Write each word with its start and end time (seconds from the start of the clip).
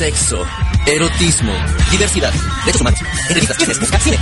sexo, 0.00 0.46
erotismo, 0.86 1.52
diversidad, 1.90 2.32
derechos 2.64 2.80
humanos, 2.80 3.00
entrevistas, 3.28 4.02
cine. 4.02 4.18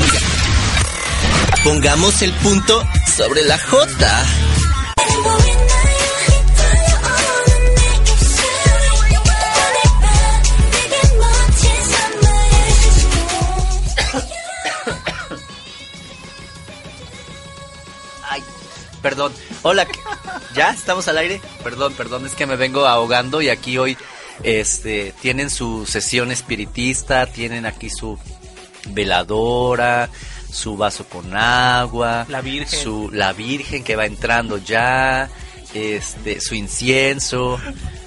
Pongamos 1.63 2.21
el 2.23 2.33
punto 2.33 2.85
sobre 3.17 3.45
la 3.45 3.57
J. 3.61 4.27
Ay, 18.29 18.43
perdón. 19.01 19.33
Hola, 19.63 19.87
¿ya 20.57 20.71
estamos 20.71 21.07
al 21.07 21.19
aire? 21.19 21.41
Perdón, 21.63 21.93
perdón, 21.93 22.27
es 22.27 22.35
que 22.35 22.47
me 22.47 22.57
vengo 22.57 22.85
ahogando 22.85 23.41
y 23.41 23.49
aquí 23.49 23.79
hoy 23.79 23.97
este, 24.43 25.13
tienen 25.21 25.51
su 25.51 25.87
sesión 25.87 26.31
espiritista, 26.31 27.27
tienen 27.27 27.67
aquí 27.67 27.91
su 27.91 28.19
veladora, 28.91 30.09
su 30.51 30.77
vaso 30.77 31.05
con 31.05 31.37
agua, 31.37 32.27
la 32.29 32.41
virgen, 32.41 32.81
su 32.81 33.11
la 33.13 33.33
virgen 33.33 33.85
que 33.85 33.97
va 33.97 34.07
entrando 34.07 34.59
ya, 34.59 35.29
este, 35.75 36.41
su 36.41 36.55
incienso. 36.55 37.61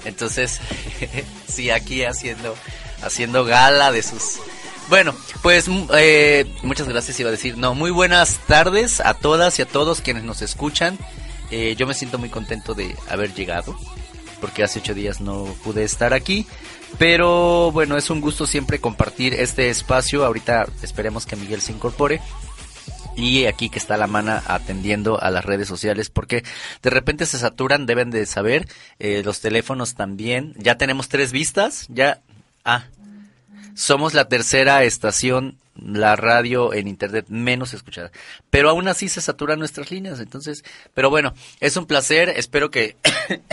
Entonces, 0.04 0.60
sí, 1.48 1.70
aquí 1.70 2.04
haciendo 2.04 2.54
haciendo 3.02 3.44
gala 3.44 3.90
de 3.90 4.02
sus 4.02 4.38
bueno, 4.88 5.14
pues 5.42 5.66
eh, 5.94 6.44
muchas 6.62 6.88
gracias 6.88 7.18
iba 7.18 7.28
a 7.28 7.32
decir. 7.32 7.56
No, 7.56 7.74
muy 7.74 7.90
buenas 7.90 8.38
tardes 8.46 9.00
a 9.00 9.14
todas 9.14 9.58
y 9.58 9.62
a 9.62 9.66
todos 9.66 10.02
quienes 10.02 10.24
nos 10.24 10.42
escuchan. 10.42 10.98
Eh, 11.50 11.76
yo 11.78 11.86
me 11.86 11.94
siento 11.94 12.18
muy 12.18 12.28
contento 12.28 12.74
de 12.74 12.94
haber 13.08 13.32
llegado 13.32 13.74
porque 14.42 14.64
hace 14.64 14.80
ocho 14.80 14.92
días 14.92 15.20
no 15.20 15.44
pude 15.62 15.84
estar 15.84 16.12
aquí. 16.12 16.46
Pero 16.98 17.70
bueno, 17.72 17.96
es 17.96 18.10
un 18.10 18.20
gusto 18.20 18.44
siempre 18.44 18.80
compartir 18.80 19.34
este 19.34 19.70
espacio. 19.70 20.26
Ahorita 20.26 20.66
esperemos 20.82 21.24
que 21.24 21.36
Miguel 21.36 21.62
se 21.62 21.72
incorpore. 21.72 22.20
Y 23.14 23.46
aquí 23.46 23.68
que 23.68 23.78
está 23.78 23.96
la 23.96 24.08
mana 24.08 24.42
atendiendo 24.46 25.22
a 25.22 25.30
las 25.30 25.44
redes 25.44 25.68
sociales 25.68 26.10
porque 26.10 26.42
de 26.82 26.90
repente 26.90 27.24
se 27.24 27.38
saturan, 27.38 27.86
deben 27.86 28.10
de 28.10 28.26
saber. 28.26 28.66
Eh, 28.98 29.22
los 29.24 29.40
teléfonos 29.40 29.94
también. 29.94 30.54
Ya 30.58 30.76
tenemos 30.76 31.08
tres 31.08 31.30
vistas. 31.30 31.86
Ya. 31.88 32.20
Ah. 32.64 32.86
Somos 33.74 34.12
la 34.12 34.28
tercera 34.28 34.82
estación 34.82 35.56
la 35.74 36.16
radio 36.16 36.74
en 36.74 36.88
internet 36.88 37.26
menos 37.28 37.74
escuchada. 37.74 38.10
Pero 38.50 38.70
aún 38.70 38.88
así 38.88 39.08
se 39.08 39.20
saturan 39.20 39.58
nuestras 39.58 39.90
líneas, 39.90 40.20
entonces, 40.20 40.64
pero 40.94 41.10
bueno, 41.10 41.34
es 41.60 41.76
un 41.76 41.86
placer, 41.86 42.28
espero 42.30 42.70
que 42.70 42.96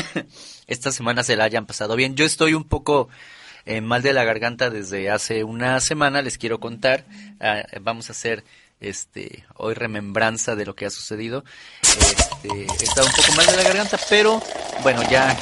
esta 0.67 0.91
semana 0.91 1.23
se 1.23 1.35
la 1.35 1.45
hayan 1.45 1.65
pasado 1.65 1.95
bien. 1.95 2.15
Yo 2.15 2.25
estoy 2.25 2.53
un 2.53 2.63
poco 2.63 3.09
eh, 3.65 3.81
mal 3.81 4.01
de 4.01 4.13
la 4.13 4.23
garganta 4.23 4.69
desde 4.69 5.09
hace 5.09 5.43
una 5.43 5.79
semana, 5.79 6.21
les 6.21 6.37
quiero 6.37 6.59
contar, 6.59 7.05
ah, 7.39 7.63
vamos 7.81 8.09
a 8.09 8.13
hacer 8.13 8.43
este 8.79 9.45
hoy 9.55 9.73
remembranza 9.73 10.55
de 10.55 10.65
lo 10.65 10.75
que 10.75 10.85
ha 10.85 10.89
sucedido. 10.89 11.43
Este, 11.81 12.61
he 12.61 12.83
estado 12.83 13.07
un 13.07 13.13
poco 13.13 13.33
mal 13.35 13.45
de 13.45 13.57
la 13.57 13.63
garganta, 13.63 13.99
pero 14.09 14.41
bueno, 14.83 15.01
ya 15.09 15.37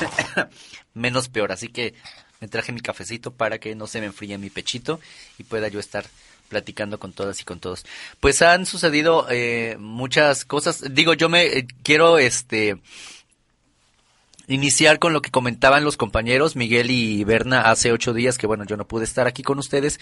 menos 0.94 1.28
peor, 1.28 1.52
así 1.52 1.68
que 1.68 1.94
me 2.42 2.48
traje 2.48 2.72
mi 2.72 2.80
cafecito 2.80 3.30
para 3.30 3.58
que 3.58 3.76
no 3.76 3.86
se 3.86 4.00
me 4.00 4.06
enfríe 4.06 4.36
mi 4.36 4.50
pechito 4.50 4.98
y 5.38 5.44
pueda 5.44 5.68
yo 5.68 5.78
estar 5.78 6.04
platicando 6.48 6.98
con 6.98 7.12
todas 7.12 7.40
y 7.40 7.44
con 7.44 7.60
todos. 7.60 7.86
Pues 8.18 8.42
han 8.42 8.66
sucedido 8.66 9.28
eh, 9.30 9.76
muchas 9.78 10.44
cosas. 10.44 10.82
Digo, 10.92 11.14
yo 11.14 11.28
me 11.28 11.44
eh, 11.44 11.66
quiero 11.84 12.18
este 12.18 12.78
iniciar 14.48 14.98
con 14.98 15.12
lo 15.12 15.22
que 15.22 15.30
comentaban 15.30 15.84
los 15.84 15.96
compañeros 15.96 16.56
Miguel 16.56 16.90
y 16.90 17.22
Berna 17.22 17.70
hace 17.70 17.92
ocho 17.92 18.12
días 18.12 18.38
que 18.38 18.48
bueno 18.48 18.64
yo 18.64 18.76
no 18.76 18.88
pude 18.88 19.04
estar 19.04 19.28
aquí 19.28 19.44
con 19.44 19.60
ustedes. 19.60 20.00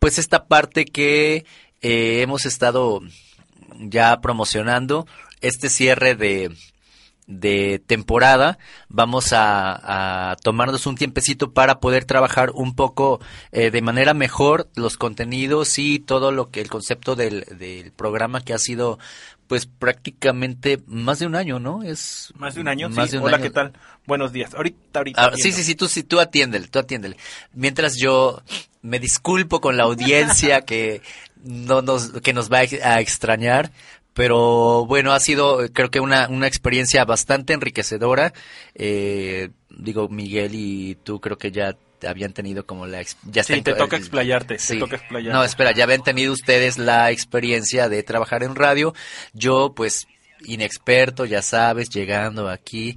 Pues 0.00 0.18
esta 0.18 0.46
parte 0.46 0.86
que 0.86 1.46
eh, 1.82 2.20
hemos 2.20 2.46
estado 2.46 3.00
ya 3.78 4.20
promocionando 4.20 5.06
este 5.40 5.68
cierre 5.68 6.16
de 6.16 6.50
de 7.26 7.82
temporada 7.84 8.58
vamos 8.88 9.32
a, 9.32 10.36
tomarnos 10.42 10.86
un 10.86 10.94
tiempecito 10.94 11.52
para 11.52 11.80
poder 11.80 12.04
trabajar 12.04 12.50
un 12.54 12.74
poco 12.74 13.20
eh, 13.50 13.70
de 13.70 13.82
manera 13.82 14.14
mejor 14.14 14.68
los 14.76 14.96
contenidos 14.96 15.78
y 15.78 15.98
todo 15.98 16.30
lo 16.30 16.50
que 16.50 16.60
el 16.60 16.68
concepto 16.68 17.16
del, 17.16 17.44
del 17.58 17.90
programa 17.92 18.40
que 18.42 18.54
ha 18.54 18.58
sido 18.58 18.98
pues 19.46 19.66
prácticamente 19.66 20.80
más 20.86 21.18
de 21.18 21.26
un 21.26 21.36
año, 21.36 21.58
¿no? 21.58 21.82
Es 21.82 22.32
más 22.36 22.54
de 22.54 22.60
un 22.60 22.68
año. 22.68 22.90
sí. 22.90 23.16
Hola, 23.16 23.40
¿qué 23.40 23.50
tal? 23.50 23.72
Buenos 24.06 24.32
días. 24.32 24.54
Ahorita, 24.54 25.00
ahorita. 25.00 25.24
Ah, 25.24 25.32
sí, 25.36 25.52
sí, 25.52 25.62
sí, 25.62 25.74
tú, 25.74 25.88
sí, 25.88 26.02
tú 26.02 26.20
atiéndele, 26.20 26.68
tú 26.68 26.78
atiéndele. 26.78 27.16
Mientras 27.52 27.96
yo 27.96 28.42
me 28.82 28.98
disculpo 28.98 29.60
con 29.60 29.76
la 29.76 29.84
audiencia 29.84 30.62
que 30.62 31.00
no 31.44 31.82
nos, 31.82 32.10
que 32.22 32.32
nos 32.32 32.50
va 32.50 32.58
a 32.58 33.00
extrañar, 33.00 33.70
pero 34.16 34.86
bueno, 34.86 35.12
ha 35.12 35.20
sido 35.20 35.58
creo 35.74 35.90
que 35.90 36.00
una, 36.00 36.26
una 36.28 36.46
experiencia 36.46 37.04
bastante 37.04 37.52
enriquecedora. 37.52 38.32
Eh, 38.74 39.50
digo, 39.68 40.08
Miguel 40.08 40.52
y 40.54 40.94
tú 41.04 41.20
creo 41.20 41.36
que 41.36 41.52
ya 41.52 41.76
habían 42.08 42.32
tenido 42.32 42.64
como 42.64 42.86
la... 42.86 43.02
Ya 43.24 43.44
sí, 43.44 43.60
te 43.60 43.74
toca 43.74 43.98
explayarte, 43.98 44.56
te 44.56 44.76
toca 44.78 44.96
explayarte. 44.96 45.34
No, 45.34 45.44
espera, 45.44 45.72
ya 45.72 45.84
habían 45.84 46.02
tenido 46.02 46.32
ustedes 46.32 46.78
la 46.78 47.10
experiencia 47.10 47.90
de 47.90 48.02
trabajar 48.02 48.42
en 48.42 48.54
radio. 48.54 48.94
Yo, 49.34 49.74
pues, 49.76 50.06
inexperto, 50.46 51.26
ya 51.26 51.42
sabes, 51.42 51.90
llegando 51.90 52.48
aquí 52.48 52.96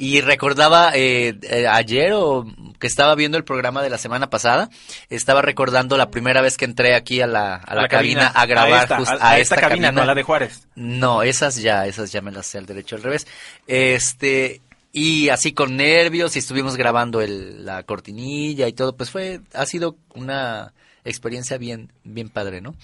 y 0.00 0.20
recordaba 0.20 0.92
eh, 0.94 1.36
eh, 1.42 1.66
ayer 1.66 2.12
o 2.14 2.46
que 2.78 2.86
estaba 2.86 3.16
viendo 3.16 3.36
el 3.36 3.42
programa 3.42 3.82
de 3.82 3.90
la 3.90 3.98
semana 3.98 4.30
pasada, 4.30 4.70
estaba 5.10 5.42
recordando 5.42 5.96
la 5.96 6.08
primera 6.08 6.40
vez 6.40 6.56
que 6.56 6.66
entré 6.66 6.94
aquí 6.94 7.20
a 7.20 7.26
la, 7.26 7.56
a 7.56 7.74
la, 7.74 7.88
cabina, 7.88 8.28
a 8.28 8.46
grabar 8.46 8.92
a 8.92 9.00
esta, 9.00 9.28
a, 9.28 9.38
esta, 9.40 9.56
cabina, 9.56 9.90
no 9.90 10.02
a 10.02 10.06
la 10.06 10.14
de 10.14 10.22
Juárez. 10.22 10.68
No, 10.76 11.24
esas 11.24 11.56
ya, 11.56 11.84
esas 11.86 12.12
ya 12.12 12.20
me 12.20 12.30
las 12.30 12.46
sé 12.46 12.58
al 12.58 12.66
derecho 12.66 12.94
al 12.94 13.02
revés. 13.02 13.26
Este, 13.66 14.60
y 14.92 15.30
así 15.30 15.52
con 15.52 15.76
nervios 15.76 16.36
y 16.36 16.38
estuvimos 16.38 16.76
grabando 16.76 17.20
el, 17.20 17.66
la 17.66 17.82
cortinilla 17.82 18.68
y 18.68 18.74
todo, 18.74 18.96
pues 18.96 19.10
fue, 19.10 19.40
ha 19.52 19.66
sido 19.66 19.96
una 20.14 20.74
experiencia 21.04 21.58
bien, 21.58 21.92
bien 22.04 22.28
padre, 22.28 22.60
¿no? 22.60 22.76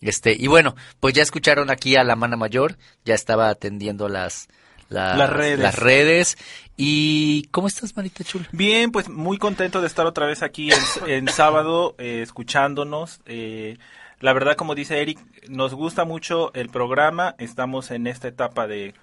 Este, 0.00 0.36
y 0.38 0.46
bueno, 0.46 0.76
pues 1.00 1.14
ya 1.14 1.24
escucharon 1.24 1.68
aquí 1.68 1.96
a 1.96 2.04
la 2.04 2.14
mana 2.14 2.36
mayor, 2.36 2.78
ya 3.04 3.16
estaba 3.16 3.48
atendiendo 3.48 4.08
las, 4.08 4.48
las, 4.90 5.30
redes. 5.30 5.58
las 5.58 5.78
redes. 5.78 6.38
¿Y 6.76 7.44
cómo 7.50 7.68
estás, 7.68 7.96
Marita 7.96 8.24
Chula? 8.24 8.48
Bien, 8.52 8.90
pues 8.90 9.08
muy 9.08 9.38
contento 9.38 9.80
de 9.80 9.86
estar 9.86 10.06
otra 10.06 10.26
vez 10.26 10.42
aquí 10.42 10.70
en, 11.06 11.28
sábado 11.28 11.94
eh, 11.98 12.20
escuchándonos. 12.22 13.20
Eh, 13.26 13.78
la 14.18 14.32
verdad, 14.32 14.56
como 14.56 14.74
dice 14.74 15.00
Eric, 15.00 15.18
nos 15.48 15.74
gusta 15.74 16.04
mucho 16.04 16.52
el 16.54 16.68
programa. 16.68 17.34
Estamos 17.38 17.90
en 17.90 18.06
esta 18.06 18.28
etapa 18.28 18.66
de, 18.66 18.94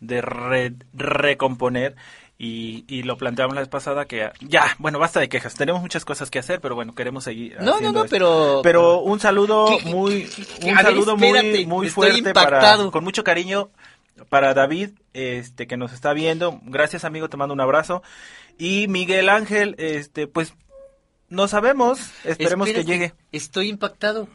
de 0.00 0.74
recomponer. 0.94 1.96
Y, 2.38 2.84
y, 2.86 3.02
lo 3.02 3.16
planteamos 3.16 3.54
la 3.54 3.62
vez 3.62 3.70
pasada 3.70 4.04
que 4.04 4.30
ya, 4.42 4.76
bueno, 4.78 4.98
basta 4.98 5.20
de 5.20 5.28
quejas. 5.30 5.54
Tenemos 5.54 5.80
muchas 5.80 6.04
cosas 6.04 6.30
que 6.30 6.38
hacer, 6.38 6.60
pero 6.60 6.74
bueno, 6.74 6.94
queremos 6.94 7.24
seguir. 7.24 7.56
No, 7.62 7.80
no, 7.80 7.92
no, 7.92 8.04
pero. 8.04 8.60
Pero 8.62 8.98
un 9.00 9.20
saludo 9.20 9.78
muy, 9.86 10.28
un 10.62 10.76
saludo 10.76 11.16
muy, 11.16 11.64
muy 11.64 11.88
fuerte 11.88 12.34
para, 12.34 12.76
con 12.90 13.02
mucho 13.02 13.24
cariño 13.24 13.70
para 14.28 14.54
David, 14.54 14.90
este, 15.12 15.66
que 15.66 15.76
nos 15.76 15.92
está 15.92 16.12
viendo. 16.12 16.60
Gracias, 16.64 17.04
amigo, 17.04 17.28
te 17.28 17.36
mando 17.36 17.54
un 17.54 17.60
abrazo. 17.60 18.02
Y 18.58 18.88
Miguel 18.88 19.28
Ángel, 19.28 19.74
este, 19.78 20.26
pues, 20.26 20.54
no 21.28 21.48
sabemos, 21.48 21.98
esperemos 22.22 22.68
que 22.68 22.84
llegue. 22.84 23.12
Estoy 23.32 23.68
impactado. 23.68 24.28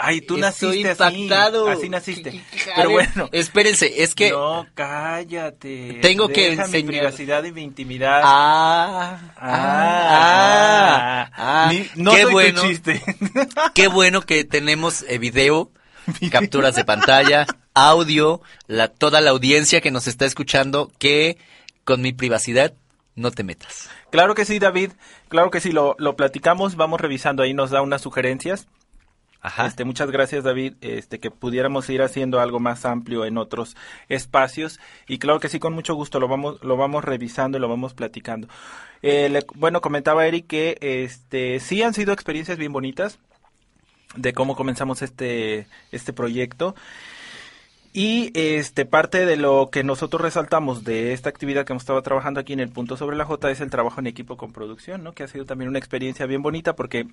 ay, 0.00 0.20
tú 0.20 0.36
naciste 0.38 0.90
impactado. 0.90 1.68
así, 1.68 1.88
naciste. 1.88 2.42
Pero 2.74 2.90
bueno. 2.90 3.28
Espérense, 3.30 4.02
es 4.02 4.16
que... 4.16 4.30
No, 4.30 4.66
cállate. 4.74 6.00
Tengo 6.02 6.28
que 6.28 6.52
enseñar. 6.54 6.70
mi 6.70 6.82
privacidad 6.82 7.44
y 7.44 7.52
mi 7.52 7.62
intimidad. 7.62 8.22
Ah, 8.24 9.20
ah, 9.36 10.10
ah. 10.10 11.30
ah, 11.32 11.72
no 11.94 12.12
qué 12.12 12.24
bueno, 12.24 12.60
chiste. 12.62 13.00
Qué 13.72 13.86
bueno 13.86 14.22
que 14.22 14.44
tenemos 14.44 15.04
eh, 15.08 15.18
video, 15.18 15.70
capturas 16.32 16.74
de 16.74 16.84
pantalla, 16.84 17.46
audio, 17.74 18.40
la, 18.66 18.88
toda 18.88 19.20
la 19.20 19.30
audiencia 19.30 19.80
que 19.80 19.90
nos 19.90 20.06
está 20.06 20.24
escuchando, 20.26 20.90
que 20.98 21.38
con 21.84 22.00
mi 22.02 22.12
privacidad 22.12 22.74
no 23.14 23.30
te 23.30 23.44
metas. 23.44 23.90
Claro 24.10 24.34
que 24.34 24.44
sí, 24.44 24.58
David. 24.58 24.92
Claro 25.28 25.50
que 25.50 25.60
sí, 25.60 25.72
lo, 25.72 25.94
lo 25.98 26.16
platicamos, 26.16 26.76
vamos 26.76 27.00
revisando 27.00 27.42
ahí, 27.42 27.54
nos 27.54 27.70
da 27.70 27.82
unas 27.82 28.02
sugerencias. 28.02 28.66
Ajá. 29.44 29.66
Este, 29.66 29.84
muchas 29.84 30.10
gracias, 30.10 30.44
David. 30.44 30.74
Este, 30.82 31.18
que 31.18 31.32
pudiéramos 31.32 31.90
ir 31.90 32.00
haciendo 32.02 32.38
algo 32.38 32.60
más 32.60 32.84
amplio 32.84 33.24
en 33.24 33.38
otros 33.38 33.76
espacios. 34.08 34.78
Y 35.08 35.18
claro 35.18 35.40
que 35.40 35.48
sí, 35.48 35.58
con 35.58 35.72
mucho 35.72 35.94
gusto 35.94 36.20
lo 36.20 36.28
vamos, 36.28 36.62
lo 36.62 36.76
vamos 36.76 37.04
revisando 37.04 37.58
y 37.58 37.60
lo 37.60 37.68
vamos 37.68 37.92
platicando. 37.92 38.46
Eh, 39.02 39.28
le- 39.30 39.44
bueno, 39.56 39.80
comentaba 39.80 40.26
Eric 40.28 40.46
que 40.46 40.78
este, 40.80 41.58
sí 41.58 41.82
han 41.82 41.92
sido 41.92 42.12
experiencias 42.12 42.56
bien 42.56 42.72
bonitas 42.72 43.18
de 44.14 44.32
cómo 44.32 44.54
comenzamos 44.54 45.02
este, 45.02 45.66
este 45.90 46.12
proyecto. 46.12 46.76
Y 47.94 48.30
este 48.34 48.86
parte 48.86 49.26
de 49.26 49.36
lo 49.36 49.68
que 49.70 49.84
nosotros 49.84 50.22
resaltamos 50.22 50.82
de 50.82 51.12
esta 51.12 51.28
actividad 51.28 51.66
que 51.66 51.74
hemos 51.74 51.82
estado 51.82 52.00
trabajando 52.02 52.40
aquí 52.40 52.54
en 52.54 52.60
el 52.60 52.70
punto 52.70 52.96
sobre 52.96 53.16
la 53.16 53.26
J 53.26 53.50
es 53.50 53.60
el 53.60 53.70
trabajo 53.70 54.00
en 54.00 54.06
equipo 54.06 54.38
con 54.38 54.52
producción, 54.52 55.02
¿no? 55.02 55.12
Que 55.12 55.24
ha 55.24 55.28
sido 55.28 55.44
también 55.44 55.68
una 55.68 55.78
experiencia 55.78 56.24
bien 56.24 56.40
bonita 56.40 56.74
porque 56.74 57.06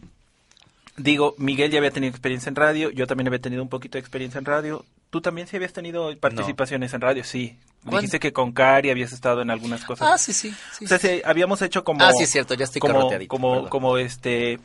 digo, 0.95 1.35
Miguel 1.37 1.71
ya 1.71 1.79
había 1.79 1.91
tenido 1.91 2.09
experiencia 2.09 2.49
en 2.49 2.55
radio, 2.55 2.91
yo 2.91 3.07
también 3.07 3.27
había 3.27 3.39
tenido 3.39 3.61
un 3.61 3.69
poquito 3.69 3.97
de 3.97 3.99
experiencia 3.99 4.39
en 4.39 4.45
radio. 4.45 4.85
¿Tú 5.09 5.21
también 5.21 5.47
sí 5.47 5.55
habías 5.55 5.73
tenido 5.73 6.15
participaciones 6.17 6.93
en 6.93 7.01
radio? 7.01 7.23
Sí. 7.23 7.57
¿Cuándo? 7.81 7.97
Dijiste 8.01 8.19
que 8.19 8.31
con 8.31 8.51
Cari 8.51 8.89
habías 8.89 9.11
estado 9.11 9.41
en 9.41 9.49
algunas 9.49 9.83
cosas. 9.83 10.07
Ah, 10.09 10.17
sí, 10.17 10.33
sí. 10.33 10.53
sí, 10.77 10.85
O 10.85 10.87
sea, 10.87 10.99
sí. 10.99 11.07
sí, 11.07 11.21
habíamos 11.25 11.61
hecho 11.61 11.83
como 11.83 12.03
Ah, 12.03 12.13
sí, 12.13 12.23
es 12.23 12.29
cierto, 12.29 12.53
ya 12.53 12.65
estoy 12.65 12.79
como 12.79 13.09
como 13.27 13.69
como 13.69 13.97
este 13.97 14.59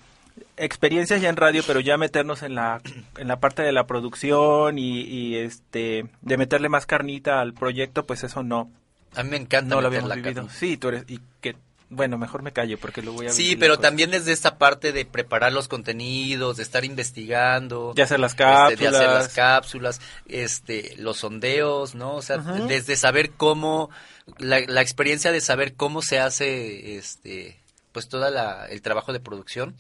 experiencias 0.57 1.21
ya 1.21 1.29
en 1.29 1.37
radio, 1.37 1.63
pero 1.67 1.81
ya 1.81 1.97
meternos 1.97 2.43
en 2.43 2.55
la 2.55 2.81
en 3.19 3.29
la 3.29 3.41
parte 3.41 3.63
de 3.63 3.73
la 3.73 3.87
producción 3.87 4.79
y, 4.79 5.03
y, 5.03 5.37
este 5.37 6.07
de 6.23 6.37
meterle 6.37 6.69
más 6.69 6.87
carnita 6.87 7.41
al 7.41 7.55
proyecto, 7.55 8.07
pues 8.07 8.25
eso 8.25 8.43
no 8.43 8.71
A 9.15 9.23
mí 9.23 9.31
me 9.31 9.37
encanta 9.37 9.75
no 9.75 9.81
lo 9.81 9.89
habíamos 9.89 10.09
la 10.09 10.17
vivido. 10.17 10.35
carne. 10.35 10.51
Sí, 10.51 10.77
tú 10.77 10.89
eres 10.89 11.05
y 11.09 11.21
que 11.41 11.57
bueno, 11.91 12.19
mejor 12.19 12.43
me 12.43 12.53
callo 12.53 12.79
porque 12.79 13.03
lo 13.03 13.13
voy 13.13 13.27
a 13.27 13.31
Sí, 13.31 13.57
pero 13.57 13.79
también 13.79 14.11
desde 14.11 14.33
esta 14.33 14.59
parte 14.59 14.93
de 14.93 15.05
preparar 15.05 15.53
los 15.53 15.69
contenidos, 15.69 16.57
de 16.57 16.63
estar 16.63 16.85
investigando, 16.85 17.93
de 17.95 18.03
hacer 18.03 18.21
las 18.21 18.33
este, 18.33 18.45
cápsulas. 18.45 18.79
de 18.79 18.87
hacer 18.89 19.09
las 19.09 19.29
cápsulas, 19.29 20.01
este, 20.27 20.95
los 20.97 21.19
sondeos, 21.19 21.95
¿no? 21.95 22.17
O 22.17 22.23
sea, 22.23 22.39
desde 22.39 22.97
saber 22.97 23.31
cómo, 23.33 23.91
la, 24.39 24.61
la 24.67 24.81
experiencia 24.81 25.31
de 25.31 25.41
saber 25.41 25.75
cómo 25.75 26.03
se 26.03 26.19
hace, 26.19 26.97
este, 26.97 27.61
pues 27.95 28.09
toda 28.09 28.29
la, 28.29 28.67
el 28.67 28.83
trabajo 28.83 29.13
de 29.13 29.21
producción. 29.21 29.77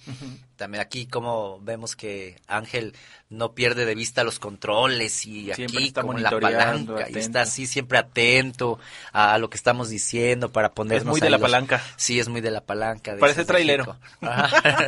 También 0.54 0.80
aquí 0.80 1.06
como 1.06 1.58
vemos 1.60 1.96
que 1.96 2.36
Ángel 2.46 2.94
no 3.28 3.54
pierde 3.54 3.84
de 3.86 3.96
vista 3.96 4.22
los 4.22 4.38
controles 4.38 5.26
y 5.26 5.52
Siempre 5.52 5.80
aquí 5.82 5.92
como 5.92 6.12
la 6.16 6.30
palanca 6.30 7.10
y 7.10 7.18
está 7.18 7.42
así 7.42 7.66
siempre 7.66 7.98
atento 7.98 8.78
a, 9.12 9.36
lo 9.38 9.50
que 9.50 9.56
estamos 9.56 9.88
diciendo 9.88 10.52
para 10.52 10.72
ponernos 10.74 11.10
muy 11.10 11.20
de 11.20 11.28
la 11.28 11.38
los- 11.38 11.42
palanca. 11.42 11.82
Sí, 11.96 12.20
es 12.20 12.28
muy 12.28 12.40
de 12.40 12.52
la 12.52 12.60
palanca. 12.60 13.14
de 13.14 13.18
Parece 13.20 13.44
trailero. 13.44 13.98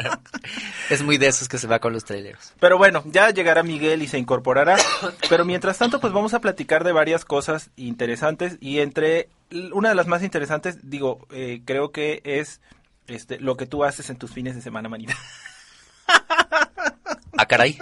Es 0.88 1.02
muy 1.02 1.18
de 1.18 1.26
esos 1.26 1.48
que 1.48 1.58
se 1.58 1.66
va 1.66 1.80
con 1.80 1.92
los 1.92 2.04
traileros. 2.04 2.52
Pero 2.60 2.78
bueno, 2.78 3.02
ya 3.06 3.30
llegará 3.30 3.64
Miguel 3.64 4.02
y 4.02 4.06
se 4.06 4.18
incorporará. 4.18 4.76
Pero 5.28 5.44
mientras 5.44 5.78
tanto, 5.78 6.00
pues 6.00 6.12
vamos 6.12 6.32
a 6.32 6.40
platicar 6.40 6.84
de 6.84 6.92
varias 6.92 7.24
cosas 7.24 7.70
interesantes. 7.74 8.56
Y 8.60 8.78
entre 8.78 9.28
una 9.72 9.88
de 9.88 9.94
las 9.96 10.06
más 10.06 10.22
interesantes, 10.22 10.88
digo, 10.88 11.26
eh, 11.32 11.62
creo 11.64 11.90
que 11.90 12.20
es 12.24 12.60
este 13.08 13.38
lo 13.40 13.56
que 13.56 13.66
tú 13.66 13.84
haces 13.84 14.10
en 14.10 14.16
tus 14.16 14.32
fines 14.32 14.54
de 14.54 14.62
semana, 14.62 14.88
manita. 14.88 15.14
Ah, 17.38 17.44
caray. 17.46 17.78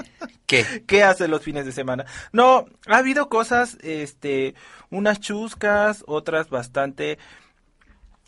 ¿Qué? 0.47 0.83
¿Qué 0.87 1.05
haces 1.05 1.29
los 1.31 1.43
fines 1.43 1.65
de 1.65 1.71
semana? 1.71 2.05
No, 2.33 2.67
ha 2.89 2.97
habido 2.97 3.29
cosas, 3.29 3.79
este, 3.83 4.57
unas 4.91 5.21
chuscas, 5.21 6.03
otras 6.09 6.51
bastante 6.51 7.19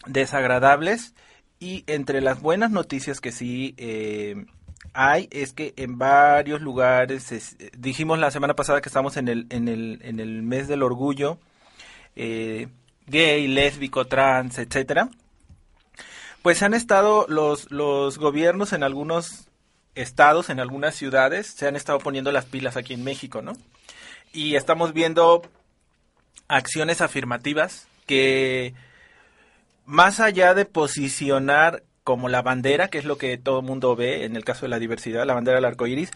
desagradables. 0.06 1.14
Y 1.58 1.84
entre 1.86 2.20
las 2.20 2.40
buenas 2.40 2.70
noticias 2.70 3.20
que 3.20 3.32
sí 3.32 3.74
eh, 3.78 4.44
hay 4.92 5.26
es 5.32 5.52
que 5.52 5.72
en 5.76 5.98
varios 5.98 6.60
lugares, 6.60 7.32
es- 7.32 7.56
dijimos 7.76 8.18
la 8.18 8.30
semana 8.30 8.54
pasada 8.54 8.80
que 8.80 8.88
estamos 8.88 9.16
en 9.16 9.28
el, 9.28 9.46
en 9.50 9.66
el, 9.68 10.00
en 10.04 10.20
el 10.20 10.42
mes 10.42 10.68
del 10.68 10.82
orgullo 10.82 11.38
eh, 12.14 12.68
gay, 13.06 13.48
lésbico, 13.48 14.06
trans, 14.06 14.58
etcétera. 14.58 15.08
Pues 16.46 16.62
han 16.62 16.74
estado 16.74 17.26
los, 17.28 17.72
los 17.72 18.18
gobiernos 18.18 18.72
en 18.72 18.84
algunos 18.84 19.48
estados, 19.96 20.48
en 20.48 20.60
algunas 20.60 20.94
ciudades, 20.94 21.48
se 21.48 21.66
han 21.66 21.74
estado 21.74 21.98
poniendo 21.98 22.30
las 22.30 22.44
pilas 22.44 22.76
aquí 22.76 22.94
en 22.94 23.02
México, 23.02 23.42
¿no? 23.42 23.54
Y 24.32 24.54
estamos 24.54 24.92
viendo 24.92 25.42
acciones 26.46 27.00
afirmativas 27.00 27.88
que 28.06 28.74
más 29.86 30.20
allá 30.20 30.54
de 30.54 30.66
posicionar 30.66 31.82
como 32.04 32.28
la 32.28 32.42
bandera, 32.42 32.86
que 32.90 32.98
es 32.98 33.04
lo 33.06 33.18
que 33.18 33.38
todo 33.38 33.58
el 33.58 33.66
mundo 33.66 33.96
ve 33.96 34.24
en 34.24 34.36
el 34.36 34.44
caso 34.44 34.66
de 34.66 34.68
la 34.68 34.78
diversidad, 34.78 35.26
la 35.26 35.34
bandera 35.34 35.56
del 35.56 35.64
arco 35.64 35.88
iris, 35.88 36.12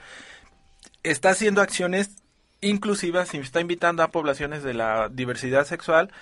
está 1.03 1.31
haciendo 1.31 1.61
acciones 1.61 2.23
inclusivas 2.61 3.35
y 3.35 3.39
está 3.39 3.61
invitando 3.61 4.05
a 4.05 4.13
poblaciones 4.13 4.63
de 4.63 4.75
la 4.75 5.09
diversidad 5.09 5.67
sexual 5.67 6.13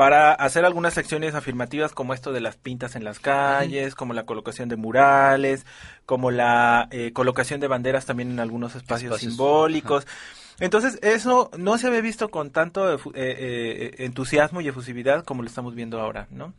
para 0.00 0.32
hacer 0.32 0.64
algunas 0.64 0.96
acciones 0.96 1.34
afirmativas 1.34 1.92
como 1.92 2.14
esto 2.14 2.32
de 2.32 2.40
las 2.40 2.56
pintas 2.56 2.96
en 2.96 3.04
las 3.04 3.18
calles, 3.20 3.94
como 3.94 4.14
la 4.14 4.24
colocación 4.24 4.70
de 4.70 4.76
murales, 4.76 5.66
como 6.06 6.30
la 6.30 6.88
eh, 6.90 7.12
colocación 7.12 7.60
de 7.60 7.68
banderas 7.68 8.06
también 8.06 8.30
en 8.30 8.40
algunos 8.40 8.74
espacios, 8.76 9.12
Espacios, 9.12 9.34
simbólicos. 9.34 10.06
Entonces, 10.58 10.98
eso 11.02 11.50
no 11.58 11.76
se 11.76 11.86
había 11.88 12.00
visto 12.00 12.30
con 12.30 12.48
tanto 12.50 12.96
efu- 12.98 13.12
eh, 13.14 13.36
eh, 13.98 14.04
entusiasmo 14.06 14.62
y 14.62 14.68
efusividad 14.68 15.22
como 15.22 15.42
lo 15.42 15.48
estamos 15.48 15.74
viendo 15.74 16.00
ahora, 16.00 16.28
¿no? 16.30 16.54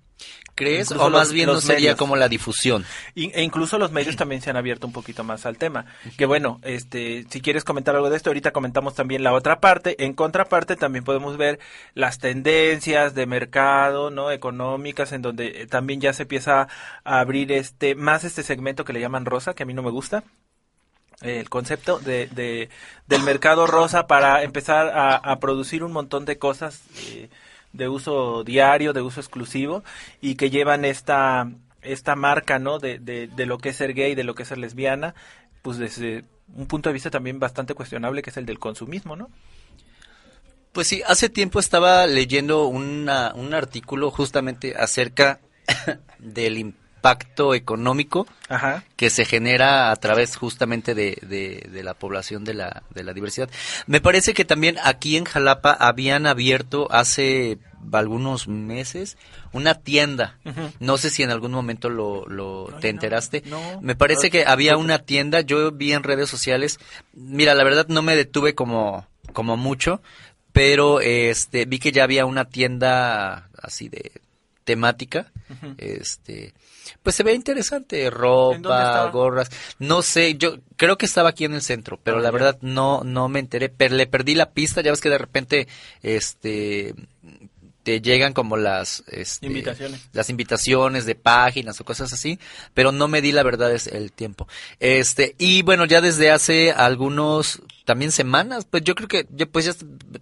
¿Crees? 0.53 0.87
Incluso 0.91 1.05
o 1.05 1.09
más 1.09 1.27
los- 1.27 1.33
bien 1.33 1.47
no 1.47 1.61
sería 1.61 1.75
medios. 1.91 1.95
como 1.97 2.15
la 2.17 2.27
difusión. 2.27 2.85
Y- 3.15 3.31
e 3.33 3.41
incluso 3.41 3.77
los 3.79 3.91
medios 3.91 4.15
también 4.17 4.41
se 4.41 4.49
han 4.49 4.57
abierto 4.57 4.85
un 4.85 4.93
poquito 4.93 5.23
más 5.23 5.45
al 5.45 5.57
tema. 5.57 5.85
Que 6.17 6.25
bueno, 6.25 6.59
este, 6.63 7.25
si 7.29 7.41
quieres 7.41 7.63
comentar 7.63 7.95
algo 7.95 8.09
de 8.09 8.17
esto, 8.17 8.29
ahorita 8.29 8.51
comentamos 8.51 8.93
también 8.93 9.23
la 9.23 9.33
otra 9.33 9.59
parte. 9.61 10.03
En 10.03 10.13
contraparte 10.13 10.75
también 10.75 11.03
podemos 11.05 11.37
ver 11.37 11.59
las 11.93 12.19
tendencias 12.19 13.15
de 13.15 13.25
mercado, 13.25 14.11
¿no? 14.11 14.29
Económicas, 14.29 15.13
en 15.13 15.21
donde 15.21 15.61
eh, 15.61 15.67
también 15.67 16.01
ya 16.01 16.11
se 16.13 16.23
empieza 16.23 16.67
a 17.05 17.19
abrir 17.19 17.51
este, 17.53 17.95
más 17.95 18.23
este 18.25 18.43
segmento 18.43 18.83
que 18.83 18.93
le 18.93 18.99
llaman 18.99 19.25
rosa, 19.25 19.53
que 19.53 19.63
a 19.63 19.65
mí 19.65 19.73
no 19.73 19.83
me 19.83 19.91
gusta. 19.91 20.23
El 21.21 21.49
concepto 21.49 21.99
de, 21.99 22.27
de- 22.27 22.69
del 23.07 23.21
mercado 23.23 23.67
rosa 23.67 24.07
para 24.07 24.41
empezar 24.43 24.87
a, 24.89 25.15
a 25.15 25.39
producir 25.39 25.83
un 25.83 25.91
montón 25.91 26.25
de 26.25 26.39
cosas 26.39 26.81
eh, 26.97 27.29
de 27.73 27.87
uso 27.87 28.43
diario, 28.43 28.93
de 28.93 29.01
uso 29.01 29.19
exclusivo 29.19 29.83
y 30.21 30.35
que 30.35 30.49
llevan 30.49 30.85
esta 30.85 31.49
esta 31.81 32.15
marca, 32.15 32.59
¿no? 32.59 32.77
De, 32.77 32.99
de, 32.99 33.27
de 33.27 33.45
lo 33.45 33.57
que 33.57 33.69
es 33.69 33.75
ser 33.77 33.93
gay, 33.93 34.13
de 34.13 34.23
lo 34.23 34.35
que 34.35 34.43
es 34.43 34.49
ser 34.49 34.59
lesbiana, 34.59 35.15
pues 35.61 35.77
desde 35.77 36.25
un 36.55 36.67
punto 36.67 36.89
de 36.89 36.93
vista 36.93 37.09
también 37.09 37.39
bastante 37.39 37.73
cuestionable 37.73 38.21
que 38.21 38.29
es 38.29 38.37
el 38.37 38.45
del 38.45 38.59
consumismo, 38.59 39.15
¿no? 39.15 39.29
Pues 40.71 40.87
sí, 40.87 41.01
hace 41.05 41.29
tiempo 41.29 41.59
estaba 41.59 42.07
leyendo 42.07 42.67
una, 42.67 43.33
un 43.35 43.53
artículo 43.53 44.09
justamente 44.09 44.75
acerca 44.77 45.39
del 46.19 46.57
impacto 47.01 47.55
económico 47.55 48.27
Ajá. 48.47 48.83
que 48.95 49.09
se 49.09 49.25
genera 49.25 49.91
a 49.91 49.95
través 49.95 50.35
justamente 50.35 50.93
de, 50.93 51.17
de, 51.23 51.67
de 51.71 51.83
la 51.83 51.95
población 51.95 52.43
de 52.43 52.53
la, 52.53 52.83
de 52.93 53.03
la 53.03 53.13
diversidad. 53.13 53.49
Me 53.87 54.01
parece 54.01 54.35
que 54.35 54.45
también 54.45 54.77
aquí 54.83 55.17
en 55.17 55.25
Jalapa 55.25 55.71
habían 55.71 56.27
abierto 56.27 56.87
hace 56.91 57.57
algunos 57.91 58.47
meses 58.47 59.17
una 59.51 59.73
tienda. 59.73 60.37
No 60.79 60.97
sé 60.99 61.09
si 61.09 61.23
en 61.23 61.31
algún 61.31 61.51
momento 61.53 61.89
lo, 61.89 62.27
lo 62.27 62.69
Ay, 62.75 62.79
te 62.81 62.89
enteraste. 62.89 63.41
no. 63.47 63.81
Me 63.81 63.95
parece 63.95 64.29
que 64.29 64.45
había 64.45 64.77
una 64.77 64.99
tienda, 64.99 65.41
yo 65.41 65.71
vi 65.71 65.93
en 65.93 66.03
redes 66.03 66.29
sociales. 66.29 66.79
Mira, 67.13 67.55
la 67.55 67.63
verdad 67.63 67.87
no 67.89 68.03
me 68.03 68.15
detuve 68.15 68.53
como, 68.53 69.07
como 69.33 69.57
mucho, 69.57 70.03
pero 70.51 71.01
este 71.01 71.65
vi 71.65 71.79
que 71.79 71.91
ya 71.91 72.03
había 72.03 72.27
una 72.27 72.45
tienda 72.45 73.49
así 73.59 73.89
de 73.89 74.11
temática. 74.65 75.31
Este, 75.79 76.53
pues 77.03 77.15
se 77.15 77.23
ve 77.23 77.33
interesante, 77.33 78.05
¿En 78.05 78.11
dónde 78.11 78.19
ropa, 78.19 79.09
gorras. 79.11 79.49
No 79.79 80.01
sé, 80.01 80.35
yo 80.35 80.57
creo 80.77 80.97
que 80.97 81.05
estaba 81.05 81.29
aquí 81.29 81.45
en 81.45 81.53
el 81.53 81.61
centro, 81.61 81.99
pero 82.03 82.17
Ah, 82.17 82.21
la 82.21 82.31
verdad 82.31 82.57
no 82.61 83.03
no 83.03 83.27
me 83.29 83.39
enteré, 83.39 83.69
pero 83.69 83.95
le 83.95 84.07
perdí 84.07 84.35
la 84.35 84.51
pista, 84.51 84.81
ya 84.81 84.91
ves 84.91 85.01
que 85.01 85.09
de 85.09 85.17
repente 85.17 85.67
este 86.03 86.93
te 87.83 87.99
llegan 87.99 88.33
como 88.33 88.57
las 88.57 89.03
este, 89.07 89.47
Invitaciones. 89.47 90.01
las 90.13 90.29
invitaciones 90.29 91.07
de 91.07 91.15
páginas 91.15 91.81
o 91.81 91.83
cosas 91.83 92.13
así, 92.13 92.37
pero 92.75 92.91
no 92.91 93.07
me 93.07 93.23
di 93.23 93.31
la 93.31 93.41
verdad 93.41 93.71
es 93.73 93.87
el 93.87 94.11
tiempo. 94.11 94.47
Este, 94.79 95.35
y 95.39 95.63
bueno, 95.63 95.85
ya 95.85 95.99
desde 95.99 96.29
hace 96.29 96.71
algunos 96.73 97.63
también 97.85 98.11
semanas, 98.11 98.65
pues 98.69 98.83
yo 98.83 98.93
creo 98.93 99.07
que 99.07 99.23
pues 99.47 99.65
ya 99.65 99.73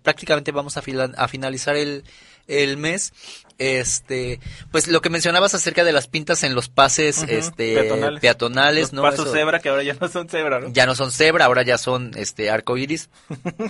prácticamente 0.03 0.53
vamos 0.53 0.77
a, 0.77 0.81
fila- 0.81 1.11
a 1.17 1.27
finalizar 1.27 1.75
el 1.75 2.05
el 2.49 2.75
mes. 2.77 3.13
Este, 3.61 4.39
pues 4.71 4.87
lo 4.87 5.01
que 5.01 5.09
mencionabas 5.09 5.53
acerca 5.53 5.83
de 5.83 5.91
las 5.91 6.07
pintas 6.07 6.43
en 6.43 6.55
los 6.55 6.69
pases, 6.69 7.23
este, 7.27 7.73
peatonales. 7.75 8.21
peatonales, 8.21 8.81
Los 8.83 8.93
¿no? 8.93 9.01
pasos 9.01 9.25
Eso- 9.25 9.33
cebra, 9.35 9.59
que 9.59 9.67
ahora 9.67 9.83
ya 9.83 9.95
no 9.99 10.07
son 10.07 10.29
cebra, 10.29 10.61
¿no? 10.61 10.69
ya 10.71 10.85
no 10.85 10.95
son 10.95 11.11
cebra, 11.11 11.43
ahora 11.43 11.63
ya 11.63 11.77
son 11.77 12.11
este 12.15 12.49
arco 12.49 12.77
iris. 12.77 13.09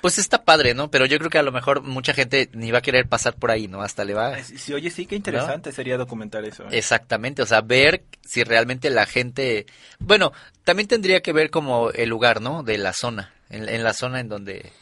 Pues 0.00 0.18
está 0.18 0.42
padre, 0.44 0.74
¿no? 0.74 0.90
Pero 0.90 1.06
yo 1.06 1.18
creo 1.18 1.30
que 1.30 1.38
a 1.38 1.42
lo 1.44 1.52
mejor 1.52 1.82
mucha 1.82 2.12
gente 2.14 2.48
ni 2.52 2.72
va 2.72 2.78
a 2.78 2.82
querer 2.82 3.06
pasar 3.06 3.34
por 3.34 3.52
ahí, 3.52 3.68
¿no? 3.68 3.82
Hasta 3.82 4.04
le 4.04 4.14
va. 4.14 4.42
Sí, 4.42 4.72
oye, 4.74 4.90
sí, 4.90 5.06
qué 5.06 5.14
interesante 5.14 5.70
sería 5.70 5.96
documentar 5.96 6.44
eso. 6.44 6.64
¿eh? 6.64 6.68
Exactamente, 6.72 7.42
o 7.42 7.46
sea, 7.46 7.60
ver 7.60 8.02
si 8.26 8.42
realmente 8.42 8.90
la 8.90 9.06
gente, 9.06 9.66
bueno, 10.00 10.32
también 10.64 10.88
tendría 10.88 11.20
que 11.20 11.32
ver 11.32 11.50
como 11.50 11.90
el 11.92 12.08
lugar, 12.08 12.40
¿no? 12.40 12.64
De 12.64 12.76
la 12.78 12.92
zona, 12.92 13.32
en, 13.50 13.68
en 13.68 13.84
la 13.84 13.92
zona 13.94 14.18
en 14.18 14.28
donde, 14.28 14.72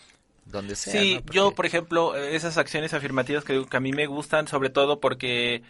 donde 0.50 0.76
sea. 0.76 1.00
Sí, 1.00 1.14
¿no? 1.14 1.21
Porque- 1.23 1.37
yo, 1.37 1.50
por 1.52 1.66
ejemplo, 1.66 2.16
esas 2.16 2.59
acciones 2.59 2.95
afirmativas 2.95 3.45
que, 3.45 3.64
que 3.66 3.76
a 3.76 3.80
mí 3.80 3.92
me 3.92 4.07
gustan, 4.07 4.49
sobre 4.49 4.71
todo 4.71 5.00
porque 5.00 5.62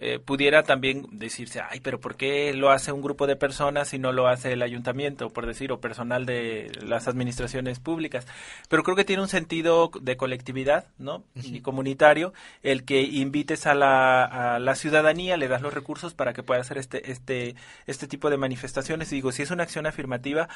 eh, 0.00 0.20
pudiera 0.20 0.62
también 0.62 1.06
decirse, 1.10 1.60
ay, 1.60 1.80
pero 1.80 1.98
¿por 1.98 2.14
qué 2.14 2.52
lo 2.54 2.70
hace 2.70 2.92
un 2.92 3.02
grupo 3.02 3.26
de 3.26 3.34
personas 3.34 3.92
y 3.94 3.98
no 3.98 4.12
lo 4.12 4.28
hace 4.28 4.52
el 4.52 4.62
ayuntamiento, 4.62 5.30
por 5.30 5.44
decir, 5.44 5.72
o 5.72 5.80
personal 5.80 6.24
de 6.24 6.70
las 6.86 7.08
administraciones 7.08 7.80
públicas? 7.80 8.24
Pero 8.68 8.84
creo 8.84 8.94
que 8.94 9.04
tiene 9.04 9.22
un 9.22 9.28
sentido 9.28 9.90
de 10.00 10.16
colectividad, 10.16 10.86
¿no? 10.98 11.24
Y 11.34 11.62
comunitario, 11.62 12.32
el 12.62 12.84
que 12.84 13.00
invites 13.02 13.66
a 13.66 13.74
la, 13.74 14.24
a 14.24 14.60
la 14.60 14.76
ciudadanía, 14.76 15.36
le 15.36 15.48
das 15.48 15.62
los 15.62 15.74
recursos 15.74 16.14
para 16.14 16.32
que 16.32 16.44
pueda 16.44 16.60
hacer 16.60 16.78
este, 16.78 17.10
este, 17.10 17.56
este 17.88 18.06
tipo 18.06 18.30
de 18.30 18.36
manifestaciones. 18.36 19.10
Y 19.10 19.16
digo, 19.16 19.32
si 19.32 19.42
es 19.42 19.50
una 19.50 19.64
acción 19.64 19.84
afirmativa, 19.86 20.48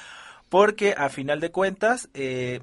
porque 0.51 0.95
a 0.97 1.09
final 1.09 1.41
de 1.41 1.51
cuentas, 1.51 2.09
eh, 2.15 2.61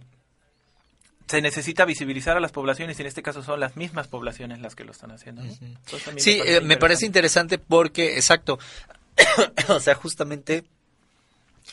se 1.30 1.42
necesita 1.44 1.86
visibilizar 1.86 2.36
a 2.36 2.40
las 2.40 2.52
poblaciones 2.52 2.98
y 2.98 3.04
en 3.04 3.08
este 3.08 3.22
caso 3.22 3.44
son 3.44 3.60
las 3.60 3.78
mismas 3.78 4.08
poblaciones 4.08 4.62
las 4.62 4.74
que 4.74 4.84
lo 4.84 4.92
están 4.92 5.12
haciendo. 5.12 5.44
¿no? 5.44 5.52
Entonces, 5.62 6.24
Sí, 6.24 6.42
eh, 6.44 6.60
me 6.60 6.76
parece 6.76 7.06
interesante. 7.06 7.60
porque, 7.60 8.16
exacto, 8.16 8.58
o 9.68 9.80
sea, 9.80 9.94
justamente 9.94 10.64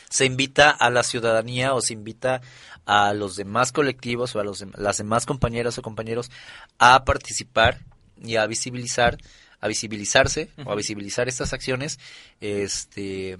se 0.09 0.25
invita 0.25 0.69
a 0.69 0.91
la 0.91 1.01
ciudadanía 1.01 1.73
o 1.73 1.81
se 1.81 1.93
invita 1.93 2.41
a 2.85 3.13
los 3.15 3.35
demás 3.35 3.71
colectivos 3.71 4.35
o 4.35 4.39
a 4.39 4.43
los 4.43 4.63
las 4.77 4.99
demás 4.99 5.25
compañeras 5.25 5.75
o 5.79 5.81
compañeros 5.81 6.29
a 6.77 7.03
participar 7.03 7.79
y 8.21 8.35
a 8.35 8.45
visibilizar, 8.45 9.17
a 9.59 9.67
visibilizarse 9.67 10.51
o 10.65 10.71
a 10.71 10.75
visibilizar 10.75 11.27
estas 11.27 11.51
acciones, 11.53 11.99
este, 12.41 13.39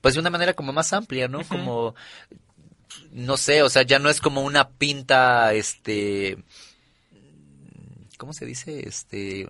pues 0.00 0.14
de 0.14 0.20
una 0.20 0.30
manera 0.30 0.54
como 0.54 0.72
más 0.72 0.92
amplia, 0.92 1.26
¿no? 1.26 1.42
Como, 1.42 1.96
no 3.12 3.36
sé, 3.36 3.62
o 3.62 3.68
sea, 3.68 3.82
ya 3.82 3.98
no 3.98 4.10
es 4.10 4.20
como 4.20 4.42
una 4.42 4.70
pinta, 4.70 5.52
este, 5.54 6.38
¿cómo 8.18 8.34
se 8.34 8.44
dice? 8.44 8.86
Este, 8.86 9.48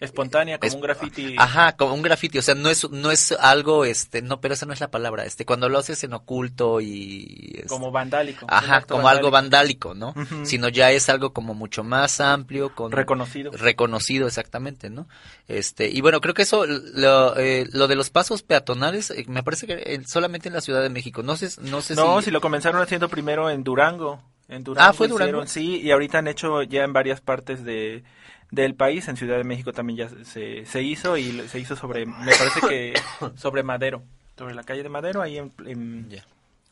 Espontánea, 0.00 0.58
como 0.58 0.68
es- 0.68 0.74
un 0.74 0.80
graffiti. 0.80 1.34
Ajá, 1.38 1.72
como 1.76 1.94
un 1.94 2.02
graffiti, 2.02 2.38
o 2.38 2.42
sea, 2.42 2.54
no 2.54 2.68
es, 2.68 2.88
no 2.90 3.10
es 3.10 3.32
algo, 3.32 3.84
este, 3.84 4.22
no, 4.22 4.40
pero 4.40 4.54
esa 4.54 4.64
no 4.66 4.72
es 4.72 4.80
la 4.80 4.90
palabra, 4.90 5.24
este, 5.24 5.44
cuando 5.44 5.68
lo 5.68 5.78
haces 5.78 6.02
en 6.04 6.12
oculto 6.12 6.80
y... 6.80 7.62
Como 7.68 7.90
vandálico. 7.90 8.46
Ajá, 8.48 8.82
como 8.82 9.08
algo 9.08 9.30
vandálico, 9.30 9.94
¿no? 9.94 10.14
Sino 10.44 10.68
ya 10.68 10.90
es 10.92 11.08
algo 11.08 11.32
como 11.32 11.54
mucho 11.54 11.82
más 11.84 12.20
amplio, 12.20 12.74
con... 12.74 12.92
Reconocido. 12.92 13.50
Reconocido, 13.52 14.26
exactamente, 14.28 14.88
¿no? 14.90 15.08
Este, 15.48 15.88
y 15.90 16.00
bueno, 16.00 16.20
creo 16.20 16.34
que 16.34 16.42
eso, 16.42 16.64
lo, 16.66 17.36
eh, 17.36 17.66
lo 17.72 17.88
de 17.88 17.96
los 17.96 18.10
pasos 18.10 18.42
peatonales, 18.42 19.10
eh, 19.10 19.24
me 19.28 19.42
parece 19.42 19.66
que 19.66 19.74
eh, 19.74 20.00
solamente 20.06 20.48
en 20.48 20.54
la 20.54 20.60
Ciudad 20.60 20.82
de 20.82 20.90
México, 20.90 21.22
no 21.24 21.36
sé, 21.36 21.48
no 21.62 21.80
sé 21.82 21.94
No, 21.96 22.20
si... 22.20 22.26
si 22.26 22.30
lo 22.30 22.40
comenzaron 22.40 22.80
haciendo 22.80 23.08
primero 23.08 23.50
en 23.50 23.64
Durango. 23.64 24.22
En 24.48 24.64
Durango 24.64 24.88
Ah, 24.88 24.92
¿fue 24.92 25.06
hicieron, 25.06 25.30
Durango? 25.30 25.46
Sí, 25.46 25.80
y 25.80 25.90
ahorita 25.90 26.18
han 26.18 26.28
hecho 26.28 26.62
ya 26.62 26.84
en 26.84 26.92
varias 26.92 27.20
partes 27.20 27.64
de 27.64 28.02
del 28.50 28.74
país, 28.74 29.06
en 29.08 29.16
Ciudad 29.18 29.36
de 29.36 29.44
México 29.44 29.72
también 29.74 29.98
ya 30.08 30.24
se, 30.24 30.64
se 30.64 30.82
hizo 30.82 31.18
y 31.18 31.46
se 31.48 31.58
hizo 31.58 31.76
sobre, 31.76 32.06
me 32.06 32.32
parece 32.34 32.60
que 32.66 32.94
sobre 33.36 33.62
Madero, 33.62 34.02
sobre 34.38 34.54
la 34.54 34.62
calle 34.64 34.82
de 34.82 34.88
Madero, 34.88 35.20
ahí 35.20 35.36
en, 35.36 35.52
en 35.66 36.08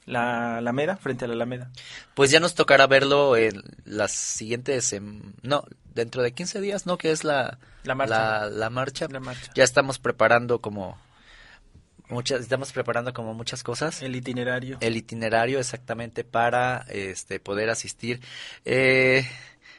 la 0.06 0.56
Alameda, 0.56 0.96
frente 0.96 1.26
a 1.26 1.28
la 1.28 1.34
Alameda. 1.34 1.70
Pues 2.14 2.30
ya 2.30 2.40
nos 2.40 2.54
tocará 2.54 2.86
verlo 2.86 3.36
en 3.36 3.62
las 3.84 4.12
siguientes, 4.12 4.92
em, 4.94 5.34
no, 5.42 5.64
dentro 5.94 6.22
de 6.22 6.32
15 6.32 6.62
días, 6.62 6.86
¿no? 6.86 6.96
Que 6.96 7.10
es 7.10 7.24
la, 7.24 7.58
La 7.84 7.94
marcha. 7.94 8.16
la, 8.16 8.48
la 8.48 8.70
marcha. 8.70 9.06
La 9.10 9.20
marcha. 9.20 9.52
Ya 9.54 9.64
estamos 9.64 9.98
preparando 9.98 10.60
como 10.60 10.96
muchas, 12.08 12.40
estamos 12.40 12.72
preparando 12.72 13.12
como 13.12 13.34
muchas 13.34 13.62
cosas. 13.62 14.02
El 14.02 14.16
itinerario. 14.16 14.78
El 14.80 14.96
itinerario 14.96 15.58
exactamente 15.58 16.24
para 16.24 16.86
este 16.88 17.40
poder 17.40 17.70
asistir. 17.70 18.20
Eh, 18.64 19.28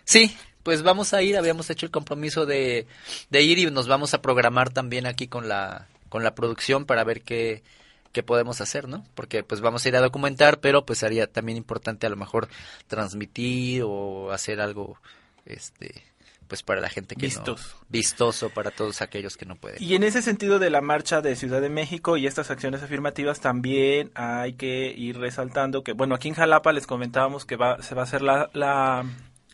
sí, 0.04 0.36
pues 0.64 0.84
vamos 0.84 1.14
a 1.14 1.22
ir, 1.22 1.38
habíamos 1.38 1.70
hecho 1.70 1.86
el 1.86 1.92
compromiso 1.92 2.46
de, 2.46 2.88
de 3.30 3.42
ir 3.42 3.60
y 3.60 3.72
nos 3.72 3.88
vamos 3.88 4.14
a 4.14 4.22
programar 4.22 4.70
también 4.70 5.06
aquí 5.06 5.28
con 5.28 5.48
la, 5.48 5.88
con 6.10 6.24
la 6.24 6.36
producción 6.36 6.86
para 6.86 7.04
ver 7.04 7.22
qué, 7.22 7.64
qué 8.12 8.24
podemos 8.24 8.62
hacer, 8.62 8.88
¿no? 8.88 9.06
Porque 9.16 9.44
pues 9.44 9.62
vamos 9.62 9.86
a 9.86 9.90
ir 9.90 9.96
a 9.96 10.02
documentar, 10.02 10.60
pero 10.60 10.86
pues 10.86 11.00
sería 11.00 11.28
también 11.28 11.58
importante 11.58 12.08
a 12.08 12.10
lo 12.10 12.16
mejor 12.16 12.50
transmitir 12.88 13.84
o 13.86 14.32
hacer 14.32 14.60
algo, 14.60 15.00
este, 15.46 16.04
pues 16.48 16.64
para 16.64 16.82
la 16.82 16.90
gente 16.90 17.16
que 17.16 17.28
Vistos. 17.28 17.76
no, 17.80 17.86
vistoso 17.90 18.50
para 18.50 18.72
todos 18.72 19.02
aquellos 19.02 19.38
que 19.38 19.46
no 19.46 19.56
pueden. 19.56 19.82
Y 19.82 19.96
en 19.96 20.04
ese 20.04 20.22
sentido 20.22 20.60
de 20.60 20.70
la 20.70 20.82
marcha 20.82 21.22
de 21.22 21.36
Ciudad 21.36 21.62
de 21.62 21.70
México 21.70 22.18
y 22.18 22.28
estas 22.28 22.52
acciones 22.52 22.84
afirmativas 22.84 23.40
también 23.40 24.12
hay 24.16 24.54
que 24.54 24.94
ir 24.96 25.18
resaltando 25.18 25.84
que, 25.84 25.94
bueno, 25.94 26.16
aquí 26.16 26.30
en 26.30 26.36
Jalapa 26.36 26.74
les 26.74 26.88
comentábamos 26.88 27.46
que 27.46 27.56
va, 27.56 27.82
se 27.82 27.96
va 27.96 28.02
a 28.02 28.06
hacer 28.06 28.22
la, 28.22 28.50
la, 28.54 29.06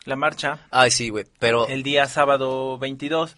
la 0.04 0.16
marcha 0.16 0.60
Ay, 0.70 0.90
sí, 0.90 1.08
güey, 1.08 1.24
pero 1.38 1.68
el 1.68 1.82
día 1.82 2.06
sábado 2.06 2.78
22 2.78 3.36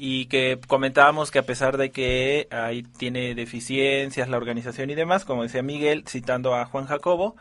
y 0.00 0.26
que 0.26 0.60
comentábamos 0.68 1.32
que 1.32 1.40
a 1.40 1.42
pesar 1.42 1.76
de 1.76 1.90
que 1.90 2.46
ahí 2.52 2.84
tiene 2.84 3.34
deficiencias 3.34 4.28
la 4.28 4.36
organización 4.36 4.90
y 4.90 4.94
demás, 4.94 5.24
como 5.24 5.42
decía 5.42 5.62
Miguel, 5.62 6.04
citando 6.06 6.54
a 6.54 6.64
Juan 6.66 6.86
Jacobo, 6.86 7.36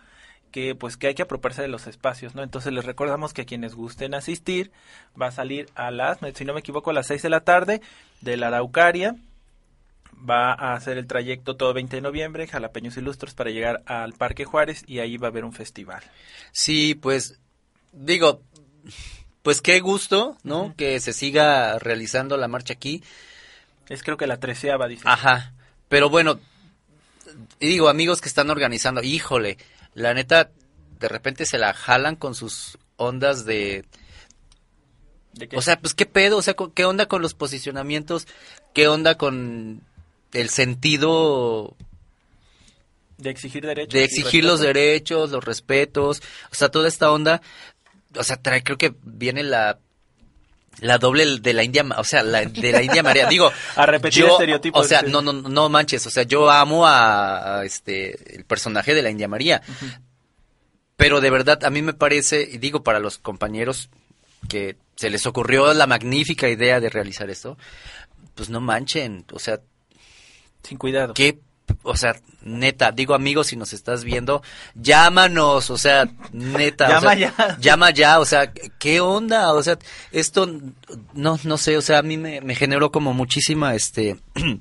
que 0.51 0.75
pues 0.75 0.97
que 0.97 1.07
hay 1.07 1.15
que 1.15 1.21
apropiarse 1.23 1.61
de 1.61 1.67
los 1.67 1.87
espacios, 1.87 2.35
¿no? 2.35 2.43
Entonces 2.43 2.73
les 2.73 2.85
recordamos 2.85 3.33
que 3.33 3.43
a 3.43 3.45
quienes 3.45 3.75
gusten 3.75 4.13
asistir 4.13 4.71
va 5.19 5.27
a 5.27 5.31
salir 5.31 5.69
a 5.75 5.91
las, 5.91 6.19
si 6.35 6.45
no 6.45 6.53
me 6.53 6.59
equivoco, 6.59 6.89
a 6.89 6.93
las 6.93 7.07
6 7.07 7.21
de 7.21 7.29
la 7.29 7.41
tarde 7.41 7.81
de 8.21 8.37
la 8.37 8.47
Araucaria. 8.47 9.15
Va 10.17 10.51
a 10.51 10.73
hacer 10.73 10.97
el 10.97 11.05
trayecto 11.05 11.57
todo 11.57 11.73
20 11.73 11.97
de 11.97 12.01
noviembre, 12.01 12.47
Jalapeños 12.47 12.97
Ilustros, 12.97 13.35
para 13.35 13.51
llegar 13.51 13.83
al 13.85 14.13
Parque 14.13 14.45
Juárez 14.45 14.83
y 14.87 14.97
ahí 14.97 15.17
va 15.17 15.27
a 15.27 15.29
haber 15.29 15.45
un 15.45 15.53
festival. 15.53 16.01
Sí, 16.51 16.95
pues 16.95 17.39
digo, 17.91 18.41
pues 19.43 19.61
qué 19.61 19.79
gusto, 19.79 20.35
¿no? 20.43 20.73
Que 20.75 20.99
se 20.99 21.13
siga 21.13 21.77
realizando 21.77 22.35
la 22.35 22.47
marcha 22.47 22.73
aquí. 22.73 23.03
Es 23.89 24.03
creo 24.03 24.17
que 24.17 24.27
la 24.27 24.39
treceava, 24.39 24.87
dice. 24.87 25.03
Ajá. 25.05 25.53
Pero 25.87 26.09
bueno, 26.09 26.39
digo, 27.59 27.89
amigos 27.89 28.21
que 28.21 28.27
están 28.27 28.49
organizando, 28.49 29.01
híjole, 29.03 29.57
la 29.97 30.13
neta, 30.13 30.51
de 30.99 31.07
repente 31.07 31.47
se 31.47 31.57
la 31.57 31.73
jalan 31.73 32.15
con 32.15 32.35
sus 32.35 32.77
ondas 32.97 33.45
de... 33.45 33.83
O 35.55 35.61
sea, 35.61 35.79
pues 35.79 35.95
qué 35.95 36.05
pedo, 36.05 36.37
o 36.37 36.41
sea, 36.43 36.55
qué 36.75 36.85
onda 36.85 37.07
con 37.07 37.23
los 37.23 37.33
posicionamientos, 37.33 38.27
qué 38.73 38.87
onda 38.87 39.17
con 39.17 39.81
el 40.33 40.49
sentido 40.49 41.75
de 43.17 43.31
exigir 43.31 43.65
derechos. 43.65 43.93
de 43.93 44.03
exigir 44.03 44.45
los 44.45 44.59
derechos, 44.59 45.31
los 45.31 45.43
respetos, 45.43 46.21
o 46.51 46.55
sea, 46.55 46.69
toda 46.69 46.87
esta 46.87 47.11
onda, 47.11 47.41
o 48.15 48.23
sea, 48.23 48.37
trae, 48.37 48.63
creo 48.63 48.77
que 48.77 48.93
viene 49.03 49.41
la 49.41 49.79
la 50.79 50.97
doble 50.97 51.39
de 51.39 51.53
la 51.53 51.63
India, 51.63 51.85
o 51.97 52.03
sea, 52.03 52.23
la, 52.23 52.45
de 52.45 52.71
la 52.71 52.83
India 52.83 53.03
María, 53.03 53.27
digo, 53.27 53.51
A 53.75 53.85
repetir 53.85 54.23
yo, 54.23 54.31
estereotipos, 54.31 54.85
o 54.85 54.87
sea, 54.87 55.01
no, 55.01 55.21
no, 55.21 55.33
no 55.33 55.69
manches, 55.69 56.05
o 56.05 56.09
sea, 56.09 56.23
yo 56.23 56.49
amo 56.49 56.85
a, 56.85 57.59
a 57.59 57.65
este, 57.65 58.35
el 58.35 58.45
personaje 58.45 58.93
de 58.93 59.01
la 59.01 59.09
India 59.09 59.27
María, 59.27 59.61
pero 60.95 61.21
de 61.21 61.29
verdad, 61.29 61.63
a 61.63 61.69
mí 61.69 61.81
me 61.81 61.93
parece, 61.93 62.41
y 62.41 62.57
digo 62.57 62.83
para 62.83 62.99
los 62.99 63.17
compañeros 63.17 63.89
que 64.49 64.75
se 64.95 65.09
les 65.09 65.25
ocurrió 65.25 65.73
la 65.73 65.87
magnífica 65.87 66.49
idea 66.49 66.79
de 66.79 66.89
realizar 66.89 67.29
esto, 67.29 67.57
pues 68.35 68.49
no 68.49 68.61
manchen, 68.61 69.25
o 69.31 69.39
sea, 69.39 69.59
Sin 70.63 70.77
cuidado. 70.77 71.13
qué, 71.13 71.39
o 71.83 71.95
sea, 71.97 72.15
neta, 72.41 72.91
digo 72.91 73.13
amigos, 73.13 73.47
si 73.47 73.55
nos 73.55 73.73
estás 73.73 74.03
viendo, 74.03 74.41
llámanos, 74.75 75.69
o 75.69 75.77
sea, 75.77 76.07
neta, 76.31 76.85
o 76.85 76.89
Llama 76.89 77.15
sea, 77.15 77.15
ya. 77.15 77.57
llama 77.59 77.89
ya, 77.91 78.19
o 78.19 78.25
sea, 78.25 78.51
qué 78.53 78.99
onda, 79.01 79.53
o 79.53 79.61
sea, 79.63 79.77
esto, 80.11 80.49
no, 81.13 81.39
no 81.43 81.57
sé, 81.57 81.77
o 81.77 81.81
sea, 81.81 81.99
a 81.99 82.03
mí 82.03 82.17
me, 82.17 82.41
me 82.41 82.55
generó 82.55 82.91
como 82.91 83.13
muchísima, 83.13 83.75
este, 83.75 84.17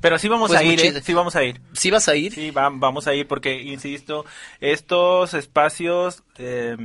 Pero 0.00 0.18
sí 0.18 0.28
vamos 0.28 0.48
Pues 0.48 0.60
a 0.60 0.64
ir, 0.64 0.78
¿eh? 0.80 1.00
Sí 1.02 1.14
vamos 1.14 1.34
a 1.34 1.42
ir. 1.44 1.62
¿sí 1.72 1.90
vas 1.90 2.08
a 2.08 2.14
ir? 2.14 2.34
Sí, 2.34 2.50
va- 2.50 2.68
vamos 2.70 3.06
a 3.06 3.14
ir 3.14 3.26
porque, 3.26 3.62
insisto, 3.62 4.26
estos 4.60 5.32
espacios, 5.32 6.22
eh, 6.36 6.76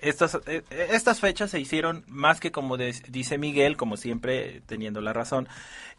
estas, 0.00 0.38
eh, 0.46 0.62
estas 0.90 1.20
fechas 1.20 1.50
se 1.50 1.60
hicieron 1.60 2.04
más 2.08 2.40
que 2.40 2.50
como 2.52 2.76
de- 2.76 2.94
dice 3.08 3.38
Miguel, 3.38 3.76
como 3.76 3.96
siempre 3.96 4.62
teniendo 4.66 5.00
la 5.00 5.12
razón, 5.12 5.48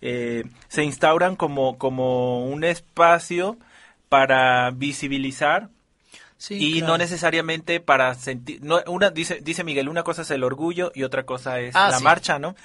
eh, 0.01 0.43
se 0.67 0.83
instauran 0.83 1.35
como, 1.35 1.77
como 1.77 2.45
un 2.47 2.63
espacio 2.63 3.57
para 4.09 4.71
visibilizar 4.71 5.69
Sí, 6.37 6.55
y 6.57 6.71
claro. 6.79 6.93
no 6.93 6.97
necesariamente 6.99 7.81
para 7.81 8.13
sentir 8.15 8.63
no 8.63 8.79
una 8.87 9.09
dice 9.09 9.39
dice 9.41 9.65
Miguel 9.65 9.89
una 9.89 10.03
cosa 10.03 10.21
es 10.21 10.31
el 10.31 10.45
orgullo 10.45 10.89
y 10.95 11.03
otra 11.03 11.23
cosa 11.23 11.59
es 11.59 11.75
Ah, 11.75 11.89
la 11.89 11.97
sí. 11.97 12.03
marcha 12.05 12.39
no 12.39 12.55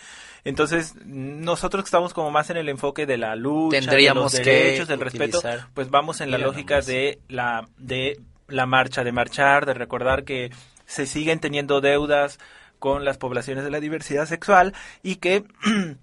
entonces 0.45 0.95
nosotros 1.05 1.83
que 1.83 1.89
estamos 1.89 2.15
como 2.15 2.31
más 2.31 2.51
en 2.51 2.57
el 2.57 2.69
enfoque 2.69 3.05
de 3.05 3.19
la 3.19 3.35
lucha 3.35 3.81
Tendríamos 3.81 4.31
de 4.31 4.39
los 4.39 4.47
derechos 4.47 4.87
del 4.87 5.01
respeto 5.01 5.43
pues 5.75 5.91
vamos 5.91 6.21
en 6.21 6.31
la 6.31 6.39
lógica 6.39 6.75
nomás. 6.75 6.87
de 6.87 7.19
la 7.29 7.67
de 7.77 8.21
la 8.47 8.65
marcha 8.67 9.03
de 9.03 9.11
marchar 9.11 9.67
de 9.67 9.75
recordar 9.75 10.23
que 10.23 10.53
se 10.87 11.07
siguen 11.07 11.41
teniendo 11.41 11.81
deudas 11.81 12.39
con 12.79 13.05
las 13.05 13.17
poblaciones 13.19 13.65
de 13.65 13.71
la 13.71 13.81
diversidad 13.81 14.27
sexual 14.27 14.75
y 15.03 15.17
que 15.17 15.45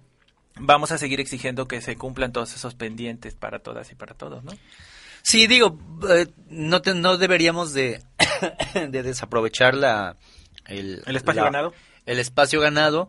vamos 0.56 0.92
a 0.92 0.98
seguir 0.98 1.20
exigiendo 1.20 1.68
que 1.68 1.80
se 1.80 1.96
cumplan 1.96 2.32
todos 2.32 2.54
esos 2.54 2.74
pendientes 2.74 3.34
para 3.34 3.60
todas 3.60 3.90
y 3.92 3.94
para 3.94 4.14
todos 4.14 4.42
no 4.44 4.52
Sí, 5.24 5.46
digo, 5.46 5.78
eh, 6.10 6.26
no, 6.48 6.82
te- 6.82 6.94
no 6.94 7.16
deberíamos 7.16 7.72
de, 7.72 8.02
de 8.74 9.02
desaprovechar 9.04 9.74
la, 9.74 10.16
el, 10.66 11.00
el 11.06 11.14
espacio 11.16 11.42
la- 11.42 11.50
ganado 11.50 11.74
el 12.06 12.18
espacio 12.18 12.60
ganado, 12.60 13.08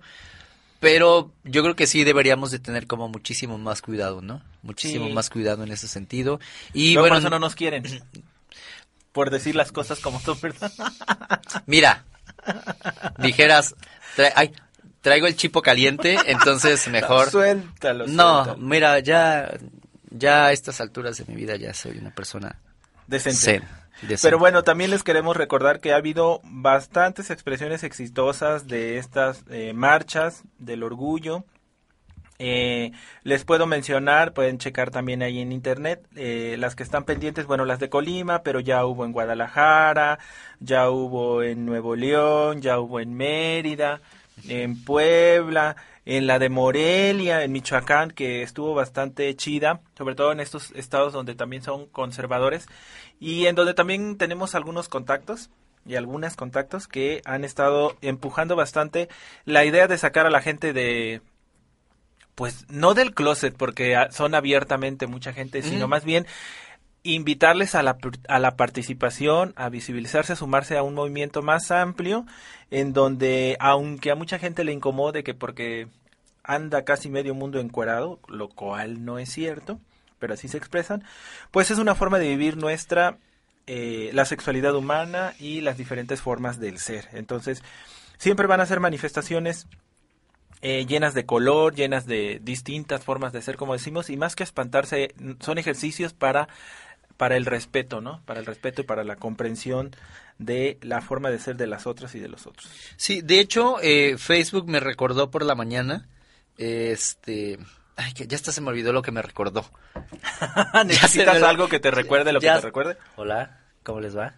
pero 0.80 1.34
yo 1.44 1.63
creo 1.63 1.75
que 1.75 1.88
sí 1.88 2.03
deberíamos 2.03 2.51
de 2.51 2.60
tener 2.60 2.86
como 2.86 3.10
muchísimo 3.10 3.58
más 3.58 3.82
cuidado, 3.82 4.22
¿no? 4.22 4.44
Muchísimo 4.62 5.08
Sí. 5.08 5.13
más 5.13 5.32
cuidado 5.32 5.63
en 5.63 5.72
ese 5.72 5.88
sentido. 5.88 6.39
Y 6.74 6.94
Luego 6.94 7.06
bueno, 7.06 7.15
por 7.15 7.20
eso 7.22 7.30
no 7.32 7.39
nos 7.39 7.56
quieren. 7.56 7.84
Por 9.13 9.29
decir 9.29 9.55
las 9.55 9.72
cosas 9.72 10.00
como 10.00 10.20
son, 10.20 10.38
¿verdad? 10.41 10.72
mira, 11.65 12.03
dijeras, 13.20 13.75
tra- 14.17 14.34
ay, 14.36 14.53
traigo 15.01 15.27
el 15.27 15.36
chipo 15.36 15.62
caliente, 15.62 16.17
entonces 16.25 16.88
mejor... 16.89 17.29
Suéltalo. 17.29 18.08
No, 18.08 18.43
suéltalo. 18.43 18.58
mira, 18.67 19.00
ya, 19.00 19.51
ya 20.10 20.46
a 20.48 20.51
estas 20.51 20.82
alturas 20.82 21.17
de 21.17 21.25
mi 21.25 21.36
vida 21.36 21.55
ya 21.55 21.74
soy 21.74 21.98
una 21.98 22.12
persona 22.12 22.60
Decente. 23.08 23.39
zen, 23.39 23.63
decente. 24.01 24.17
Pero 24.24 24.39
bueno, 24.39 24.63
también 24.63 24.89
les 24.91 25.03
queremos 25.03 25.38
recordar 25.38 25.79
que 25.79 25.93
ha 25.93 25.98
habido 25.98 26.41
bastantes 26.43 27.29
expresiones 27.29 27.84
exitosas 27.84 28.67
de 28.67 28.98
estas 28.98 29.43
eh, 29.50 29.74
marchas 29.74 30.43
del 30.58 30.84
orgullo. 30.84 31.46
Eh, 32.40 32.92
les 33.24 33.46
puedo 33.46 33.66
mencionar, 33.68 34.34
pueden 34.34 34.58
checar 34.58 34.92
también 34.92 35.22
ahí 35.22 35.40
en 35.40 35.52
internet, 35.52 36.06
eh, 36.16 36.56
las 36.60 36.75
que 36.75 36.84
están 36.84 37.06
pendientes, 37.06 37.46
bueno, 37.46 37.66
las 37.66 37.80
de 37.80 37.90
Colima, 37.90 38.42
pero 38.44 38.60
ya 38.60 38.86
hubo 38.86 39.06
en 39.06 39.12
Guadalajara, 39.12 40.20
ya 40.60 40.90
hubo 40.90 41.44
en 41.44 41.66
Nuevo 41.66 41.96
León, 41.96 42.62
ya 42.62 42.80
hubo 42.80 43.00
en 43.00 43.13
Mérida, 43.13 44.02
en 44.48 44.84
Puebla, 44.84 45.75
en 46.06 46.28
la 46.28 46.40
de 46.40 46.50
Morelia, 46.50 47.44
en 47.44 47.52
Michoacán, 47.52 48.12
que 48.12 48.42
estuvo 48.42 48.74
bastante 48.74 49.34
chida, 49.36 49.82
sobre 49.98 50.16
todo 50.16 50.32
en 50.32 50.40
estos 50.40 50.72
estados 50.72 51.13
donde 51.13 51.36
también 51.36 51.63
son 51.63 51.86
conservadores 51.88 52.68
y 53.20 53.46
en 53.46 53.56
donde 53.56 53.74
también 53.74 54.18
tenemos 54.18 54.56
algunos 54.56 54.90
contactos 54.90 55.50
y 55.86 55.96
algunas 55.96 56.36
contactos 56.36 56.88
que 56.88 57.22
han 57.25 57.44
estado 57.44 57.96
empujando 58.02 58.56
bastante 58.56 59.10
la 59.46 59.66
idea 59.66 59.88
de 59.88 59.98
sacar 59.98 60.25
a 60.25 60.30
la 60.30 60.42
gente 60.42 60.74
de 60.74 61.22
pues 62.36 62.66
no 62.70 62.94
del 62.94 63.13
closet 63.13 63.56
porque 63.56 63.96
son 64.12 64.36
abiertamente 64.36 65.08
mucha 65.08 65.34
gente, 65.34 65.62
sino 65.62 65.88
Mm. 65.88 65.90
más 65.90 66.04
bien 66.04 66.25
invitarles 67.04 67.75
a 67.75 67.84
la, 67.84 67.98
a 68.30 68.40
la 68.40 68.56
participación, 68.56 69.54
a 69.58 69.70
visibilizarse, 69.70 70.34
a 70.34 70.38
sumarse 70.38 70.78
a 70.78 70.84
un 70.84 70.94
movimiento 70.94 71.42
más 71.42 71.70
amplio, 71.70 72.25
en 72.72 72.94
donde, 72.94 73.58
aunque 73.60 74.10
a 74.10 74.16
mucha 74.16 74.40
gente 74.40 74.63
le 74.63 74.72
incomode 74.72 75.24
que 75.24 75.34
porque 75.34 75.88
anda 76.44 76.84
casi 76.84 77.10
medio 77.10 77.36
mundo 77.36 77.60
encuerado, 77.60 78.20
lo 78.28 78.50
cual 78.50 79.04
no 79.06 79.20
es 79.20 79.30
cierto, 79.30 79.80
pero 80.18 80.34
así 80.34 80.48
se 80.48 80.58
expresan, 80.58 81.04
pues 81.52 81.72
es 81.72 81.78
una 81.78 81.96
forma 81.96 82.20
de 82.20 82.30
vivir 82.30 82.56
nuestra, 82.58 83.18
eh, 83.68 84.10
la 84.13 84.25
sexualidad 84.25 84.74
humana 84.75 85.34
y 85.40 85.62
las 85.62 85.78
diferentes 85.78 86.22
formas 86.22 86.60
del 86.60 86.80
ser. 86.80 87.10
Entonces, 87.12 87.62
siempre 88.18 88.48
van 88.48 88.62
a 88.62 88.66
ser 88.66 88.80
manifestaciones 88.80 89.68
eh, 90.63 90.86
llenas 90.88 91.13
de 91.13 91.25
color, 91.27 91.75
llenas 91.75 92.05
de 92.08 92.39
distintas 92.41 93.03
formas 93.03 93.34
de 93.34 93.41
ser, 93.43 93.55
como 93.58 93.74
decimos, 93.74 94.10
y 94.10 94.17
más 94.17 94.36
que 94.36 94.43
espantarse, 94.43 95.13
son 95.41 95.58
ejercicios 95.60 96.13
para, 96.13 96.48
para 97.17 97.38
el 97.38 97.46
respeto, 97.46 98.01
¿no? 98.01 98.22
Para 98.25 98.39
el 98.39 98.46
respeto 98.48 98.82
y 98.82 98.86
para 98.86 99.03
la 99.03 99.17
comprensión 99.17 99.91
de 100.39 100.79
la 100.82 101.01
forma 101.01 101.29
de 101.29 101.38
ser 101.39 101.58
de 101.58 101.67
las 101.67 101.86
otras 101.86 102.15
y 102.15 102.20
de 102.20 102.29
los 102.29 102.48
otros. 102.48 102.67
Sí, 102.98 103.22
de 103.22 103.39
hecho, 103.39 103.75
eh, 103.82 104.17
Facebook 104.17 104.67
me 104.67 104.79
recordó 104.79 105.29
por 105.29 105.43
la 105.46 105.53
mañana, 105.53 106.08
este... 106.58 107.60
Ay, 107.96 108.12
que 108.13 108.25
ya 108.25 108.36
hasta 108.38 108.51
se 108.51 108.60
me 108.62 108.70
olvidó 108.70 108.91
lo 108.91 109.03
que 109.03 109.12
me 109.12 109.22
recordó. 109.22 109.70
¿Necesitas 110.86 111.39
me- 111.39 111.46
algo 111.48 111.67
que 111.70 111.79
te 111.79 111.91
recuerde 111.91 112.34
lo 112.34 112.39
Ya- 112.39 112.55
que 112.55 112.62
te 112.62 112.65
recuerde? 112.67 112.98
Hola, 113.18 113.59
¿cómo 113.83 114.00
les 114.01 114.18
va? 114.18 114.33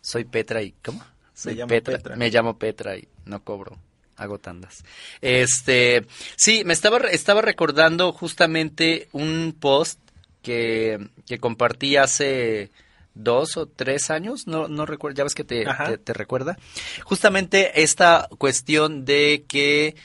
Soy 0.00 0.24
Petra 0.24 0.62
y... 0.62 0.72
¿Cómo? 0.82 1.04
Soy 1.34 1.54
llamo 1.54 1.68
Petra. 1.68 1.96
Petra. 1.98 2.16
Me 2.16 2.30
llamo 2.30 2.58
Petra 2.58 2.96
y 2.96 3.06
no 3.24 3.44
cobro. 3.44 3.78
Hago 4.22 4.38
tandas. 4.38 4.84
Este, 5.20 6.06
sí, 6.36 6.62
me 6.64 6.72
estaba, 6.72 6.98
estaba 7.10 7.42
recordando 7.42 8.12
justamente 8.12 9.08
un 9.12 9.54
post 9.58 9.98
que, 10.42 11.08
que 11.26 11.38
compartí 11.38 11.96
hace 11.96 12.70
dos 13.14 13.56
o 13.56 13.66
tres 13.66 14.10
años, 14.10 14.46
no, 14.46 14.68
no 14.68 14.86
recuerdo, 14.86 15.18
ya 15.18 15.24
ves 15.24 15.34
que 15.34 15.44
te, 15.44 15.66
te, 15.86 15.98
te 15.98 16.12
recuerda. 16.12 16.56
Justamente 17.04 17.82
esta 17.82 18.28
cuestión 18.38 19.04
de 19.04 19.44
que 19.46 19.96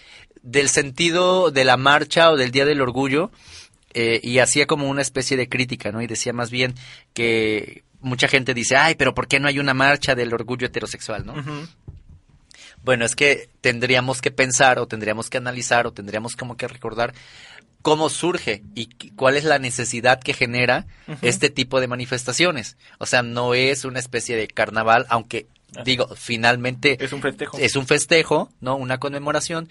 del 0.42 0.70
sentido 0.70 1.52
de 1.52 1.64
la 1.66 1.78
marcha 1.78 2.32
o 2.32 2.38
del 2.38 2.52
Día 2.52 2.66
del 2.66 2.82
Orgullo, 2.82 3.32
eh, 3.94 4.20
y 4.22 4.40
hacía 4.40 4.68
como 4.68 4.90
una 4.90 5.02
especie 5.02 5.38
de 5.38 5.50
crítica, 5.50 5.92
¿no? 5.92 6.02
Y 6.02 6.08
decía 6.08 6.32
más 6.34 6.52
bien 6.52 6.76
que 7.14 7.84
mucha 8.00 8.28
gente 8.28 8.54
dice, 8.54 8.76
ay, 8.76 8.96
pero 8.96 9.16
¿por 9.16 9.28
qué 9.28 9.40
no 9.40 9.48
hay 9.48 9.60
una 9.60 9.74
marcha 9.74 10.14
del 10.14 10.34
orgullo 10.34 10.68
heterosexual, 10.68 11.26
no? 11.26 11.34
Ujú. 11.34 11.68
Bueno, 12.84 13.06
es 13.06 13.16
que 13.16 13.50
tendríamos 13.62 14.22
que 14.22 14.32
pensar 14.32 14.80
o 14.80 14.88
tendríamos 14.88 15.30
que 15.30 15.38
analizar 15.38 15.88
o 15.88 15.94
tendríamos 15.94 16.36
como 16.36 16.56
que 16.58 16.68
recordar 16.68 17.14
cómo 17.82 18.10
surge 18.10 18.64
y 18.76 18.88
cuál 19.12 19.38
es 19.38 19.44
la 19.44 19.60
necesidad 19.60 20.20
que 20.20 20.34
genera 20.34 20.88
este 21.22 21.50
tipo 21.50 21.80
de 21.80 21.88
manifestaciones. 21.88 22.78
O 22.98 23.06
sea, 23.06 23.24
no 23.24 23.54
es 23.54 23.86
una 23.86 24.00
especie 24.00 24.36
de 24.36 24.48
carnaval, 24.48 25.06
aunque 25.10 25.48
Ajá. 25.74 25.84
digo, 25.84 26.08
finalmente 26.16 27.04
Es 27.04 27.14
un 27.14 27.22
festejo. 27.22 27.58
es 27.58 27.76
un 27.76 27.88
festejo, 27.88 28.52
¿no? 28.62 28.76
Una 28.76 29.00
conmemoración. 29.00 29.70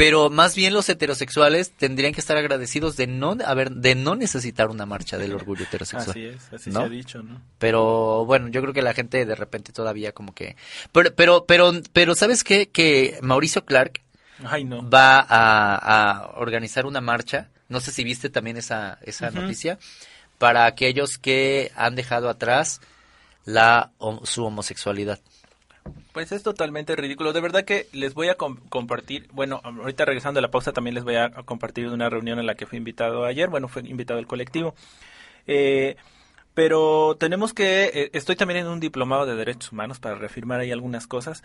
Pero 0.00 0.30
más 0.30 0.54
bien 0.54 0.72
los 0.72 0.88
heterosexuales 0.88 1.72
tendrían 1.72 2.14
que 2.14 2.20
estar 2.20 2.34
agradecidos 2.38 2.96
de 2.96 3.06
no 3.06 3.36
haber, 3.44 3.70
de 3.70 3.94
no 3.94 4.14
necesitar 4.16 4.70
una 4.70 4.86
marcha 4.86 5.18
del 5.18 5.34
orgullo 5.34 5.64
heterosexual. 5.64 6.12
Así 6.12 6.24
es, 6.24 6.50
así 6.54 6.70
¿no? 6.70 6.80
se 6.80 6.86
ha 6.86 6.88
dicho, 6.88 7.22
¿no? 7.22 7.42
Pero 7.58 8.24
bueno, 8.24 8.48
yo 8.48 8.62
creo 8.62 8.72
que 8.72 8.80
la 8.80 8.94
gente 8.94 9.26
de 9.26 9.34
repente 9.34 9.74
todavía 9.74 10.12
como 10.12 10.34
que... 10.34 10.56
Pero, 10.90 11.14
pero, 11.14 11.44
pero, 11.44 11.72
pero 11.92 12.14
¿sabes 12.14 12.44
qué? 12.44 12.70
Que 12.70 13.18
Mauricio 13.20 13.66
Clark 13.66 14.00
Ay, 14.42 14.64
no. 14.64 14.88
va 14.88 15.18
a, 15.18 15.74
a 15.74 16.30
organizar 16.38 16.86
una 16.86 17.02
marcha, 17.02 17.50
no 17.68 17.80
sé 17.80 17.92
si 17.92 18.02
viste 18.02 18.30
también 18.30 18.56
esa, 18.56 18.98
esa 19.02 19.30
noticia, 19.30 19.78
para 20.38 20.64
aquellos 20.64 21.18
que 21.18 21.72
han 21.76 21.94
dejado 21.94 22.30
atrás 22.30 22.80
la, 23.44 23.90
su 24.22 24.46
homosexualidad. 24.46 25.20
Pues 26.12 26.32
es 26.32 26.42
totalmente 26.42 26.96
ridículo. 26.96 27.32
De 27.32 27.40
verdad 27.40 27.64
que 27.64 27.86
les 27.92 28.14
voy 28.14 28.28
a 28.28 28.34
com- 28.34 28.58
compartir, 28.68 29.28
bueno, 29.32 29.60
ahorita 29.62 30.04
regresando 30.04 30.38
a 30.38 30.42
la 30.42 30.50
pausa 30.50 30.72
también 30.72 30.94
les 30.94 31.04
voy 31.04 31.14
a, 31.14 31.26
a 31.26 31.42
compartir 31.44 31.86
una 31.88 32.10
reunión 32.10 32.38
en 32.38 32.46
la 32.46 32.56
que 32.56 32.66
fui 32.66 32.78
invitado 32.78 33.24
ayer, 33.24 33.48
bueno, 33.48 33.68
fue 33.68 33.82
invitado 33.82 34.18
el 34.18 34.26
colectivo. 34.26 34.74
Eh, 35.46 35.96
pero 36.54 37.16
tenemos 37.18 37.54
que, 37.54 37.84
eh, 37.94 38.10
estoy 38.12 38.34
también 38.36 38.60
en 38.60 38.66
un 38.66 38.80
diplomado 38.80 39.24
de 39.24 39.36
derechos 39.36 39.70
humanos 39.72 40.00
para 40.00 40.16
reafirmar 40.16 40.60
ahí 40.60 40.72
algunas 40.72 41.06
cosas 41.06 41.44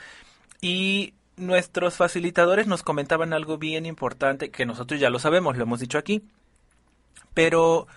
y 0.61 1.13
nuestros 1.37 1.95
facilitadores 1.95 2.65
nos 2.65 2.81
comentaban 2.81 3.33
algo 3.33 3.57
bien 3.57 3.85
importante 3.85 4.49
que 4.49 4.65
nosotros 4.65 4.99
ya 4.99 5.09
lo 5.09 5.19
sabemos, 5.19 5.57
lo 5.57 5.63
hemos 5.63 5.79
dicho 5.79 5.97
aquí, 5.97 6.23
pero 7.33 7.87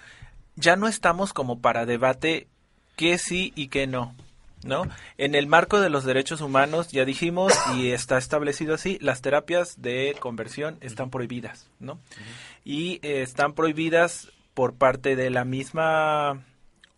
ya 0.57 0.77
no 0.77 0.87
estamos 0.87 1.33
como 1.33 1.61
para 1.61 1.87
debate 1.87 2.47
qué 2.97 3.17
sí 3.17 3.53
y 3.57 3.69
qué 3.69 3.87
no. 3.87 4.15
¿No? 4.65 4.89
En 5.19 5.35
el 5.35 5.47
marco 5.47 5.81
de 5.81 5.89
los 5.89 6.05
derechos 6.05 6.41
humanos, 6.41 6.89
ya 6.89 7.05
dijimos, 7.05 7.53
y 7.77 7.91
está 7.93 8.19
establecido 8.19 8.75
así, 8.75 8.99
las 9.01 9.23
terapias 9.23 9.81
de 9.81 10.17
conversión 10.19 10.79
están 10.81 11.11
prohibidas, 11.11 11.69
¿no? 11.79 12.01
Y 12.65 12.95
eh, 13.03 13.23
están 13.23 13.53
prohibidas 13.53 14.33
por 14.55 14.75
parte 14.75 15.15
de 15.15 15.31
la 15.31 15.45
misma 15.45 16.43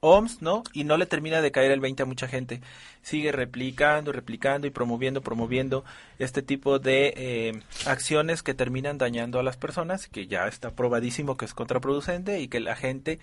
OMS, 0.01 0.41
¿no? 0.41 0.65
Y 0.73 0.85
no 0.85 0.97
le 0.97 1.07
termina 1.07 1.43
de 1.43 1.53
caer 1.53 1.71
el 1.71 1.81
20 1.81 2.03
a 2.03 2.07
mucha 2.07 2.27
gente. 2.27 2.61
Sigue 3.03 3.33
replicando, 3.33 4.13
replicando 4.13 4.67
y 4.67 4.71
promoviendo, 4.71 5.21
promoviendo 5.21 5.85
este 6.19 6.43
tipo 6.43 6.79
de 6.79 7.13
eh, 7.17 7.63
acciones 7.87 8.43
que 8.43 8.55
terminan 8.55 8.99
dañando 8.99 9.39
a 9.39 9.43
las 9.43 9.57
personas, 9.57 10.09
que 10.09 10.27
ya 10.27 10.47
está 10.47 10.71
probadísimo 10.71 11.37
que 11.37 11.45
es 11.45 11.55
contraproducente 11.55 12.41
y 12.41 12.49
que 12.49 12.61
la 12.61 12.77
gente 12.77 13.19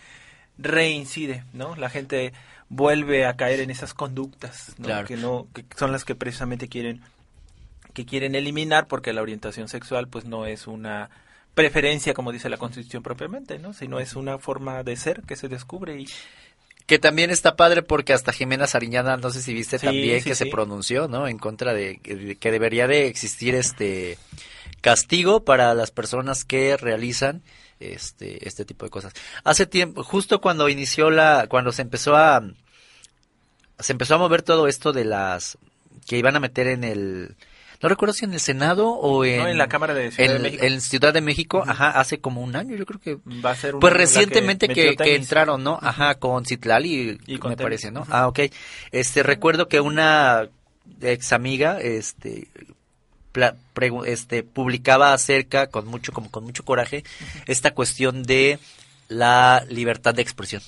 reincide, 0.58 1.44
¿no? 1.54 1.76
La 1.76 1.90
gente 1.90 2.34
vuelve 2.70 3.26
a 3.26 3.36
caer 3.36 3.60
en 3.60 3.70
esas 3.70 3.94
conductas, 3.94 4.74
¿no? 4.78 4.86
Claro. 4.86 5.08
Que 5.08 5.18
no, 5.18 5.48
que 5.54 5.66
son 5.78 5.92
las 5.92 6.06
que 6.06 6.16
precisamente 6.16 6.68
quieren 6.68 7.02
que 7.94 8.06
quieren 8.06 8.36
eliminar 8.36 8.88
porque 8.88 9.12
la 9.12 9.24
orientación 9.24 9.68
sexual 9.68 10.08
pues 10.08 10.26
no 10.26 10.46
es 10.46 10.68
una 10.68 11.10
preferencia 11.56 12.14
como 12.14 12.32
dice 12.32 12.50
la 12.50 12.58
constitución 12.58 13.02
propiamente, 13.02 13.58
¿no? 13.58 13.74
Sino 13.74 14.00
es 14.00 14.16
una 14.16 14.38
forma 14.38 14.84
de 14.84 14.96
ser 14.96 15.24
que 15.24 15.36
se 15.36 15.48
descubre 15.48 16.00
y 16.00 16.08
Que 16.86 17.00
también 17.00 17.32
está 17.32 17.56
padre 17.56 17.82
porque 17.82 18.14
hasta 18.14 18.34
Jimena 18.34 18.68
Sariñana, 18.68 19.18
no 19.18 19.32
sé 19.32 19.42
si 19.42 19.54
viste 19.54 19.80
Sí, 19.80 19.88
también 19.88 20.22
sí, 20.22 20.30
que 20.30 20.36
se 20.36 20.46
pronunció, 20.46 21.08
¿no? 21.08 21.28
En 21.28 21.40
contra 21.40 21.74
de, 21.74 22.00
de 22.04 22.36
que 22.36 22.52
debería 22.52 22.86
de 22.86 23.08
existir 23.08 23.56
este 23.56 24.20
castigo 24.82 25.44
para 25.44 25.74
las 25.74 25.90
personas 25.90 26.46
que 26.46 26.78
realizan 26.78 27.42
este 27.80 28.48
este 28.48 28.66
tipo 28.66 28.86
de 28.86 28.92
cosas. 28.92 29.14
Hace 29.44 29.66
tiempo, 29.66 30.04
justo 30.04 30.42
cuando 30.42 30.70
inició 30.70 31.10
la 31.10 31.48
cuando 31.50 31.72
se 31.72 31.82
empezó 31.84 32.16
a 32.16 32.42
se 33.80 33.92
empezó 33.92 34.16
a 34.16 34.18
mover 34.18 34.42
todo 34.42 34.68
esto 34.68 34.92
de 34.94 35.06
las 35.06 35.58
que 36.08 36.18
iban 36.18 36.36
a 36.36 36.40
meter 36.40 36.68
en 36.68 36.84
el 36.84 37.36
no 37.80 37.90
recuerdo 37.90 38.14
si 38.14 38.26
en 38.26 38.34
el 38.34 38.40
Senado 38.40 38.90
o 38.90 39.24
en, 39.24 39.38
No, 39.38 39.48
en 39.50 39.58
la 39.60 39.68
Cámara 39.68 39.94
de 39.94 40.10
Ciudad 40.12 40.30
de 40.32 40.36
en- 40.38 40.42
México. 40.42 40.64
en 40.66 40.82
Ciudad 40.82 41.14
de 41.14 41.22
México, 41.22 41.64
ajá, 41.68 41.92
hace 41.92 42.20
como 42.20 42.42
un 42.42 42.56
año, 42.56 42.76
yo 42.76 42.88
creo 42.88 43.00
que 43.00 43.20
Va 43.46 43.52
a 43.52 43.56
ser 43.56 43.76
una 43.76 43.82
pues 43.82 43.94
que 43.94 43.98
recientemente 44.00 44.68
que, 44.68 44.96
entraron, 45.16 45.64
¿no? 45.64 45.78
Ajá, 45.80 46.16
con 46.16 46.44
Citlali, 46.44 47.20
Y 47.28 47.38
con 47.38 47.52
me 47.52 47.56
tenis. 47.56 47.66
parece, 47.66 47.92
¿no? 47.92 48.08
Ah, 48.10 48.28
ok. 48.28 48.40
Este, 48.92 49.22
recuerdo 49.22 49.68
que 49.68 49.80
una 49.80 50.50
ex 51.02 51.32
amiga, 51.34 51.80
este, 51.80 52.48
este, 54.06 54.44
publicaba 54.44 55.14
acerca, 55.14 55.68
con 55.68 55.88
mucho, 55.88 56.12
como 56.12 56.32
con 56.32 56.44
mucho 56.44 56.64
coraje, 56.64 57.04
esta 57.46 57.74
cuestión 57.74 58.24
de 58.24 58.60
la 59.08 59.66
libertad 59.70 60.14
de 60.14 60.22
expresión. 60.22 60.62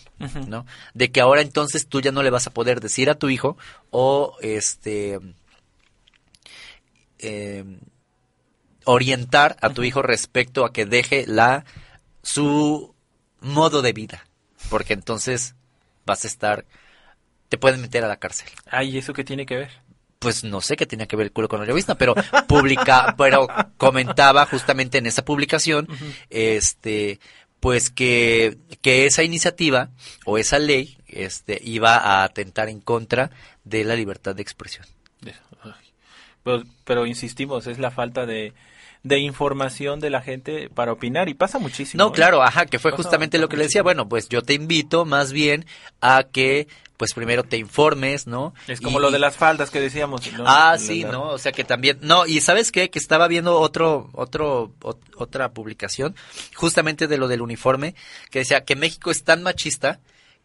¿no? 0.48 0.66
De 0.94 1.12
que 1.12 1.22
ahora 1.22 1.42
entonces 1.42 1.88
tú 1.88 2.02
ya 2.02 2.12
no 2.12 2.24
le 2.24 2.30
vas 2.30 2.48
a 2.48 2.54
poder 2.54 2.80
decir 2.80 3.10
a 3.10 3.16
tu 3.16 3.30
hijo 3.30 3.58
o, 3.92 4.36
este, 4.42 5.20
eh, 7.20 7.66
orientar 8.86 9.58
a 9.62 9.70
tu 9.70 9.84
hijo 9.84 10.02
respecto 10.02 10.66
a 10.66 10.74
que 10.74 10.86
deje 10.86 11.26
la 11.28 11.66
su 12.24 12.96
modo 13.40 13.82
de 13.82 13.94
vida, 13.94 14.26
porque 14.70 14.94
entonces 14.94 15.56
vas 16.06 16.26
a 16.26 16.28
estar 16.28 16.66
te 17.50 17.58
pueden 17.58 17.82
meter 17.82 18.04
a 18.04 18.08
la 18.08 18.18
cárcel. 18.18 18.48
Ay, 18.68 18.92
¿y 18.92 18.98
eso 19.00 19.14
qué 19.14 19.24
tiene 19.24 19.46
que 19.46 19.58
ver? 19.58 19.72
Pues 20.20 20.44
no 20.44 20.60
sé 20.62 20.76
qué 20.76 20.86
tenía 20.86 21.08
que 21.08 21.16
ver 21.16 21.28
el 21.28 21.32
culo 21.32 21.48
con 21.48 21.60
la 21.60 21.66
revista, 21.66 21.96
pero 21.96 22.14
publica, 22.48 23.16
pero 23.18 23.48
comentaba 23.78 24.46
justamente 24.46 24.98
en 24.98 25.06
esa 25.06 25.24
publicación, 25.24 25.88
este, 26.30 27.20
pues 27.60 27.90
que, 27.90 28.58
que 28.82 29.06
esa 29.06 29.24
iniciativa 29.24 29.90
o 30.26 30.38
esa 30.38 30.60
ley, 30.60 30.98
este, 31.08 31.60
iba 31.64 31.96
a 31.96 32.24
atentar 32.24 32.70
en 32.70 32.82
contra 32.82 33.32
de 33.64 33.84
la 33.84 33.96
libertad 33.96 34.36
de 34.36 34.42
expresión. 34.42 34.86
Pero 36.84 37.06
insistimos, 37.06 37.68
es 37.68 37.80
la 37.80 37.92
falta 37.92 38.26
de, 38.26 38.54
de 39.04 39.20
información 39.20 40.00
de 40.00 40.10
la 40.10 40.22
gente 40.22 40.70
para 40.70 40.92
opinar 40.92 41.30
y 41.30 41.34
pasa 41.34 41.58
muchísimo. 41.60 42.04
No, 42.04 42.10
¿eh? 42.10 42.14
claro, 42.14 42.44
ajá, 42.44 42.66
que 42.66 42.80
fue 42.80 42.92
Pasa- 42.92 43.04
justamente 43.04 43.38
lo 43.38 43.48
que 43.50 43.58
le 43.58 43.64
decía. 43.64 43.82
Bueno, 43.84 44.10
pues 44.10 44.28
yo 44.30 44.42
te 44.42 44.54
invito 44.54 45.06
más 45.06 45.32
bien 45.32 45.66
a 46.02 46.24
que, 46.24 46.68
pues 46.98 47.14
primero 47.14 47.44
te 47.46 47.56
informes, 47.56 48.28
¿no? 48.28 48.54
Es 48.68 48.82
como 48.82 49.00
Y- 49.00 49.02
lo 49.04 49.12
de 49.12 49.20
las 49.20 49.38
faldas 49.38 49.70
que 49.70 49.80
decíamos. 49.80 50.30
¿no? 50.34 50.44
Ah, 50.46 50.72
La- 50.74 50.78
sí, 50.80 51.04
la- 51.04 51.12
¿no? 51.14 51.24
O 51.30 51.38
sea 51.38 51.54
que 51.54 51.64
también, 51.64 51.98
no, 52.02 52.26
y 52.28 52.42
¿sabes 52.42 52.74
qué? 52.74 52.90
Que 52.90 53.00
estaba 53.00 53.30
viendo 53.30 53.58
otro, 53.60 54.10
otro, 54.12 54.74
ot- 54.82 55.00
otra 55.16 55.54
publicación, 55.54 56.14
justamente 56.56 57.08
de 57.08 57.18
lo 57.18 57.30
del 57.30 57.42
uniforme, 57.42 57.96
que 58.32 58.40
decía 58.40 58.66
que 58.66 58.76
México 58.76 59.12
es 59.12 59.24
tan 59.24 59.44
machista 59.44 60.02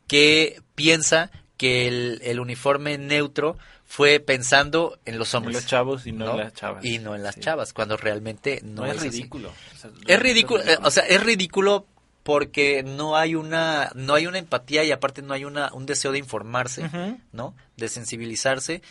que 0.06 0.60
piensa 0.76 1.30
que 1.56 1.88
el, 1.88 2.20
el 2.22 2.38
uniforme 2.40 2.98
neutro 2.98 3.56
fue 3.96 4.18
pensando 4.18 4.98
en 5.04 5.18
los 5.18 5.32
En 5.34 5.38
hombres. 5.38 5.54
los 5.54 5.66
chavos 5.66 6.04
y 6.04 6.10
no, 6.10 6.24
¿no? 6.24 6.30
en 6.32 6.38
las 6.38 6.52
chavas. 6.54 6.84
Y 6.84 6.98
no 6.98 7.14
en 7.14 7.22
las 7.22 7.36
Sí. 7.36 7.42
chavas, 7.42 7.72
cuando 7.72 7.96
realmente 7.96 8.60
no, 8.64 8.82
No, 8.82 8.86
es, 8.90 8.98
así. 8.98 9.08
ridículo. 9.10 9.50
O 9.50 9.76
sea, 9.78 9.90
Es 10.08 10.18
ridículo, 10.20 10.64
eh, 10.64 10.78
o 10.82 10.90
sea, 10.90 11.04
es 11.04 11.22
ridículo 11.22 11.86
porque 12.24 12.82
no 12.82 13.14
hay 13.16 13.36
una, 13.36 13.92
no 13.94 14.14
hay 14.14 14.26
una 14.26 14.38
empatía 14.38 14.82
y 14.82 14.90
aparte 14.90 15.22
no 15.22 15.32
hay 15.32 15.44
una, 15.44 15.72
un 15.72 15.86
deseo 15.86 16.10
de 16.10 16.18
informarse. 16.18 16.90
¿no? 17.30 17.54
De 17.76 17.88
sensibilizarse, 17.88 18.82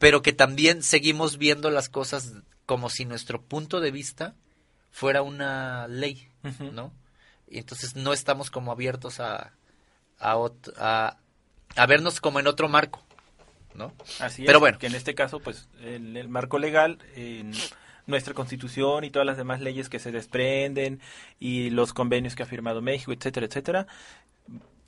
pero 0.00 0.20
que 0.22 0.32
también 0.32 0.82
seguimos 0.82 1.38
viendo 1.38 1.70
las 1.70 1.88
cosas 1.88 2.32
como 2.66 2.90
si 2.90 3.04
nuestro 3.04 3.40
punto 3.40 3.80
de 3.80 3.92
vista 3.92 4.34
fuera 4.90 5.22
una 5.22 5.86
ley. 5.86 6.28
¿no? 6.72 6.92
Y 7.48 7.58
entonces 7.58 7.94
no 7.94 8.12
estamos 8.12 8.50
como 8.50 8.72
abiertos 8.72 9.20
a, 9.20 9.52
a, 10.18 10.36
a, 10.76 11.16
a 11.76 11.86
vernos 11.86 12.20
como 12.20 12.40
en 12.40 12.46
otro 12.48 12.68
marco, 12.68 13.04
¿no? 13.78 13.92
Así 14.20 14.44
Pero 14.44 14.58
es, 14.58 14.60
bueno. 14.60 14.78
que 14.78 14.88
en 14.88 14.94
este 14.94 15.14
caso, 15.14 15.40
pues, 15.40 15.68
el, 15.82 16.16
el 16.16 16.28
marco 16.28 16.58
legal, 16.58 16.98
en 17.16 17.52
nuestra 18.06 18.34
constitución 18.34 19.04
y 19.04 19.10
todas 19.10 19.26
las 19.26 19.36
demás 19.36 19.60
leyes 19.60 19.88
que 19.88 19.98
se 19.98 20.10
desprenden 20.10 21.00
y 21.38 21.70
los 21.70 21.92
convenios 21.92 22.34
que 22.34 22.42
ha 22.42 22.46
firmado 22.46 22.82
México, 22.82 23.12
etcétera, 23.12 23.46
etcétera, 23.46 23.86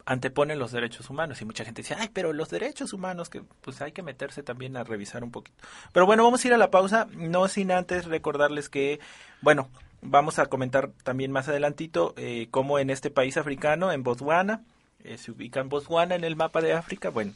anteponen 0.07 0.59
los 0.59 0.73
derechos 0.73 1.09
humanos 1.11 1.41
y 1.41 1.45
mucha 1.45 1.65
gente 1.65 1.83
dice, 1.83 1.95
ay, 1.97 2.09
pero 2.13 2.33
los 2.33 2.49
derechos 2.49 2.93
humanos, 2.93 3.29
que 3.29 3.43
pues 3.61 3.81
hay 3.81 3.93
que 3.93 4.03
meterse 4.03 4.43
también 4.43 4.77
a 4.77 4.85
revisar 4.85 5.23
un 5.23 5.31
poquito. 5.31 5.57
Pero 5.93 6.07
bueno, 6.07 6.25
vamos 6.25 6.43
a 6.45 6.49
ir 6.49 6.55
a 6.55 6.59
la 6.59 6.71
pausa, 6.71 7.07
no 7.15 7.47
sin 7.47 7.71
antes 7.71 8.07
recordarles 8.07 8.69
que, 8.69 8.99
bueno, 9.43 9.69
vamos 10.03 10.39
a 10.39 10.47
comentar 10.47 10.91
también 11.05 11.31
más 11.31 11.49
adelantito 11.49 12.15
eh, 12.17 12.49
cómo 12.51 12.79
en 12.79 12.91
este 12.91 13.11
país 13.11 13.37
africano, 13.37 13.93
en 13.93 14.03
Botswana, 14.03 14.63
eh, 15.05 15.19
se 15.19 15.31
ubica 15.31 15.61
en 15.61 15.69
Botswana 15.69 16.15
en 16.15 16.25
el 16.25 16.37
mapa 16.37 16.61
de 16.61 16.73
África, 16.73 17.11
bueno, 17.11 17.33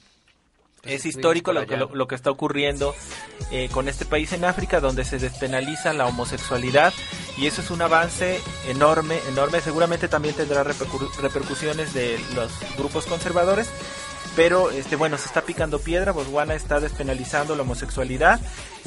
es 0.86 1.04
estuvimos 1.06 1.16
histórico 1.16 1.52
lo 1.52 1.66
que, 1.66 1.76
lo 1.76 2.06
que 2.06 2.14
está 2.14 2.30
ocurriendo 2.30 2.94
eh, 3.50 3.68
con 3.72 3.88
este 3.88 4.04
país 4.04 4.32
en 4.32 4.44
África, 4.44 4.80
donde 4.80 5.04
se 5.04 5.18
despenaliza 5.18 5.92
la 5.92 6.06
homosexualidad 6.06 6.92
y 7.36 7.46
eso 7.46 7.62
es 7.62 7.70
un 7.70 7.82
avance 7.82 8.40
enorme, 8.68 9.18
enorme. 9.28 9.60
Seguramente 9.60 10.08
también 10.08 10.34
tendrá 10.34 10.64
repercu- 10.64 11.12
repercusiones 11.16 11.92
de 11.94 12.18
los 12.34 12.52
grupos 12.76 13.06
conservadores, 13.06 13.68
pero 14.36 14.70
este 14.70 14.96
bueno 14.96 15.16
se 15.18 15.26
está 15.26 15.42
picando 15.42 15.78
piedra. 15.78 16.12
Botswana 16.12 16.54
está 16.54 16.80
despenalizando 16.80 17.54
la 17.56 17.62
homosexualidad 17.62 18.40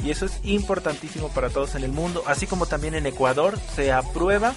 y 0.04 0.10
eso 0.10 0.26
es 0.26 0.38
importantísimo 0.44 1.28
para 1.28 1.50
todos 1.50 1.74
en 1.74 1.84
el 1.84 1.92
mundo, 1.92 2.22
así 2.26 2.46
como 2.46 2.66
también 2.66 2.94
en 2.94 3.06
Ecuador 3.06 3.58
se 3.74 3.92
aprueba. 3.92 4.54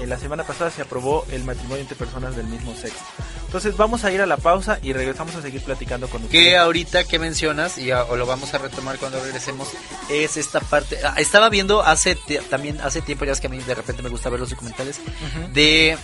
Eh, 0.00 0.06
la 0.06 0.18
semana 0.18 0.44
pasada 0.44 0.70
se 0.70 0.82
aprobó 0.82 1.24
el 1.30 1.44
matrimonio 1.44 1.78
entre 1.82 1.96
personas 1.96 2.36
del 2.36 2.46
mismo 2.46 2.74
sexo. 2.74 2.98
Entonces 3.46 3.76
vamos 3.76 4.04
a 4.04 4.12
ir 4.12 4.20
a 4.20 4.26
la 4.26 4.36
pausa 4.36 4.78
y 4.82 4.92
regresamos 4.92 5.34
a 5.36 5.42
seguir 5.42 5.62
platicando 5.62 6.08
con 6.08 6.22
ustedes. 6.24 6.44
que 6.44 6.56
ahorita 6.56 7.04
que 7.04 7.18
mencionas 7.18 7.78
y 7.78 7.90
a- 7.90 8.04
o 8.04 8.16
lo 8.16 8.26
vamos 8.26 8.52
a 8.54 8.58
retomar 8.58 8.98
cuando 8.98 9.22
regresemos 9.22 9.68
es 10.10 10.36
esta 10.36 10.60
parte 10.60 10.98
ah, 11.04 11.14
estaba 11.18 11.48
viendo 11.48 11.82
hace 11.82 12.16
también 12.50 12.80
hace 12.80 13.00
tiempo 13.02 13.24
ya 13.24 13.32
es 13.32 13.40
que 13.40 13.46
a 13.46 13.50
mí 13.50 13.58
de 13.58 13.74
repente 13.74 14.02
me 14.02 14.08
gusta 14.08 14.28
ver 14.30 14.40
los 14.40 14.50
documentales 14.50 14.98
Ujú. 14.98 15.52
de 15.52 15.96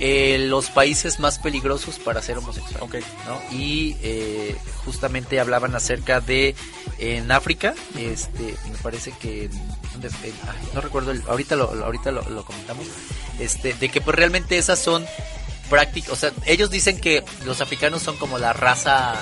eh, 0.00 0.38
los 0.48 0.70
países 0.70 1.20
más 1.20 1.38
peligrosos 1.38 1.98
para 1.98 2.22
ser 2.22 2.38
homosexual 2.38 2.82
Ok. 2.82 2.96
¿no? 3.26 3.40
y 3.56 3.96
eh, 4.02 4.56
justamente 4.84 5.38
hablaban 5.40 5.74
acerca 5.74 6.20
de 6.20 6.54
en 6.98 7.30
África 7.32 7.74
este 7.96 8.54
me 8.70 8.78
parece 8.82 9.12
que 9.20 9.50
¿dónde 9.94 10.10
fue? 10.10 10.28
Ay, 10.46 10.68
no 10.74 10.80
recuerdo 10.82 11.10
el- 11.10 11.22
ahorita 11.26 11.56
lo, 11.56 11.74
lo- 11.74 11.84
ahorita 11.86 12.12
lo, 12.12 12.22
lo 12.28 12.44
comentamos 12.44 12.86
este 13.40 13.72
de 13.74 13.88
que 13.88 14.00
pues 14.00 14.14
realmente 14.16 14.58
esas 14.58 14.78
son 14.78 15.04
prácticas 15.70 16.10
o 16.12 16.16
sea 16.16 16.30
ellos 16.46 16.70
dicen 16.70 17.00
que 17.00 17.24
los 17.46 17.60
africanos 17.62 18.02
son 18.02 18.16
como 18.16 18.38
la 18.38 18.52
raza 18.52 19.14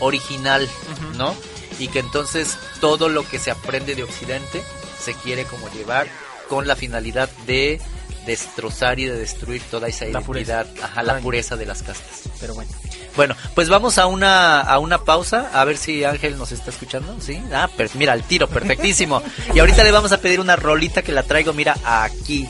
original 0.00 0.68
no 1.16 1.34
y 1.78 1.88
que 1.88 1.98
entonces 1.98 2.56
todo 2.80 3.08
lo 3.08 3.28
que 3.28 3.38
se 3.38 3.50
aprende 3.50 3.94
de 3.94 4.02
Occidente 4.04 4.62
se 5.02 5.14
quiere 5.14 5.44
como 5.44 5.68
llevar 5.70 6.08
con 6.48 6.66
la 6.66 6.76
finalidad 6.76 7.28
de 7.46 7.80
destrozar 8.26 8.98
y 8.98 9.04
de 9.04 9.18
destruir 9.18 9.62
toda 9.70 9.88
esa 9.88 10.06
la 10.06 10.20
identidad. 10.20 10.66
Ajá, 10.82 11.02
la 11.02 11.18
pureza 11.18 11.56
de 11.56 11.66
las 11.66 11.82
castas. 11.82 12.22
Pero 12.40 12.54
bueno. 12.54 12.70
Bueno, 13.16 13.36
pues 13.54 13.68
vamos 13.68 13.98
a 13.98 14.06
una, 14.06 14.60
a 14.60 14.78
una 14.78 15.04
pausa, 15.04 15.50
a 15.52 15.64
ver 15.64 15.76
si 15.76 16.04
Ángel 16.04 16.36
nos 16.36 16.50
está 16.52 16.70
escuchando, 16.70 17.16
¿sí? 17.20 17.40
Ah, 17.52 17.68
mira, 17.94 18.12
el 18.12 18.24
tiro, 18.24 18.48
perfectísimo. 18.48 19.22
y 19.54 19.58
ahorita 19.60 19.84
le 19.84 19.92
vamos 19.92 20.12
a 20.12 20.18
pedir 20.18 20.40
una 20.40 20.56
rolita 20.56 21.02
que 21.02 21.12
la 21.12 21.22
traigo, 21.22 21.52
mira, 21.52 21.76
aquí. 21.84 22.48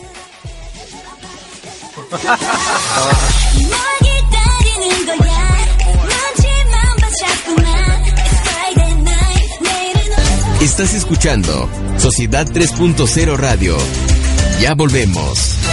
Estás 10.61 10.95
escuchando 10.95 11.69
Sociedad 11.99 12.47
3.0 12.47 13.37
Radio. 13.37 13.77
Ya 14.61 14.75
volvemos. 14.75 15.64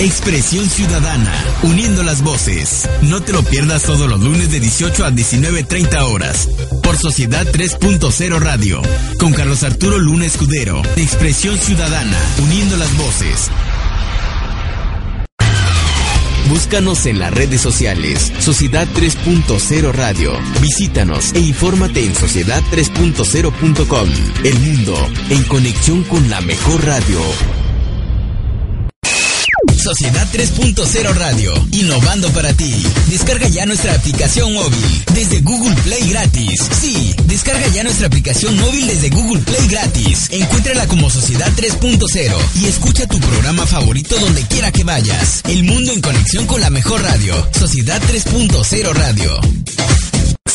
Expresión 0.00 0.68
Ciudadana, 0.68 1.32
uniendo 1.62 2.02
las 2.02 2.22
voces. 2.22 2.88
No 3.02 3.20
te 3.20 3.34
lo 3.34 3.42
pierdas 3.42 3.82
todos 3.82 4.08
los 4.08 4.20
lunes 4.20 4.50
de 4.50 4.58
18 4.58 5.04
a 5.04 5.10
19.30 5.10 6.10
horas. 6.10 6.48
Por 6.82 6.96
Sociedad 6.96 7.46
3.0 7.46 8.38
Radio. 8.38 8.80
Con 9.18 9.34
Carlos 9.34 9.62
Arturo 9.62 9.98
Luna 9.98 10.24
Escudero. 10.24 10.80
Expresión 10.96 11.58
Ciudadana, 11.58 12.16
uniendo 12.42 12.78
las 12.78 12.96
voces. 12.96 13.50
Búscanos 16.50 17.06
en 17.06 17.20
las 17.20 17.32
redes 17.32 17.60
sociales. 17.60 18.32
Sociedad 18.40 18.88
3.0 18.96 19.92
Radio. 19.92 20.32
Visítanos 20.60 21.32
e 21.32 21.38
infórmate 21.38 22.04
en 22.04 22.12
sociedad3.0.com. 22.12 24.08
El 24.42 24.58
mundo 24.58 24.94
en 25.30 25.44
conexión 25.44 26.02
con 26.02 26.28
la 26.28 26.40
mejor 26.40 26.84
radio. 26.84 27.20
Sociedad 29.90 30.24
3.0 30.32 31.14
Radio, 31.14 31.52
innovando 31.72 32.30
para 32.30 32.52
ti. 32.52 32.80
Descarga 33.08 33.48
ya 33.48 33.66
nuestra 33.66 33.92
aplicación 33.92 34.54
móvil 34.54 35.04
desde 35.12 35.40
Google 35.40 35.74
Play 35.82 36.10
gratis. 36.10 36.60
Sí, 36.80 37.12
descarga 37.24 37.66
ya 37.66 37.82
nuestra 37.82 38.06
aplicación 38.06 38.56
móvil 38.56 38.86
desde 38.86 39.10
Google 39.10 39.40
Play 39.40 39.66
gratis. 39.66 40.28
Encuéntrala 40.30 40.86
como 40.86 41.10
Sociedad 41.10 41.50
3.0 41.56 42.32
y 42.62 42.66
escucha 42.66 43.08
tu 43.08 43.18
programa 43.18 43.66
favorito 43.66 44.16
donde 44.20 44.46
quiera 44.46 44.70
que 44.70 44.84
vayas. 44.84 45.42
El 45.48 45.64
mundo 45.64 45.90
en 45.90 46.00
conexión 46.00 46.46
con 46.46 46.60
la 46.60 46.70
mejor 46.70 47.02
radio. 47.02 47.34
Sociedad 47.58 48.00
3.0 48.00 48.92
Radio. 48.92 49.40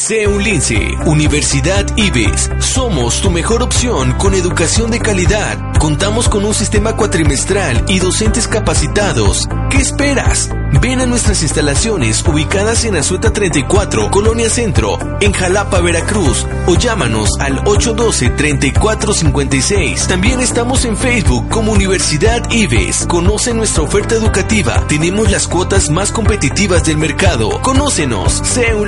Sé 0.07 0.27
un 0.27 0.43
lince, 0.43 0.77
Universidad 1.07 1.83
IBES. 1.97 2.51
Somos 2.59 3.21
tu 3.21 3.31
mejor 3.31 3.63
opción 3.63 4.11
con 4.19 4.35
educación 4.35 4.91
de 4.91 4.99
calidad. 4.99 5.57
Contamos 5.79 6.29
con 6.29 6.45
un 6.45 6.53
sistema 6.53 6.95
cuatrimestral 6.95 7.83
y 7.87 7.97
docentes 7.97 8.47
capacitados. 8.47 9.49
¿Qué 9.71 9.79
esperas? 9.79 10.51
Ven 10.81 10.99
a 11.01 11.05
nuestras 11.07 11.41
instalaciones 11.41 12.23
ubicadas 12.27 12.85
en 12.85 12.97
Azueta 12.97 13.33
34, 13.33 14.11
Colonia 14.11 14.47
Centro, 14.49 14.99
en 15.21 15.31
Jalapa, 15.31 15.79
Veracruz, 15.81 16.45
o 16.67 16.75
llámanos 16.75 17.31
al 17.39 17.63
812-3456. 17.63 20.05
También 20.07 20.39
estamos 20.39 20.85
en 20.85 20.95
Facebook 20.97 21.49
como 21.49 21.71
Universidad 21.71 22.47
IBES. 22.51 23.07
Conoce 23.07 23.55
nuestra 23.55 23.81
oferta 23.83 24.15
educativa. 24.15 24.85
Tenemos 24.87 25.31
las 25.31 25.47
cuotas 25.47 25.89
más 25.89 26.11
competitivas 26.11 26.83
del 26.83 26.97
mercado. 26.97 27.61
Conócenos. 27.61 28.41
Sé 28.43 28.75
un 28.75 28.85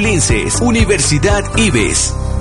Universidad 0.61 1.06
IBES. 1.07 2.36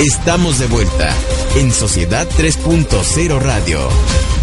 Estamos 0.01 0.59
de 0.59 0.67
vuelta 0.67 1.15
en 1.57 1.73
Sociedad 1.73 2.27
3.0 2.37 3.41
Radio. 3.41 4.38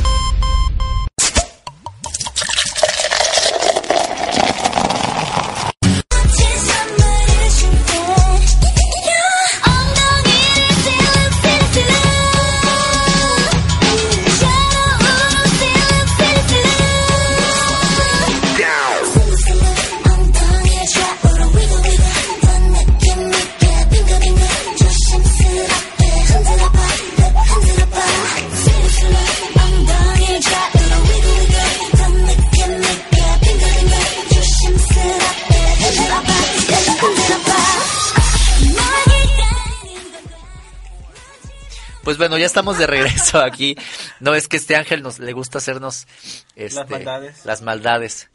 Pues 42.15 42.29
bueno, 42.29 42.37
ya 42.37 42.45
estamos 42.45 42.77
de 42.77 42.87
regreso 42.87 43.41
aquí. 43.41 43.75
No 44.21 44.35
es 44.35 44.47
que 44.47 44.55
este 44.55 44.77
ángel 44.77 45.03
nos 45.03 45.19
le 45.19 45.33
gusta 45.33 45.57
hacernos 45.57 46.07
este, 46.55 46.79
Las 46.79 46.89
maldades. 46.89 47.45
las 47.45 47.61
maldades 47.61 48.29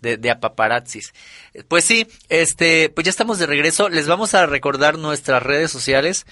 de, 0.00 0.16
de 0.16 0.30
apaparazzis. 0.32 1.14
Pues 1.68 1.84
sí, 1.84 2.08
este, 2.28 2.88
pues 2.88 3.04
ya 3.04 3.10
estamos 3.10 3.38
de 3.38 3.46
regreso. 3.46 3.88
Les 3.88 4.08
vamos 4.08 4.34
a 4.34 4.46
recordar 4.46 4.98
nuestras 4.98 5.40
redes 5.44 5.70
sociales. 5.70 6.26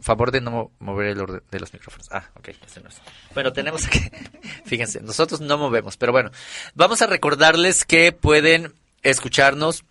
Favor 0.00 0.30
de 0.30 0.40
no 0.40 0.70
mover 0.78 1.08
el 1.08 1.20
orden 1.20 1.42
de 1.50 1.58
los 1.58 1.72
micrófonos. 1.72 2.06
Ah, 2.12 2.30
ok, 2.36 2.50
este 2.50 2.80
no 2.80 2.88
es. 2.88 2.94
Bueno, 3.34 3.52
tenemos 3.52 3.88
que, 3.88 4.30
fíjense, 4.66 5.00
nosotros 5.00 5.40
no 5.40 5.58
movemos, 5.58 5.96
pero 5.96 6.12
bueno, 6.12 6.30
vamos 6.76 7.02
a 7.02 7.08
recordarles 7.08 7.84
que 7.84 8.12
pueden 8.12 8.72
escucharnos 9.02 9.82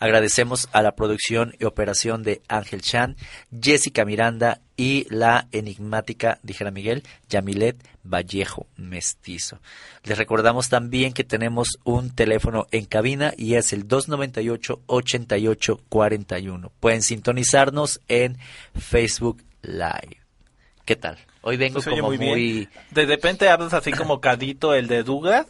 Agradecemos 0.00 0.68
a 0.72 0.82
la 0.82 0.96
producción 0.96 1.54
y 1.60 1.66
operación 1.66 2.24
de 2.24 2.42
Ángel 2.48 2.82
Chan, 2.82 3.16
Jessica 3.60 4.04
Miranda 4.04 4.60
y 4.80 5.06
la 5.10 5.46
enigmática, 5.52 6.38
dijera 6.42 6.70
Miguel, 6.70 7.02
Yamilet 7.28 7.76
Vallejo 8.02 8.66
Mestizo. 8.78 9.60
Les 10.04 10.16
recordamos 10.16 10.70
también 10.70 11.12
que 11.12 11.22
tenemos 11.22 11.78
un 11.84 12.08
teléfono 12.14 12.66
en 12.70 12.86
cabina 12.86 13.34
y 13.36 13.56
es 13.56 13.74
el 13.74 13.86
298-8841. 13.86 16.70
Pueden 16.80 17.02
sintonizarnos 17.02 18.00
en 18.08 18.38
Facebook 18.78 19.42
Live. 19.62 20.18
¿Qué 20.84 20.96
tal? 20.96 21.18
Hoy 21.42 21.56
vengo 21.56 21.78
oye 21.80 21.90
como 21.90 22.08
muy 22.08 22.18
muy... 22.18 22.52
bien. 22.52 22.68
De 22.90 23.06
repente 23.06 23.48
hablas 23.48 23.72
así 23.74 23.92
como 23.92 24.20
Cadito, 24.20 24.74
el 24.74 24.86
de 24.88 25.02
Dugat. 25.02 25.48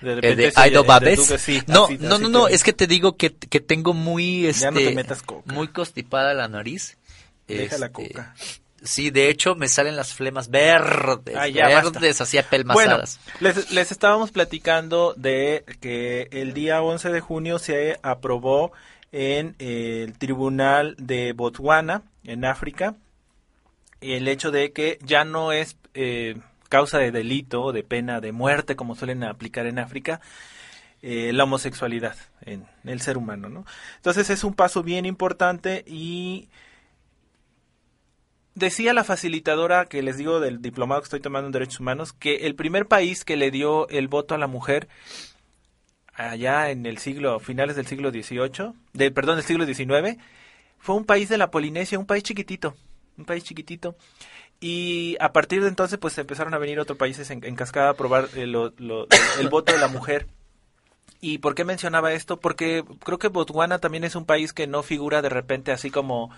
De 0.00 0.14
repente 0.14 0.36
de 0.36 0.46
oye 0.48 0.52
Aido 0.56 0.80
el 0.82 0.86
de 0.86 0.88
Babes. 0.88 1.20
Sí, 1.40 1.62
no, 1.66 1.84
así- 1.86 1.98
no, 1.98 2.14
así 2.14 2.22
no, 2.22 2.28
no, 2.28 2.48
es 2.48 2.62
que 2.62 2.72
te 2.72 2.86
digo 2.86 3.16
que, 3.16 3.34
que 3.34 3.58
tengo 3.60 3.92
muy, 3.92 4.46
este, 4.46 4.62
Ya 4.62 4.70
no 4.70 4.78
te 4.78 4.94
metas 4.94 5.22
coca. 5.22 5.52
muy 5.52 5.68
constipada 5.68 6.32
la 6.34 6.46
nariz. 6.46 6.96
Deja 7.48 7.78
la 7.78 7.86
Este, 7.86 8.08
coca. 8.08 8.34
Sí, 8.82 9.10
de 9.10 9.28
hecho 9.28 9.54
me 9.54 9.68
salen 9.68 9.96
las 9.96 10.14
flemas 10.14 10.50
verdes, 10.50 11.36
Ah, 11.36 11.48
ya, 11.48 11.66
verdes, 11.66 12.20
así 12.20 12.36
Bueno, 12.36 12.46
apelmazadas. 12.46 13.20
les, 13.40 13.70
les 13.72 13.90
estábamos 13.92 14.30
platicando 14.30 15.14
de 15.16 15.64
que 15.80 16.28
el 16.30 16.54
día 16.54 16.80
11 16.82 17.10
de 17.10 17.20
junio 17.20 17.58
se 17.58 17.98
aprobó 18.02 18.72
en 19.10 19.56
el 19.58 20.16
Tribunal 20.18 20.94
de 20.98 21.32
Botswana, 21.32 22.02
en 22.24 22.44
África, 22.44 22.94
el 24.00 24.28
hecho 24.28 24.50
de 24.50 24.72
que 24.72 24.98
ya 25.02 25.24
no 25.24 25.50
es 25.52 25.76
eh, 25.94 26.36
causa 26.68 26.98
de 26.98 27.10
delito 27.10 27.62
o 27.62 27.72
de 27.72 27.82
pena 27.82 28.20
de 28.20 28.32
muerte 28.32 28.76
como 28.76 28.94
suelen 28.94 29.24
aplicar 29.24 29.66
en 29.66 29.78
África 29.78 30.20
eh, 31.02 31.32
la 31.32 31.44
homosexualidad 31.44 32.16
en 32.42 32.66
el 32.84 33.00
ser 33.00 33.16
humano, 33.16 33.48
¿no? 33.48 33.64
Entonces 33.96 34.30
es 34.30 34.44
un 34.44 34.54
paso 34.54 34.82
bien 34.82 35.06
importante 35.06 35.84
y 35.86 36.48
decía 38.58 38.92
la 38.92 39.04
facilitadora 39.04 39.86
que 39.86 40.02
les 40.02 40.16
digo 40.16 40.40
del 40.40 40.60
diplomado 40.60 41.00
que 41.00 41.06
estoy 41.06 41.20
tomando 41.20 41.46
en 41.46 41.52
derechos 41.52 41.80
humanos 41.80 42.12
que 42.12 42.46
el 42.46 42.54
primer 42.54 42.86
país 42.86 43.24
que 43.24 43.36
le 43.36 43.50
dio 43.50 43.88
el 43.88 44.08
voto 44.08 44.34
a 44.34 44.38
la 44.38 44.46
mujer 44.46 44.88
allá 46.14 46.70
en 46.70 46.86
el 46.86 46.98
siglo 46.98 47.38
finales 47.40 47.76
del 47.76 47.86
siglo 47.86 48.10
XVIII, 48.10 48.72
de 48.92 49.10
perdón, 49.10 49.36
del 49.36 49.44
siglo 49.44 49.64
XIX, 49.66 50.18
fue 50.78 50.96
un 50.96 51.04
país 51.04 51.28
de 51.28 51.38
la 51.38 51.50
Polinesia, 51.50 51.98
un 51.98 52.06
país 52.06 52.22
chiquitito, 52.24 52.74
un 53.16 53.24
país 53.24 53.44
chiquitito. 53.44 53.96
Y 54.60 55.16
a 55.20 55.32
partir 55.32 55.62
de 55.62 55.68
entonces, 55.68 55.98
pues 55.98 56.18
empezaron 56.18 56.52
a 56.54 56.58
venir 56.58 56.80
otros 56.80 56.98
países 56.98 57.30
en, 57.30 57.40
cascada 57.54 57.88
a 57.88 57.92
aprobar 57.92 58.28
eh, 58.34 58.46
lo- 58.46 58.72
lo- 58.78 59.06
el 59.38 59.48
voto 59.48 59.72
de 59.72 59.78
la 59.78 59.86
mujer. 59.88 60.26
¿Y 61.20 61.38
por 61.38 61.54
qué 61.54 61.64
mencionaba 61.64 62.12
esto? 62.12 62.38
Porque 62.40 62.84
creo 63.04 63.18
que 63.18 63.28
Botswana 63.28 63.78
también 63.78 64.02
es 64.04 64.16
un 64.16 64.24
país 64.24 64.52
que 64.52 64.66
no 64.66 64.82
figura 64.82 65.22
de 65.22 65.28
repente 65.28 65.70
así 65.72 65.90
como 65.90 66.30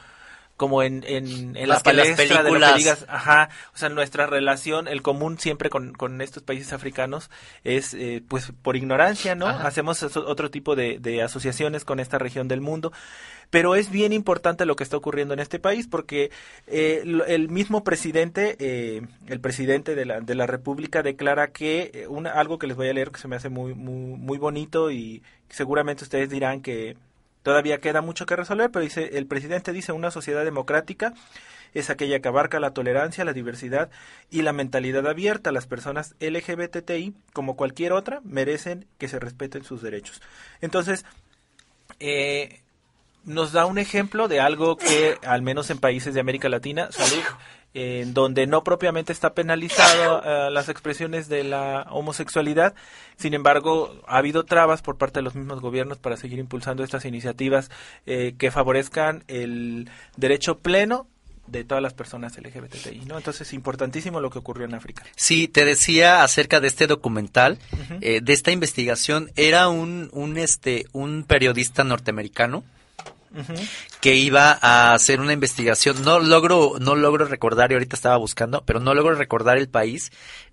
como 0.60 0.82
en, 0.82 1.04
en, 1.06 1.56
en 1.56 1.68
la 1.70 1.80
palestra 1.80 2.42
de 2.42 2.50
lo 2.50 2.60
que 2.60 2.74
digas, 2.76 3.06
ajá, 3.08 3.48
o 3.72 3.78
sea, 3.78 3.88
nuestra 3.88 4.26
relación, 4.26 4.88
el 4.88 5.00
común 5.00 5.38
siempre 5.38 5.70
con, 5.70 5.94
con 5.94 6.20
estos 6.20 6.42
países 6.42 6.74
africanos 6.74 7.30
es, 7.64 7.94
eh, 7.94 8.22
pues, 8.28 8.52
por 8.60 8.76
ignorancia, 8.76 9.34
¿no? 9.34 9.46
Ajá. 9.46 9.66
Hacemos 9.66 10.02
otro 10.02 10.50
tipo 10.50 10.76
de, 10.76 10.98
de 10.98 11.22
asociaciones 11.22 11.86
con 11.86 11.98
esta 11.98 12.18
región 12.18 12.46
del 12.46 12.60
mundo, 12.60 12.92
pero 13.48 13.74
es 13.74 13.90
bien 13.90 14.12
importante 14.12 14.66
lo 14.66 14.76
que 14.76 14.84
está 14.84 14.98
ocurriendo 14.98 15.32
en 15.32 15.40
este 15.40 15.58
país 15.58 15.86
porque 15.88 16.30
eh, 16.66 17.04
el 17.26 17.48
mismo 17.48 17.82
presidente, 17.82 18.56
eh, 18.58 19.00
el 19.28 19.40
presidente 19.40 19.94
de 19.94 20.04
la, 20.04 20.20
de 20.20 20.34
la 20.34 20.46
República 20.46 21.02
declara 21.02 21.52
que 21.52 21.90
eh, 21.94 22.06
una, 22.06 22.32
algo 22.32 22.58
que 22.58 22.66
les 22.66 22.76
voy 22.76 22.88
a 22.88 22.92
leer 22.92 23.12
que 23.12 23.18
se 23.18 23.28
me 23.28 23.36
hace 23.36 23.48
muy, 23.48 23.72
muy, 23.72 24.18
muy 24.18 24.36
bonito 24.36 24.90
y 24.90 25.22
seguramente 25.48 26.04
ustedes 26.04 26.28
dirán 26.28 26.60
que 26.60 26.98
todavía 27.42 27.78
queda 27.78 28.02
mucho 28.02 28.26
que 28.26 28.36
resolver, 28.36 28.70
pero 28.70 28.84
dice, 28.84 29.18
el 29.18 29.26
presidente 29.26 29.72
dice 29.72 29.92
una 29.92 30.10
sociedad 30.10 30.44
democrática 30.44 31.14
es 31.74 31.90
aquella 31.90 32.20
que 32.20 32.28
abarca 32.28 32.60
la 32.60 32.72
tolerancia, 32.72 33.24
la 33.24 33.32
diversidad 33.32 33.90
y 34.30 34.42
la 34.42 34.52
mentalidad 34.52 35.06
abierta. 35.06 35.52
Las 35.52 35.66
personas 35.66 36.14
LGBTI, 36.20 37.14
como 37.32 37.56
cualquier 37.56 37.92
otra, 37.92 38.20
merecen 38.24 38.86
que 38.98 39.08
se 39.08 39.18
respeten 39.18 39.64
sus 39.64 39.82
derechos. 39.82 40.20
Entonces, 40.60 41.04
eh, 42.00 42.60
nos 43.24 43.52
da 43.52 43.66
un 43.66 43.78
ejemplo 43.78 44.28
de 44.28 44.40
algo 44.40 44.76
que, 44.76 45.18
al 45.24 45.42
menos 45.42 45.70
en 45.70 45.78
países 45.78 46.14
de 46.14 46.20
América 46.20 46.48
Latina, 46.48 46.90
salud, 46.90 47.22
en 47.74 48.14
donde 48.14 48.46
no 48.46 48.64
propiamente 48.64 49.12
está 49.12 49.34
penalizado 49.34 50.22
eh, 50.24 50.50
las 50.50 50.68
expresiones 50.68 51.28
de 51.28 51.44
la 51.44 51.86
homosexualidad, 51.90 52.74
sin 53.16 53.34
embargo, 53.34 53.94
ha 54.06 54.18
habido 54.18 54.44
trabas 54.44 54.82
por 54.82 54.96
parte 54.96 55.20
de 55.20 55.22
los 55.22 55.34
mismos 55.34 55.60
gobiernos 55.60 55.98
para 55.98 56.16
seguir 56.16 56.38
impulsando 56.38 56.82
estas 56.82 57.04
iniciativas 57.04 57.70
eh, 58.06 58.34
que 58.38 58.50
favorezcan 58.50 59.24
el 59.28 59.88
derecho 60.16 60.58
pleno 60.58 61.06
de 61.46 61.64
todas 61.64 61.82
las 61.82 61.94
personas 61.94 62.36
LGBTI, 62.38 63.02
¿no? 63.06 63.18
Entonces, 63.18 63.52
importantísimo 63.52 64.20
lo 64.20 64.30
que 64.30 64.38
ocurrió 64.38 64.66
en 64.66 64.74
África. 64.74 65.04
Sí, 65.16 65.48
te 65.48 65.64
decía 65.64 66.22
acerca 66.22 66.60
de 66.60 66.68
este 66.68 66.86
documental, 66.86 67.58
eh, 68.00 68.20
de 68.22 68.32
esta 68.32 68.52
investigación. 68.52 69.32
Era 69.36 69.68
un, 69.68 70.10
un, 70.12 70.38
este, 70.38 70.86
un 70.92 71.24
periodista 71.24 71.82
norteamericano 71.82 72.62
Que 74.00 74.14
iba 74.16 74.58
a 74.60 74.94
hacer 74.94 75.20
una 75.20 75.32
investigación. 75.32 76.02
No 76.02 76.18
logro, 76.18 76.74
no 76.80 76.94
logro 76.94 77.24
recordar, 77.26 77.70
y 77.70 77.74
ahorita 77.74 77.96
estaba 77.96 78.16
buscando, 78.16 78.64
pero 78.64 78.80
no 78.80 78.94
logro 78.94 79.14
recordar 79.14 79.58
el 79.58 79.68
país, 79.68 80.10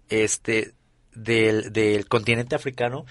este, 0.09 0.73
del, 1.13 1.73
del 1.73 2.07
continente 2.07 2.55
africano, 2.55 3.05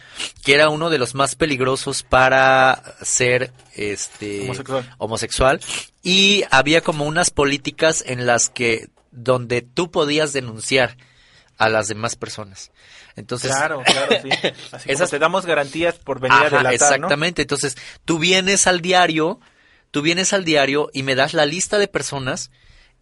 que 0.44 0.54
era 0.54 0.68
uno 0.70 0.90
de 0.90 0.98
los 0.98 1.14
más 1.14 1.34
peligrosos 1.34 2.02
para 2.02 2.82
ser, 3.02 3.52
este, 3.74 4.42
Homosexual. 4.42 4.94
homosexual. 4.98 5.60
Y 6.02 6.44
había 6.50 6.80
como 6.80 7.04
unas 7.04 7.30
políticas 7.30 8.04
en 8.06 8.26
las 8.26 8.48
que, 8.48 8.88
donde 9.10 9.62
tú 9.62 9.90
podías 9.90 10.32
denunciar 10.32 10.96
a 11.58 11.68
las 11.68 11.88
demás 11.88 12.16
personas. 12.16 12.70
Entonces, 13.16 13.50
claro, 13.50 13.82
claro, 13.82 14.16
sí. 14.22 14.28
Así 14.72 14.92
como 14.92 15.06
te 15.08 15.18
damos 15.18 15.46
garantías 15.46 15.94
por 15.96 16.20
venir 16.20 16.38
a 16.38 16.46
Ajá, 16.46 16.62
¿no? 16.62 16.70
exactamente. 16.70 17.42
Entonces, 17.42 17.76
tú 18.04 18.18
vienes 18.18 18.66
al 18.66 18.82
diario, 18.82 19.40
tú 19.96 20.02
vienes 20.02 20.34
al 20.34 20.44
diario 20.44 20.90
y 20.92 21.02
me 21.02 21.14
das 21.14 21.32
la 21.32 21.46
lista 21.46 21.78
de 21.78 21.88
personas 21.88 22.50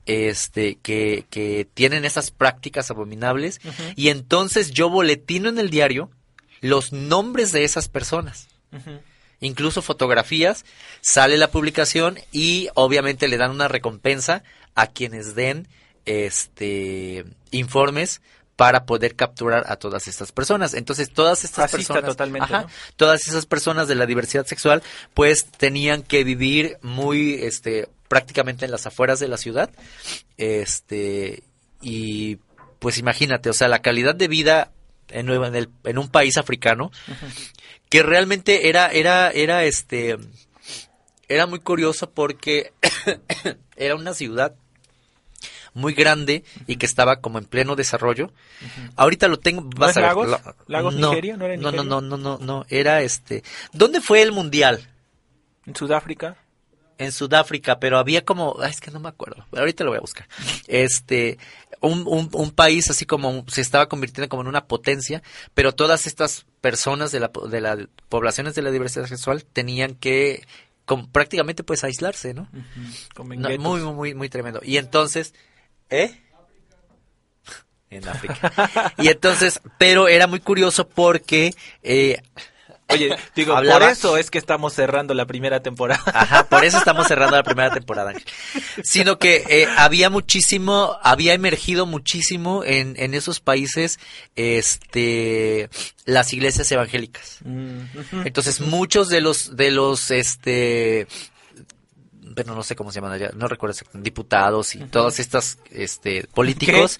este 0.07 0.77
que, 0.77 1.27
que 1.29 1.67
tienen 1.75 2.05
esas 2.05 2.31
prácticas 2.31 2.89
abominables 2.89 3.61
y 3.97 4.11
entonces 4.11 4.71
yo 4.71 4.89
boletino 4.89 5.49
en 5.49 5.59
el 5.59 5.71
diario 5.71 6.13
los 6.61 6.93
nombres 6.93 7.51
de 7.51 7.65
esas 7.65 7.89
personas. 7.89 8.47
Incluso 9.41 9.83
fotografías, 9.83 10.65
sale 11.01 11.37
la 11.37 11.51
publicación 11.51 12.21
y 12.31 12.69
obviamente 12.75 13.27
le 13.27 13.39
dan 13.39 13.51
una 13.51 13.67
recompensa 13.67 14.45
a 14.77 14.87
quienes 14.87 15.35
den 15.35 15.67
este 16.05 17.25
informes 17.51 18.23
para 18.57 18.87
poder 18.87 19.17
capturar 19.17 19.65
a 19.69 19.77
todas 19.77 20.07
estas 20.09 20.31
personas. 20.33 20.75
Entonces, 20.75 21.11
todas 21.13 21.43
estas 21.45 21.71
Fascista 21.71 21.95
personas, 21.95 22.13
totalmente, 22.17 22.53
ajá, 22.55 22.63
¿no? 22.63 22.69
todas 22.97 23.27
esas 23.27 23.47
personas 23.47 23.89
de 23.89 23.95
la 23.97 24.07
diversidad 24.07 24.47
sexual, 24.47 24.83
pues 25.15 25.47
tenían 25.47 26.03
que 26.03 26.23
vivir 26.25 26.79
muy, 26.83 27.35
este, 27.43 27.89
prácticamente 28.09 28.65
en 28.65 28.71
las 28.71 28.87
afueras 28.87 29.19
de 29.19 29.29
la 29.29 29.37
ciudad, 29.39 29.71
este, 30.37 31.43
y 31.83 32.37
pues 32.79 32.99
imagínate, 32.99 33.51
o 33.51 33.53
sea, 33.55 33.69
la 33.69 33.81
calidad 33.83 34.15
de 34.15 34.29
vida 34.29 34.71
en, 35.09 35.29
en, 35.31 35.55
el- 35.55 35.71
en 35.85 35.99
un 35.99 36.09
país 36.09 36.37
africano, 36.37 36.91
que 37.89 38.03
realmente 38.03 38.69
era, 38.69 38.89
era, 38.89 39.31
era, 39.31 39.65
este, 39.65 40.17
era 41.29 41.47
muy 41.47 41.59
curioso 41.61 42.11
porque 42.11 42.73
era 43.77 43.95
una 43.97 44.15
ciudad 44.15 44.55
muy 45.75 45.93
grande 45.93 46.45
y 46.67 46.77
que 46.77 46.87
estaba 46.87 47.21
como 47.21 47.39
en 47.39 47.45
pleno 47.45 47.77
desarrollo. 47.77 48.33
Ahorita 48.97 49.29
lo 49.29 49.39
tengo, 49.39 49.63
vas 49.77 49.91
es 49.91 49.97
a 49.97 50.01
ver. 50.01 50.09
Lagos? 50.11 50.29
lo- 50.29 50.55
¿Lagos, 50.69 50.95
no, 50.95 51.09
Nigeria? 51.11 51.37
¿No 51.37 51.45
era 51.45 51.55
en 51.55 51.61
no, 51.61 51.73
no, 51.73 51.83
Nigeria? 51.85 52.01
no, 52.01 52.17
no, 52.17 52.17
no, 52.17 52.39
no, 52.39 52.67
era 52.69 53.03
este. 53.03 53.43
¿Dónde 53.73 54.01
fue 54.01 54.23
el 54.23 54.33
mundial? 54.33 54.89
En 55.67 55.75
Sudáfrica. 55.77 56.37
En 56.97 57.11
Sudáfrica, 57.11 57.81
pero 57.81 57.99
había 57.99 58.25
como, 58.25 58.57
ay, 58.61 58.71
es 58.71 58.81
que 58.81 58.93
no 58.93 59.01
me 59.01 59.09
acuerdo, 59.09 59.45
ahorita 59.57 59.83
lo 59.83 59.91
voy 59.91 59.99
a 59.99 60.01
buscar. 60.01 60.29
Este, 60.69 61.39
un, 61.81 62.05
un, 62.07 62.29
un 62.33 62.51
país 62.53 62.89
así 62.89 63.05
como 63.05 63.45
se 63.49 63.63
estaba 63.63 63.89
convirtiendo 63.89 64.29
como 64.29 64.43
en 64.43 64.49
una 64.49 64.67
potencia, 64.67 65.21
pero 65.55 65.73
todas 65.73 66.07
estas 66.07 66.47
personas 66.61 67.11
de 67.11 67.19
la, 67.19 67.33
de 67.51 67.61
la 67.61 67.79
poblaciones 68.09 68.55
de 68.55 68.63
la 68.63 68.71
diversidad 68.71 69.07
sexual 69.07 69.45
tenían 69.45 69.97
que 69.97 70.47
como, 70.85 71.11
prácticamente 71.11 71.65
pues 71.65 71.83
aislarse, 71.83 72.33
¿no? 72.33 72.49
En 73.19 73.41
No, 73.41 73.49
muy, 73.59 73.81
muy, 73.81 74.15
muy 74.15 74.29
tremendo. 74.29 74.61
Y 74.63 74.77
entonces, 74.77 75.35
¿eh? 75.91 76.21
En 77.91 78.09
África. 78.09 78.93
y 78.99 79.09
entonces, 79.09 79.61
pero 79.79 80.09
era 80.09 80.27
muy 80.27 80.41
curioso 80.41 80.89
porque, 80.89 81.55
eh, 81.83 82.21
Oye, 82.89 83.17
digo, 83.35 83.57
Hablaba- 83.57 83.79
por 83.81 83.89
eso 83.89 84.17
es 84.19 84.31
que 84.31 84.37
estamos 84.37 84.75
cerrando 84.75 85.15
la 85.15 85.25
primera 85.25 85.61
temporada. 85.61 86.03
Ajá, 86.07 86.47
por 86.49 86.65
eso 86.67 86.77
estamos 86.77 87.07
cerrando 87.09 87.35
la 87.35 87.43
primera 87.43 87.71
temporada. 87.73 88.11
Ángel. 88.11 88.25
Sino 88.83 89.19
que 89.19 89.43
eh, 89.49 89.67
había 89.79 90.11
muchísimo, 90.11 90.99
había 91.03 91.33
emergido 91.33 91.87
muchísimo 91.87 92.63
en, 92.63 92.95
en 92.99 93.15
esos 93.15 93.41
países, 93.41 93.99
este, 94.37 95.71
las 96.05 96.33
iglesias 96.35 96.71
evangélicas. 96.73 97.39
Mm. 97.45 98.27
Entonces 98.27 98.61
muchos 98.61 99.09
de 99.09 99.23
los, 99.23 99.57
de 99.57 99.71
los, 99.71 100.11
este, 100.11 101.07
bueno, 102.35 102.55
no 102.55 102.63
sé 102.63 102.75
cómo 102.77 102.91
se 102.91 102.97
llaman 103.01 103.13
allá, 103.13 103.31
no 103.35 103.47
recuerdo, 103.49 103.73
exactamente, 103.73 104.05
diputados 104.11 104.75
y 104.75 104.79
todos 104.81 105.19
estos, 105.19 105.59
este, 105.71 106.27
políticos. 106.35 106.99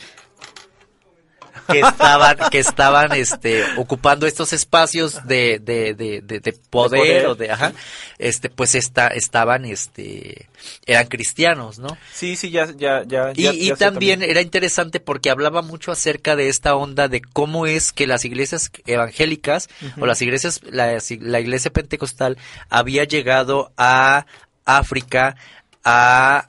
que 1.69 1.81
estaban, 1.81 2.37
que 2.51 2.59
estaban, 2.59 3.13
este, 3.13 3.65
ocupando 3.79 4.27
estos 4.27 4.53
espacios 4.53 5.27
de, 5.27 5.59
de, 5.61 5.95
de, 5.95 6.21
de, 6.21 6.41
de 6.41 6.53
poder, 6.53 7.01
poder. 7.23 7.27
o 7.27 7.35
de, 7.37 7.51
ajá, 7.51 7.73
este, 8.19 8.51
pues 8.51 8.75
esta, 8.75 9.07
estaban, 9.09 9.65
este, 9.65 10.51
eran 10.85 11.07
cristianos, 11.07 11.79
¿no? 11.79 11.97
Sí, 12.13 12.37
sí, 12.37 12.51
ya, 12.51 12.67
ya, 12.77 13.05
ya. 13.07 13.33
Y, 13.35 13.45
ya- 13.45 13.53
y 13.55 13.69
ya 13.69 13.77
sé 13.77 13.85
también 13.85 14.23
era 14.23 14.43
interesante 14.43 15.01
porque 15.01 15.31
hablaba 15.31 15.63
mucho 15.63 15.91
acerca 15.91 16.37
de 16.37 16.49
esta 16.49 16.75
onda 16.75 17.09
de 17.09 17.23
cómo 17.23 17.67
es 17.67 17.93
que 17.93 18.07
las 18.07 18.27
iglesias 18.27 18.71
evangélicas 18.85 19.69
o 19.99 20.05
las 20.07 20.21
iglesias, 20.21 20.61
la, 20.65 20.99
la 21.21 21.41
iglesia 21.41 21.73
pentecostal 21.73 22.37
había 22.69 23.05
llegado 23.05 23.73
a 23.79 24.27
África 24.65 25.37
a 25.85 26.47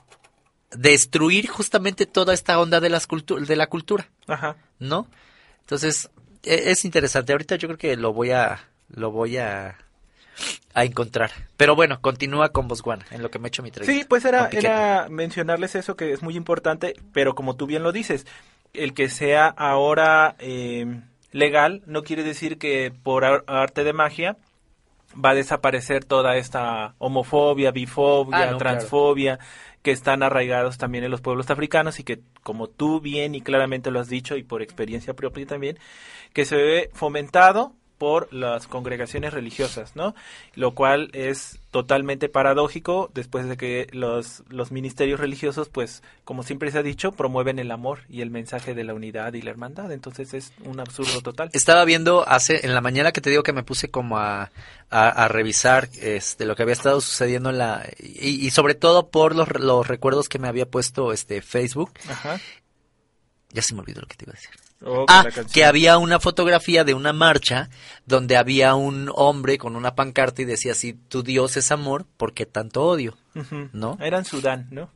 destruir 0.72 1.48
justamente 1.50 2.06
toda 2.06 2.34
esta 2.34 2.60
onda 2.60 2.80
de 2.80 2.90
las 2.90 3.08
cultu- 3.08 3.40
de 3.46 3.56
la 3.56 3.68
cultura, 3.68 4.08
Ajá. 4.28 4.56
¿no? 4.80 5.08
Entonces, 5.62 6.10
e- 6.44 6.72
es 6.72 6.86
interesante. 6.86 7.32
Ahorita 7.32 7.56
yo 7.56 7.68
creo 7.70 7.78
que 7.78 7.96
lo 7.96 8.14
voy 8.14 8.32
a 8.32 8.60
lo 8.90 9.12
voy 9.12 9.38
a 9.38 9.78
a 10.74 10.84
encontrar. 10.84 11.32
Pero 11.56 11.76
bueno, 11.76 12.02
continúa 12.02 12.50
con 12.50 12.68
Botswana, 12.68 13.06
en 13.12 13.22
lo 13.22 13.32
que 13.32 13.40
me 13.40 13.48
echo 13.48 13.64
mi 13.64 13.72
traguito. 13.72 13.98
Sí, 13.98 14.06
pues 14.08 14.26
era, 14.26 14.50
era 14.52 15.08
mencionarles 15.10 15.76
eso 15.76 15.96
que 15.96 16.12
es 16.12 16.22
muy 16.22 16.36
importante, 16.36 16.96
pero 17.14 17.34
como 17.36 17.56
tú 17.56 17.66
bien 17.66 17.82
lo 17.84 17.94
dices, 17.94 18.28
el 18.74 18.94
que 18.94 19.08
sea 19.08 19.48
ahora 19.48 20.36
eh, 20.40 21.00
legal 21.32 21.82
no 21.86 22.04
quiere 22.04 22.24
decir 22.24 22.58
que 22.58 22.92
por 23.04 23.24
ar- 23.24 23.46
arte 23.48 23.86
de 23.86 23.94
magia 23.94 24.36
va 25.24 25.32
a 25.32 25.36
desaparecer 25.36 26.06
toda 26.06 26.38
esta 26.38 26.96
homofobia, 26.98 27.72
bifobia, 27.72 28.50
Ah, 28.50 28.52
no, 28.52 28.58
transfobia 28.58 29.40
que 29.82 29.92
están 29.92 30.24
arraigados 30.24 30.78
también 30.78 31.04
en 31.04 31.12
los 31.12 31.22
pueblos 31.22 31.50
africanos 31.52 32.00
y 32.00 32.04
que 32.04 32.20
como 32.42 32.68
tú 32.68 33.00
bien 33.02 33.36
y 33.36 33.42
claramente 33.42 33.92
lo 33.92 34.00
has 34.00 34.10
dicho 34.10 34.36
y 34.36 34.44
por 34.44 34.62
experiencia 34.62 35.14
propia 35.14 35.46
también, 35.46 35.78
que 36.34 36.46
se 36.46 36.56
ve 36.56 36.90
fomentado 36.94 37.74
por 37.98 38.32
las 38.34 38.68
congregaciones 38.68 39.34
religiosas, 39.34 39.96
¿no? 39.96 40.16
Lo 40.56 40.76
cual 40.76 41.10
es 41.14 41.60
totalmente 41.72 42.30
paradójico 42.30 43.10
después 43.14 43.48
de 43.48 43.58
que 43.58 43.88
los, 43.92 44.44
los 44.50 44.72
ministerios 44.72 45.20
religiosos, 45.20 45.70
pues, 45.70 46.04
como 46.24 46.44
siempre 46.44 46.72
se 46.72 46.80
ha 46.80 46.84
dicho, 46.84 47.12
promueven 47.12 47.60
el 47.60 47.72
amor 47.72 48.00
y 48.10 48.22
el 48.22 48.30
mensaje 48.30 48.74
de 48.74 48.84
la 48.84 48.94
unidad 48.94 49.34
y 49.34 49.42
la 49.42 49.52
hermandad. 49.52 49.92
Entonces 49.92 50.34
es 50.34 50.54
un 50.64 50.80
absurdo 50.80 51.22
total. 51.22 51.50
Estaba 51.54 51.86
viendo 51.86 52.28
hace 52.28 52.66
en 52.66 52.74
la 52.74 52.82
mañana 52.82 53.12
que 53.12 53.22
te 53.22 53.30
digo 53.30 53.44
que 53.44 53.54
me 53.54 53.64
puse 53.64 53.90
como 53.90 54.18
a, 54.18 54.52
a, 54.90 55.10
a 55.10 55.28
revisar 55.28 55.90
este 56.02 56.46
lo 56.46 56.56
que 56.56 56.64
había 56.64 56.74
estado 56.74 57.02
sucediendo 57.02 57.50
en 57.50 57.58
la 57.58 57.88
y, 58.00 58.46
y 58.46 58.52
sobre 58.52 58.76
todo 58.76 59.10
por 59.10 59.36
los, 59.36 59.50
los 59.60 59.88
recuerdos 59.88 60.30
que 60.30 60.40
me 60.40 60.48
había 60.48 60.66
puesto 60.66 61.12
este 61.12 61.42
Facebook. 61.42 61.92
Ajá. 62.10 62.40
Ya 63.52 63.62
se 63.62 63.74
me 63.74 63.82
olvidó 63.82 64.02
lo 64.02 64.08
que 64.08 64.16
te 64.16 64.26
iba 64.26 64.34
a 64.34 64.36
decir. 64.36 64.65
Oh, 64.84 65.06
Ah, 65.08 65.26
que 65.54 65.66
había 65.66 65.98
una 65.98 66.20
fotografía 66.20 66.84
de 66.84 66.94
una 66.94 67.14
marcha 67.14 67.70
donde 68.06 68.38
había 68.38 68.76
un 68.76 69.10
hombre 69.16 69.58
con 69.58 69.76
una 69.76 69.96
pancarta 69.96 70.42
y 70.42 70.46
decía 70.46 70.76
si 70.76 70.94
tu 70.94 71.24
Dios 71.24 71.58
es 71.58 71.72
amor, 71.72 72.06
¿por 72.18 72.34
qué 72.34 72.46
tanto 72.46 72.84
odio? 72.84 73.18
¿No? 73.74 73.98
Era 74.00 74.18
en 74.18 74.26
Sudán, 74.26 74.68
¿no? 74.72 74.90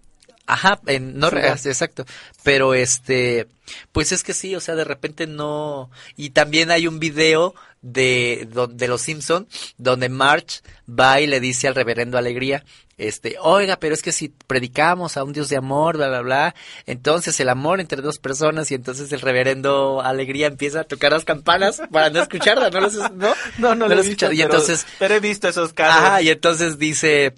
Ajá, 0.50 0.80
en, 0.88 1.18
no 1.20 1.30
Sudán. 1.30 1.44
exacto. 1.64 2.06
Pero 2.44 2.74
este, 2.74 3.48
pues 3.92 4.12
es 4.12 4.24
que 4.24 4.34
sí, 4.34 4.56
o 4.56 4.60
sea, 4.60 4.76
de 4.76 4.84
repente 4.84 5.28
no. 5.28 5.92
Y 6.18 6.32
también 6.32 6.72
hay 6.72 6.88
un 6.88 7.00
video 7.00 7.54
de, 7.82 8.48
de 8.72 8.88
los 8.88 9.02
Simpson 9.02 9.48
donde 9.78 10.10
March 10.10 10.62
va 10.90 11.22
y 11.22 11.28
le 11.28 11.40
dice 11.40 11.68
al 11.68 11.76
reverendo 11.76 12.18
Alegría, 12.18 12.66
este, 12.98 13.38
oiga, 13.40 13.78
pero 13.78 13.94
es 13.94 14.02
que 14.02 14.12
si 14.12 14.28
predicamos 14.28 15.16
a 15.16 15.24
un 15.24 15.32
Dios 15.32 15.48
de 15.48 15.56
amor, 15.56 15.96
bla, 15.96 16.10
bla, 16.10 16.20
bla, 16.22 16.56
entonces 16.86 17.40
el 17.40 17.48
amor 17.48 17.80
entre 17.80 18.02
dos 18.02 18.18
personas 18.20 18.70
y 18.72 18.76
entonces 18.76 19.10
el 19.14 19.22
reverendo 19.22 20.02
Alegría 20.02 20.48
empieza 20.48 20.82
a 20.82 20.84
tocar 20.84 21.14
las 21.14 21.24
campanas 21.24 21.82
para 21.92 22.10
no 22.10 22.22
escucharla, 22.22 22.70
¿no? 22.72 22.82
¿no? 23.16 23.34
No, 23.60 23.76
no, 23.76 23.88
lo 23.88 23.96
lo 23.96 24.02
he 24.02 24.04
he 24.06 24.08
visto, 24.10 24.26
escuchado. 24.26 24.34
Y 24.34 24.38
pero- 24.38 24.50
entonces, 24.52 24.86
pero 24.98 25.16
he 25.16 25.20
visto 25.22 25.48
esos 25.48 25.72
casos. 25.72 26.04
Ajá, 26.04 26.22
y 26.22 26.30
entonces 26.30 26.78
dice 26.78 27.34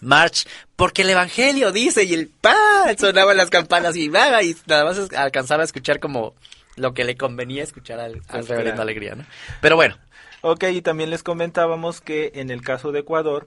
March, 0.00 0.46
porque 0.76 1.02
el 1.02 1.10
evangelio 1.10 1.72
dice, 1.72 2.04
y 2.04 2.14
el 2.14 2.28
pa 2.28 2.54
sonaban 2.98 3.36
las 3.36 3.50
campanas 3.50 3.96
y 3.96 4.08
va, 4.08 4.42
y 4.42 4.56
nada 4.66 4.84
más 4.84 5.12
alcanzaba 5.14 5.62
a 5.62 5.66
escuchar 5.66 6.00
como 6.00 6.34
lo 6.76 6.94
que 6.94 7.04
le 7.04 7.16
convenía 7.16 7.62
escuchar 7.62 8.00
al, 8.00 8.22
al 8.28 8.46
reverendo. 8.46 8.82
Alegría, 8.82 9.14
¿no? 9.14 9.24
Pero 9.60 9.76
bueno, 9.76 9.96
Ok, 10.42 10.64
y 10.72 10.80
también 10.80 11.10
les 11.10 11.22
comentábamos 11.22 12.00
que 12.00 12.32
en 12.36 12.50
el 12.50 12.62
caso 12.62 12.92
de 12.92 13.00
Ecuador, 13.00 13.46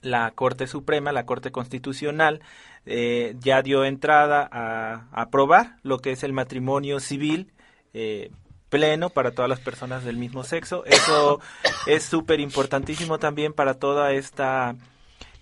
la 0.00 0.30
Corte 0.30 0.66
Suprema, 0.66 1.12
la 1.12 1.26
Corte 1.26 1.52
Constitucional, 1.52 2.40
eh, 2.86 3.36
ya 3.40 3.60
dio 3.60 3.84
entrada 3.84 4.48
a, 4.50 5.08
a 5.12 5.22
aprobar 5.22 5.76
lo 5.82 5.98
que 5.98 6.12
es 6.12 6.22
el 6.22 6.32
matrimonio 6.32 7.00
civil 7.00 7.52
eh, 7.92 8.30
pleno 8.70 9.10
para 9.10 9.32
todas 9.32 9.48
las 9.48 9.60
personas 9.60 10.04
del 10.04 10.16
mismo 10.16 10.42
sexo. 10.42 10.84
Eso 10.86 11.40
es 11.86 12.02
súper 12.02 12.40
importantísimo 12.40 13.18
también 13.18 13.52
para 13.52 13.74
toda 13.74 14.12
esta 14.12 14.76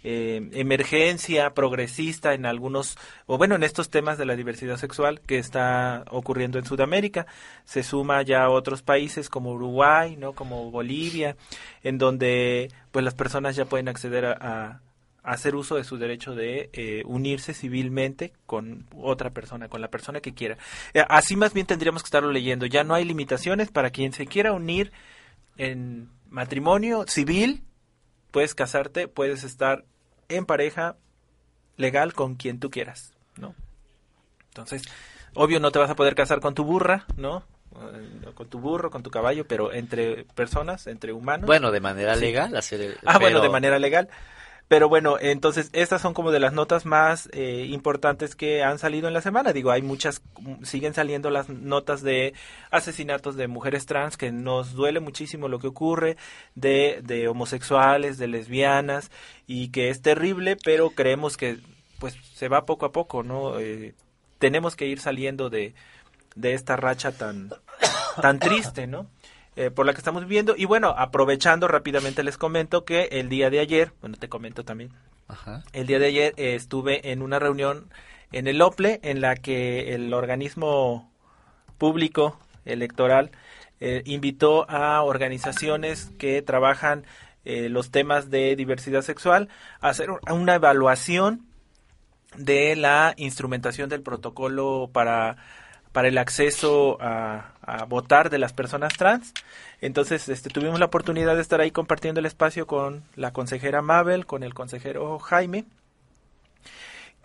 eh, 0.04 0.48
emergencia 0.52 1.54
progresista 1.54 2.34
en 2.34 2.46
algunos, 2.46 2.96
o 3.26 3.38
bueno, 3.38 3.54
en 3.54 3.62
estos 3.62 3.90
temas 3.90 4.18
de 4.18 4.26
la 4.26 4.36
diversidad 4.36 4.76
sexual 4.76 5.20
que 5.20 5.38
está 5.38 6.04
ocurriendo 6.10 6.58
en 6.58 6.64
Sudamérica. 6.64 7.26
Se 7.64 7.82
suma 7.82 8.22
ya 8.22 8.44
a 8.44 8.50
otros 8.50 8.82
países 8.82 9.28
como 9.28 9.52
Uruguay, 9.52 10.16
¿no? 10.16 10.32
Como 10.32 10.70
Bolivia, 10.70 11.36
en 11.82 11.98
donde 11.98 12.68
pues 12.90 13.04
las 13.04 13.14
personas 13.14 13.56
ya 13.56 13.64
pueden 13.64 13.88
acceder 13.88 14.24
a, 14.26 14.80
hacer 15.22 15.54
uso 15.54 15.76
de 15.76 15.84
su 15.84 15.98
derecho 15.98 16.34
de 16.34 16.68
eh, 16.72 17.02
unirse 17.06 17.54
civilmente 17.54 18.32
con 18.44 18.86
otra 18.96 19.30
persona, 19.30 19.68
con 19.68 19.80
la 19.80 19.88
persona 19.88 20.20
que 20.20 20.34
quiera. 20.34 20.58
Eh, 20.94 21.04
Así 21.08 21.36
más 21.36 21.52
bien 21.54 21.66
tendríamos 21.66 22.02
que 22.02 22.08
estarlo 22.08 22.32
leyendo. 22.32 22.66
Ya 22.66 22.82
no 22.82 22.94
hay 22.94 23.04
limitaciones 23.04 23.70
para 23.70 23.90
quien 23.90 24.12
se 24.12 24.26
quiera 24.26 24.52
unir 24.52 24.90
en 25.56 26.08
matrimonio 26.28 27.04
civil, 27.06 27.62
puedes 28.32 28.54
casarte, 28.54 29.06
puedes 29.06 29.44
estar 29.44 29.84
en 30.28 30.46
pareja 30.46 30.96
legal 31.76 32.12
con 32.12 32.34
quien 32.36 32.60
tú 32.60 32.70
quieras, 32.70 33.12
¿no? 33.36 33.54
Entonces, 34.48 34.82
obvio 35.34 35.60
no 35.60 35.70
te 35.72 35.78
vas 35.78 35.90
a 35.90 35.96
poder 35.96 36.14
casar 36.14 36.40
con 36.40 36.54
tu 36.54 36.64
burra, 36.64 37.06
¿no? 37.16 37.42
Eh, 37.74 38.30
Con 38.34 38.48
tu 38.48 38.58
burro, 38.58 38.90
con 38.90 39.02
tu 39.02 39.10
caballo, 39.10 39.46
pero 39.46 39.72
entre 39.72 40.24
personas, 40.34 40.86
entre 40.86 41.12
humanos. 41.14 41.46
bueno, 41.46 41.70
de 41.70 41.80
manera 41.80 42.14
Sí. 42.16 42.20
legal 42.20 42.54
hacer 42.56 42.80
el... 42.82 42.98
Ah, 43.04 43.18
bueno, 43.18 43.40
de 43.40 43.48
manera 43.48 43.78
legal. 43.78 44.08
Pero 44.72 44.88
bueno, 44.88 45.18
entonces 45.20 45.68
estas 45.74 46.00
son 46.00 46.14
como 46.14 46.30
de 46.30 46.40
las 46.40 46.54
notas 46.54 46.86
más 46.86 47.28
eh, 47.34 47.66
importantes 47.68 48.34
que 48.34 48.62
han 48.62 48.78
salido 48.78 49.06
en 49.06 49.12
la 49.12 49.20
semana. 49.20 49.52
Digo, 49.52 49.70
hay 49.70 49.82
muchas, 49.82 50.22
mm, 50.40 50.64
siguen 50.64 50.94
saliendo 50.94 51.28
las 51.28 51.50
notas 51.50 52.00
de 52.00 52.32
asesinatos 52.70 53.36
de 53.36 53.48
mujeres 53.48 53.84
trans, 53.84 54.16
que 54.16 54.32
nos 54.32 54.72
duele 54.72 55.00
muchísimo 55.00 55.48
lo 55.48 55.58
que 55.58 55.66
ocurre, 55.66 56.16
de, 56.54 57.02
de 57.04 57.28
homosexuales, 57.28 58.16
de 58.16 58.28
lesbianas, 58.28 59.10
y 59.46 59.68
que 59.68 59.90
es 59.90 60.00
terrible, 60.00 60.56
pero 60.56 60.88
creemos 60.88 61.36
que 61.36 61.58
pues 61.98 62.16
se 62.32 62.48
va 62.48 62.64
poco 62.64 62.86
a 62.86 62.92
poco, 62.92 63.22
¿no? 63.22 63.58
Eh, 63.58 63.92
tenemos 64.38 64.74
que 64.74 64.86
ir 64.86 65.00
saliendo 65.00 65.50
de, 65.50 65.74
de 66.34 66.54
esta 66.54 66.76
racha 66.76 67.12
tan, 67.12 67.50
tan 68.22 68.38
triste, 68.38 68.86
¿no? 68.86 69.06
Eh, 69.54 69.70
por 69.70 69.84
la 69.84 69.92
que 69.92 69.98
estamos 69.98 70.22
viviendo. 70.22 70.54
Y 70.56 70.64
bueno, 70.64 70.94
aprovechando 70.96 71.68
rápidamente 71.68 72.22
les 72.22 72.38
comento 72.38 72.86
que 72.86 73.04
el 73.12 73.28
día 73.28 73.50
de 73.50 73.60
ayer, 73.60 73.92
bueno, 74.00 74.16
te 74.18 74.30
comento 74.30 74.64
también, 74.64 74.92
Ajá. 75.28 75.62
el 75.74 75.86
día 75.86 75.98
de 75.98 76.06
ayer 76.06 76.34
eh, 76.38 76.54
estuve 76.54 77.12
en 77.12 77.20
una 77.20 77.38
reunión 77.38 77.90
en 78.32 78.46
el 78.46 78.62
OPLE 78.62 79.00
en 79.02 79.20
la 79.20 79.36
que 79.36 79.94
el 79.94 80.14
organismo 80.14 81.12
público 81.76 82.38
electoral 82.64 83.30
eh, 83.80 84.02
invitó 84.06 84.68
a 84.70 85.02
organizaciones 85.02 86.10
que 86.18 86.40
trabajan 86.40 87.04
eh, 87.44 87.68
los 87.68 87.90
temas 87.90 88.30
de 88.30 88.54
diversidad 88.54 89.02
sexual 89.02 89.48
a 89.80 89.88
hacer 89.88 90.08
una 90.30 90.54
evaluación 90.54 91.46
de 92.36 92.76
la 92.76 93.14
instrumentación 93.16 93.90
del 93.90 94.02
protocolo 94.02 94.88
para, 94.92 95.36
para 95.90 96.08
el 96.08 96.16
acceso 96.18 96.96
a, 97.00 97.51
a 97.62 97.84
votar 97.84 98.30
de 98.30 98.38
las 98.38 98.52
personas 98.52 98.94
trans. 98.94 99.32
Entonces, 99.80 100.28
este, 100.28 100.50
tuvimos 100.50 100.78
la 100.78 100.86
oportunidad 100.86 101.36
de 101.36 101.42
estar 101.42 101.60
ahí 101.60 101.70
compartiendo 101.70 102.20
el 102.20 102.26
espacio 102.26 102.66
con 102.66 103.04
la 103.16 103.32
consejera 103.32 103.82
Mabel, 103.82 104.26
con 104.26 104.42
el 104.42 104.54
consejero 104.54 105.18
Jaime. 105.18 105.64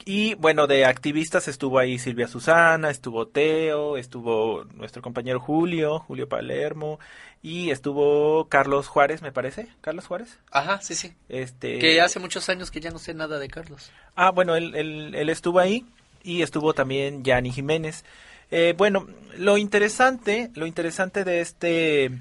Y 0.06 0.36
bueno, 0.36 0.68
de 0.68 0.86
activistas 0.86 1.48
estuvo 1.48 1.80
ahí 1.80 2.00
Silvia 2.00 2.28
Susana, 2.28 2.90
estuvo 2.90 3.28
Teo, 3.28 3.98
estuvo 3.98 4.64
nuestro 4.76 5.02
compañero 5.02 5.40
Julio, 5.40 6.00
Julio 6.00 6.30
Palermo, 6.30 7.00
y 7.42 7.72
estuvo 7.72 8.48
Carlos 8.48 8.88
Juárez, 8.88 9.22
me 9.22 9.32
parece. 9.32 9.68
¿Carlos 9.82 10.08
Juárez? 10.08 10.40
Ajá, 10.52 10.80
sí, 10.82 10.96
sí. 10.96 11.14
Este, 11.30 11.80
Que 11.80 12.00
hace 12.00 12.20
muchos 12.20 12.48
años 12.48 12.72
que 12.72 12.80
ya 12.80 12.92
no 12.92 13.00
sé 13.00 13.14
nada 13.14 13.40
de 13.40 13.50
Carlos. 13.50 13.92
Ah, 14.16 14.32
bueno, 14.32 14.56
él, 14.56 14.76
él, 14.76 15.14
él 15.14 15.30
estuvo 15.30 15.60
ahí 15.60 15.86
y 16.24 16.42
estuvo 16.42 16.74
también 16.74 17.24
Yanni 17.24 17.52
Jiménez. 17.52 18.06
Eh, 18.52 18.74
bueno, 18.78 19.08
lo 19.38 19.58
interesante, 19.58 20.52
lo 20.56 20.66
interesante 20.66 21.24
de 21.24 21.42
este 21.42 22.12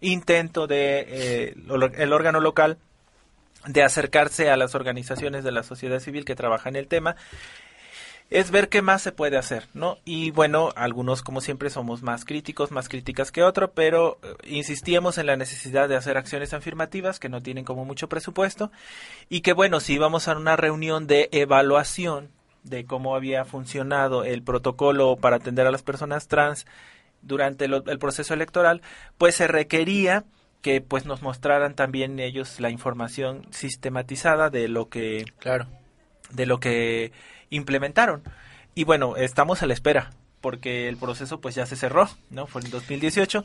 intento 0.00 0.66
de 0.66 1.06
eh, 1.08 1.54
el 1.96 2.12
órgano 2.12 2.40
local 2.40 2.78
de 3.66 3.82
acercarse 3.82 4.50
a 4.50 4.56
las 4.56 4.74
organizaciones 4.74 5.44
de 5.44 5.52
la 5.52 5.62
sociedad 5.62 6.00
civil 6.00 6.24
que 6.24 6.34
trabajan 6.34 6.76
el 6.76 6.88
tema 6.88 7.16
es 8.30 8.50
ver 8.50 8.68
qué 8.68 8.80
más 8.80 9.02
se 9.02 9.12
puede 9.12 9.36
hacer, 9.36 9.68
¿no? 9.74 9.98
Y 10.04 10.30
bueno, 10.30 10.70
algunos 10.74 11.22
como 11.22 11.42
siempre 11.42 11.68
somos 11.68 12.02
más 12.02 12.24
críticos, 12.24 12.70
más 12.70 12.88
críticas 12.88 13.30
que 13.30 13.42
otro, 13.42 13.72
pero 13.72 14.18
eh, 14.22 14.34
insistíamos 14.46 15.18
en 15.18 15.26
la 15.26 15.36
necesidad 15.36 15.88
de 15.88 15.96
hacer 15.96 16.16
acciones 16.16 16.54
afirmativas 16.54 17.20
que 17.20 17.28
no 17.28 17.42
tienen 17.42 17.64
como 17.64 17.84
mucho 17.84 18.08
presupuesto 18.08 18.72
y 19.28 19.42
que 19.42 19.52
bueno, 19.52 19.80
si 19.80 19.94
íbamos 19.94 20.28
a 20.28 20.36
una 20.36 20.56
reunión 20.56 21.06
de 21.06 21.28
evaluación 21.32 22.30
de 22.62 22.84
cómo 22.84 23.16
había 23.16 23.44
funcionado 23.44 24.24
el 24.24 24.42
protocolo 24.42 25.16
para 25.16 25.36
atender 25.36 25.66
a 25.66 25.70
las 25.70 25.82
personas 25.82 26.28
trans 26.28 26.66
durante 27.22 27.66
el 27.66 27.98
proceso 27.98 28.34
electoral, 28.34 28.82
pues 29.18 29.36
se 29.36 29.46
requería 29.46 30.24
que 30.60 30.80
pues 30.80 31.06
nos 31.06 31.22
mostraran 31.22 31.74
también 31.74 32.18
ellos 32.20 32.60
la 32.60 32.70
información 32.70 33.46
sistematizada 33.50 34.48
de 34.50 34.68
lo 34.68 34.88
que 34.88 35.24
Claro. 35.38 35.66
de 36.30 36.46
lo 36.46 36.60
que 36.60 37.12
implementaron. 37.50 38.22
Y 38.74 38.84
bueno, 38.84 39.16
estamos 39.16 39.62
a 39.62 39.66
la 39.66 39.74
espera, 39.74 40.10
porque 40.40 40.88
el 40.88 40.96
proceso 40.96 41.40
pues 41.40 41.54
ya 41.54 41.66
se 41.66 41.76
cerró, 41.76 42.08
¿no? 42.30 42.46
Fue 42.46 42.62
en 42.62 42.70
2018. 42.70 43.44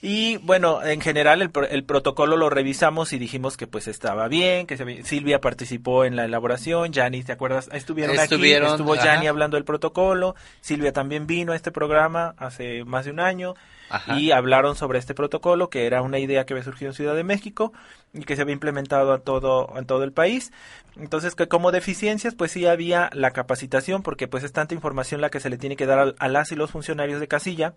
Y 0.00 0.36
bueno, 0.38 0.82
en 0.84 1.00
general 1.00 1.42
el, 1.42 1.50
el 1.70 1.84
protocolo 1.84 2.36
lo 2.36 2.50
revisamos 2.50 3.12
y 3.12 3.18
dijimos 3.18 3.56
que 3.56 3.66
pues 3.66 3.88
estaba 3.88 4.28
bien, 4.28 4.66
que 4.66 4.76
se 4.76 5.02
Silvia 5.02 5.40
participó 5.40 6.04
en 6.04 6.14
la 6.14 6.24
elaboración, 6.24 6.92
Yanni, 6.92 7.24
¿te 7.24 7.32
acuerdas? 7.32 7.68
Estuvieron, 7.72 8.14
Estuvieron, 8.16 8.68
aquí, 8.68 8.74
estuvo 8.74 8.94
ajá. 8.94 9.04
Yanni 9.04 9.26
hablando 9.26 9.56
del 9.56 9.64
protocolo, 9.64 10.36
Silvia 10.60 10.92
también 10.92 11.26
vino 11.26 11.52
a 11.52 11.56
este 11.56 11.72
programa 11.72 12.34
hace 12.38 12.84
más 12.84 13.06
de 13.06 13.10
un 13.10 13.18
año 13.18 13.54
Ajá. 13.90 14.16
y 14.20 14.30
hablaron 14.30 14.76
sobre 14.76 15.00
este 15.00 15.14
protocolo, 15.14 15.68
que 15.68 15.86
era 15.86 16.00
una 16.02 16.20
idea 16.20 16.46
que 16.46 16.52
había 16.54 16.62
surgido 16.64 16.90
en 16.90 16.94
Ciudad 16.94 17.16
de 17.16 17.24
México 17.24 17.72
y 18.14 18.20
que 18.20 18.36
se 18.36 18.42
había 18.42 18.52
implementado 18.52 19.12
a 19.12 19.18
todo, 19.18 19.72
en 19.76 19.84
todo 19.84 20.04
el 20.04 20.12
país. 20.12 20.52
Entonces, 20.96 21.34
que 21.34 21.48
como 21.48 21.72
deficiencias, 21.72 22.36
pues 22.36 22.52
sí 22.52 22.66
había 22.66 23.10
la 23.14 23.32
capacitación, 23.32 24.04
porque 24.04 24.28
pues 24.28 24.44
es 24.44 24.52
tanta 24.52 24.74
información 24.74 25.20
la 25.20 25.30
que 25.30 25.40
se 25.40 25.50
le 25.50 25.58
tiene 25.58 25.74
que 25.74 25.86
dar 25.86 25.98
a, 25.98 26.14
a 26.18 26.28
las 26.28 26.52
y 26.52 26.54
los 26.54 26.70
funcionarios 26.70 27.18
de 27.18 27.26
casilla, 27.26 27.74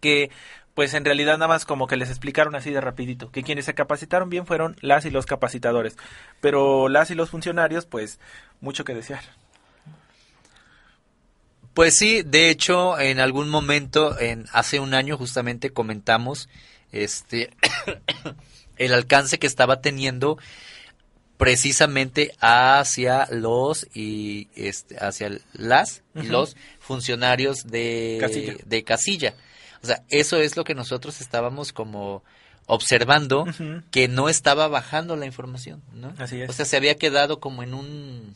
que 0.00 0.30
pues 0.76 0.92
en 0.92 1.06
realidad 1.06 1.38
nada 1.38 1.48
más 1.48 1.64
como 1.64 1.86
que 1.86 1.96
les 1.96 2.10
explicaron 2.10 2.54
así 2.54 2.70
de 2.70 2.82
rapidito, 2.82 3.30
que 3.30 3.42
quienes 3.42 3.64
se 3.64 3.74
capacitaron 3.74 4.28
bien 4.28 4.44
fueron 4.44 4.76
las 4.82 5.06
y 5.06 5.10
los 5.10 5.24
capacitadores, 5.24 5.96
pero 6.42 6.90
las 6.90 7.10
y 7.10 7.14
los 7.14 7.30
funcionarios, 7.30 7.86
pues 7.86 8.20
mucho 8.60 8.84
que 8.84 8.92
desear. 8.92 9.24
Pues 11.72 11.94
sí, 11.94 12.22
de 12.22 12.50
hecho, 12.50 13.00
en 13.00 13.20
algún 13.20 13.48
momento, 13.48 14.20
en 14.20 14.44
hace 14.52 14.78
un 14.78 14.92
año 14.92 15.16
justamente 15.16 15.70
comentamos 15.70 16.50
este 16.92 17.56
el 18.76 18.92
alcance 18.92 19.38
que 19.38 19.46
estaba 19.46 19.80
teniendo 19.80 20.36
precisamente 21.38 22.32
hacia 22.38 23.26
los 23.30 23.86
y 23.94 24.48
este 24.54 24.98
hacia 24.98 25.38
las 25.54 26.02
y 26.14 26.24
los 26.24 26.54
funcionarios 26.80 27.66
de 27.66 28.18
Casilla. 28.20 28.54
de 28.62 28.84
casilla. 28.84 29.34
O 29.82 29.86
sea, 29.86 30.02
eso 30.08 30.38
es 30.38 30.56
lo 30.56 30.64
que 30.64 30.74
nosotros 30.74 31.20
estábamos 31.20 31.72
como 31.72 32.22
observando 32.66 33.46
que 33.90 34.08
no 34.08 34.28
estaba 34.28 34.68
bajando 34.68 35.16
la 35.16 35.26
información, 35.26 35.82
¿no? 35.92 36.14
Así 36.18 36.40
es. 36.42 36.50
O 36.50 36.52
sea, 36.52 36.64
se 36.64 36.76
había 36.76 36.96
quedado 36.96 37.40
como 37.40 37.62
en 37.62 37.74
un 37.74 38.34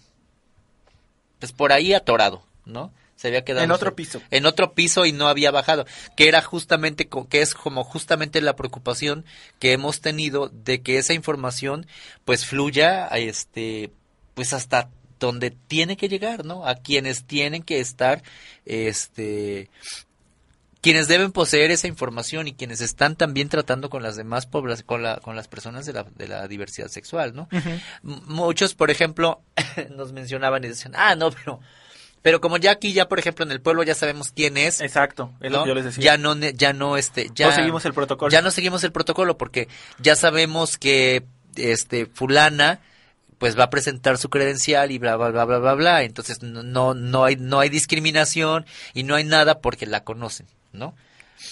pues 1.38 1.52
por 1.52 1.72
ahí 1.72 1.94
atorado, 1.94 2.44
¿no? 2.64 2.92
Se 3.16 3.28
había 3.28 3.44
quedado 3.44 3.64
En 3.64 3.70
otro 3.70 3.94
piso. 3.94 4.22
en 4.30 4.46
otro 4.46 4.72
piso 4.72 5.04
y 5.04 5.12
no 5.12 5.28
había 5.28 5.50
bajado, 5.50 5.84
que 6.16 6.28
era 6.28 6.40
justamente 6.42 7.08
que 7.28 7.42
es 7.42 7.54
como 7.54 7.84
justamente 7.84 8.40
la 8.40 8.56
preocupación 8.56 9.26
que 9.58 9.72
hemos 9.72 10.00
tenido 10.00 10.48
de 10.48 10.80
que 10.80 10.96
esa 10.96 11.12
información 11.12 11.86
pues 12.24 12.46
fluya 12.46 13.12
a 13.12 13.18
este 13.18 13.92
pues 14.34 14.52
hasta 14.52 14.88
donde 15.18 15.50
tiene 15.50 15.98
que 15.98 16.08
llegar, 16.08 16.46
¿no? 16.46 16.66
A 16.66 16.76
quienes 16.76 17.24
tienen 17.24 17.62
que 17.62 17.80
estar 17.80 18.22
este 18.64 19.68
quienes 20.80 21.08
deben 21.08 21.32
poseer 21.32 21.70
esa 21.70 21.86
información 21.88 22.48
y 22.48 22.54
quienes 22.54 22.80
están 22.80 23.16
también 23.16 23.48
tratando 23.48 23.90
con 23.90 24.02
las 24.02 24.16
demás 24.16 24.46
poblaciones, 24.46 24.84
con, 24.84 25.02
la, 25.02 25.16
con 25.18 25.36
las 25.36 25.48
personas 25.48 25.84
de 25.86 25.92
la, 25.92 26.04
de 26.04 26.28
la 26.28 26.48
diversidad 26.48 26.88
sexual, 26.88 27.34
¿no? 27.34 27.48
Muchos, 28.02 28.74
por 28.74 28.90
ejemplo, 28.90 29.42
nos 29.96 30.12
mencionaban 30.12 30.64
y 30.64 30.68
decían, 30.68 30.94
ah, 30.96 31.14
no, 31.16 31.30
pero, 31.30 31.60
pero 32.22 32.40
como 32.40 32.56
ya 32.56 32.70
aquí, 32.70 32.92
ya 32.92 33.08
por 33.08 33.18
ejemplo 33.18 33.44
en 33.44 33.52
el 33.52 33.60
pueblo 33.60 33.82
ya 33.82 33.94
sabemos 33.94 34.32
quién 34.32 34.56
es, 34.56 34.80
Exacto, 34.80 35.32
es 35.40 35.52
lo 35.52 35.62
que 35.64 35.68
yo 35.68 35.74
les 35.74 35.84
decía. 35.84 36.04
ya 36.04 36.16
no, 36.18 36.34
ya 36.34 36.72
no, 36.72 36.96
este, 36.96 37.30
ya 37.34 37.48
No 37.48 37.52
seguimos 37.54 37.84
el 37.84 37.92
protocolo. 37.92 38.30
ya 38.30 38.40
no 38.42 38.50
seguimos 38.50 38.82
el 38.84 38.92
protocolo 38.92 39.36
porque 39.36 39.68
ya 39.98 40.16
sabemos 40.16 40.78
que, 40.78 41.24
este, 41.56 42.06
fulana, 42.06 42.80
pues 43.38 43.58
va 43.58 43.64
a 43.64 43.70
presentar 43.70 44.18
su 44.18 44.28
credencial 44.28 44.90
y 44.90 44.98
bla 44.98 45.16
bla 45.16 45.30
bla 45.30 45.44
bla 45.46 45.58
bla 45.58 45.74
bla 45.74 46.02
entonces 46.02 46.42
no 46.42 46.62
no 46.62 46.92
no 46.92 47.24
hay 47.24 47.36
no 47.36 47.58
hay 47.58 47.70
discriminación 47.70 48.66
y 48.92 49.02
no 49.02 49.14
hay 49.14 49.24
nada 49.24 49.60
porque 49.60 49.86
la 49.86 50.04
conocen 50.04 50.46
no 50.72 50.94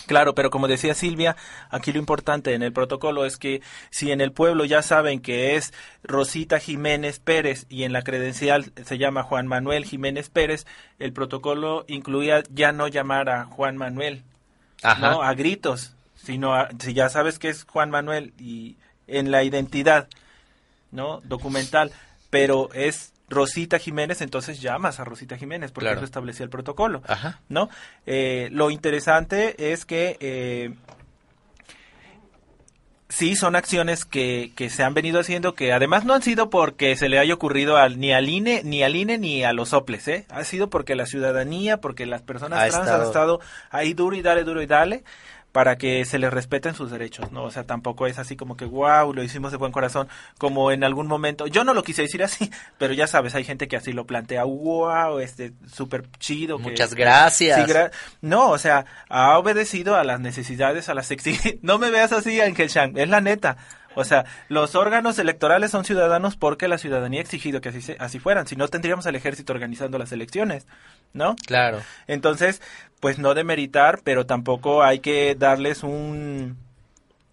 Claro, 0.07 0.35
pero 0.35 0.51
como 0.51 0.69
decía 0.69 0.95
Silvia, 0.95 1.35
aquí 1.71 1.93
lo 1.93 1.99
importante 1.99 2.53
en 2.53 2.63
el 2.63 2.73
protocolo 2.75 3.25
es 3.25 3.39
que 3.39 3.63
si 3.91 4.13
en 4.13 4.21
el 4.21 4.33
pueblo 4.33 4.67
ya 4.67 4.83
saben 4.83 5.21
que 5.21 5.57
es 5.57 5.73
Rosita 6.03 6.59
Jiménez 6.59 7.21
Pérez 7.21 7.65
y 7.71 7.85
en 7.85 7.95
la 7.95 8.03
credencial 8.03 8.73
se 8.85 8.99
llama 8.99 9.23
Juan 9.23 9.47
Manuel 9.47 9.87
Jiménez 9.87 10.29
Pérez, 10.29 10.67
el 10.99 11.15
protocolo 11.15 11.85
incluía 11.89 12.43
ya 12.51 12.73
no 12.73 12.87
llamar 12.89 13.31
a 13.31 13.45
Juan 13.47 13.79
Manuel, 13.79 14.25
Ajá. 14.83 15.11
no 15.11 15.23
a 15.23 15.33
gritos, 15.33 15.95
sino 16.17 16.55
a- 16.55 16.69
si 16.79 16.93
ya 16.93 17.09
sabes 17.09 17.39
que 17.39 17.49
es 17.49 17.65
Juan 17.65 17.91
Manuel 17.91 18.35
y 18.39 18.77
en 19.07 19.31
la 19.31 19.43
identidad, 19.43 20.09
¿no? 20.91 21.23
Documental, 21.25 21.93
pero 22.29 22.69
es 22.75 23.15
Rosita 23.31 23.79
Jiménez, 23.79 24.21
entonces 24.23 24.61
llamas 24.61 25.01
a 25.01 25.05
Rosita 25.05 25.37
Jiménez 25.37 25.71
porque 25.73 25.85
Claro. 25.87 25.99
eso 25.99 26.05
establecía 26.07 26.45
el 26.45 26.51
protocolo. 26.51 27.03
Ajá. 27.07 27.41
¿no? 27.49 27.69
Eh, 28.07 28.49
lo 28.53 28.71
interesante 28.71 29.73
es 29.73 29.85
que 29.85 30.17
eh, 30.21 30.73
sí 33.11 33.37
son 33.37 33.57
acciones 33.57 34.05
que, 34.05 34.53
que 34.55 34.69
se 34.69 34.83
han 34.83 34.93
venido 34.95 35.19
haciendo 35.21 35.55
que 35.55 35.73
además 35.73 36.05
no 36.05 36.13
han 36.15 36.23
sido 36.23 36.51
porque 36.51 36.95
se 36.97 37.09
le 37.09 37.19
haya 37.19 37.33
ocurrido 37.35 37.77
al, 37.79 37.99
ni 37.99 38.13
al 38.13 38.29
INE 38.29 38.63
ni 38.65 38.83
al 38.83 38.97
INE 38.97 39.17
ni 39.19 39.45
a 39.45 39.53
los 39.55 39.71
soples, 39.71 40.07
¿eh? 40.09 40.27
Ha 40.29 40.45
sido 40.45 40.69
porque 40.69 40.95
la 40.95 41.07
ciudadanía, 41.07 41.79
porque 41.79 42.05
las 42.07 42.21
personas 42.23 42.59
Ha 42.61 42.69
trans 42.69 42.85
estado- 42.85 43.01
han 43.03 43.07
estado 43.07 43.41
ahí 43.71 43.95
duro 43.95 44.15
y 44.15 44.23
dale, 44.23 44.45
duro 44.45 44.61
y 44.63 44.67
dale 44.67 45.05
para 45.59 45.77
que 45.77 46.05
se 46.05 46.21
les 46.21 46.33
respeten 46.33 46.77
sus 46.77 46.89
derechos, 46.93 47.33
¿no? 47.33 47.43
O 47.43 47.51
sea, 47.51 47.65
tampoco 47.65 48.07
es 48.07 48.17
así 48.21 48.37
como 48.37 48.57
que, 48.57 48.65
wow, 48.65 49.13
lo 49.13 49.25
hicimos 49.25 49.51
de 49.51 49.57
buen 49.59 49.73
corazón, 49.73 50.07
como 50.39 50.71
en 50.71 50.85
algún 50.85 51.09
momento, 51.09 51.49
yo 51.49 51.65
no 51.65 51.75
lo 51.75 51.83
quise 51.83 52.03
decir 52.03 52.23
así, 52.23 52.49
pero 52.79 52.95
ya 52.95 53.09
sabes, 53.09 53.35
hay 53.35 53.43
gente 53.43 53.67
que 53.67 53.77
así 53.77 53.93
lo 53.93 54.07
plantea, 54.07 54.45
wow, 54.45 55.19
este, 55.19 55.55
súper 55.67 56.05
chido. 56.21 56.59
que- 56.59 56.63
Muchas 56.63 56.95
gracias. 56.95 57.59
Sí, 57.67 57.73
gra- 57.73 57.91
no, 58.21 58.51
o 58.51 58.59
sea, 58.59 58.87
ha 59.09 59.37
obedecido 59.37 59.97
a 59.97 60.05
las 60.05 60.21
necesidades, 60.21 60.89
a 60.89 60.95
las 60.95 61.11
exigencias. 61.11 61.57
No 61.63 61.79
me 61.79 61.91
veas 61.91 62.13
así, 62.13 62.41
Ángel 62.41 62.69
Chang, 62.69 62.97
es 62.97 63.09
la 63.09 63.21
neta. 63.21 63.57
O 63.95 64.05
sea, 64.05 64.25
los 64.49 64.75
órganos 64.75 65.19
electorales 65.19 65.71
son 65.71 65.85
ciudadanos 65.85 66.37
porque 66.37 66.69
la 66.69 66.79
ciudadanía 66.79 67.21
ha 67.21 67.23
exigido 67.25 67.61
que 67.61 67.71
así, 67.71 67.81
se- 67.83 67.97
así 67.99 68.19
fueran. 68.19 68.47
Si 68.47 68.55
no, 68.55 68.69
tendríamos 68.69 69.07
al 69.07 69.17
ejército 69.17 69.53
organizando 69.53 69.99
las 69.99 70.13
elecciones, 70.13 70.67
¿no? 71.13 71.35
claro 71.47 71.81
Entonces, 72.07 72.63
pues 73.01 73.19
no 73.19 73.35
demeritar, 73.35 74.01
pero 74.05 74.27
tampoco 74.27 74.83
hay 74.83 75.01
que 75.01 75.35
darles 75.35 75.83
un 75.83 76.57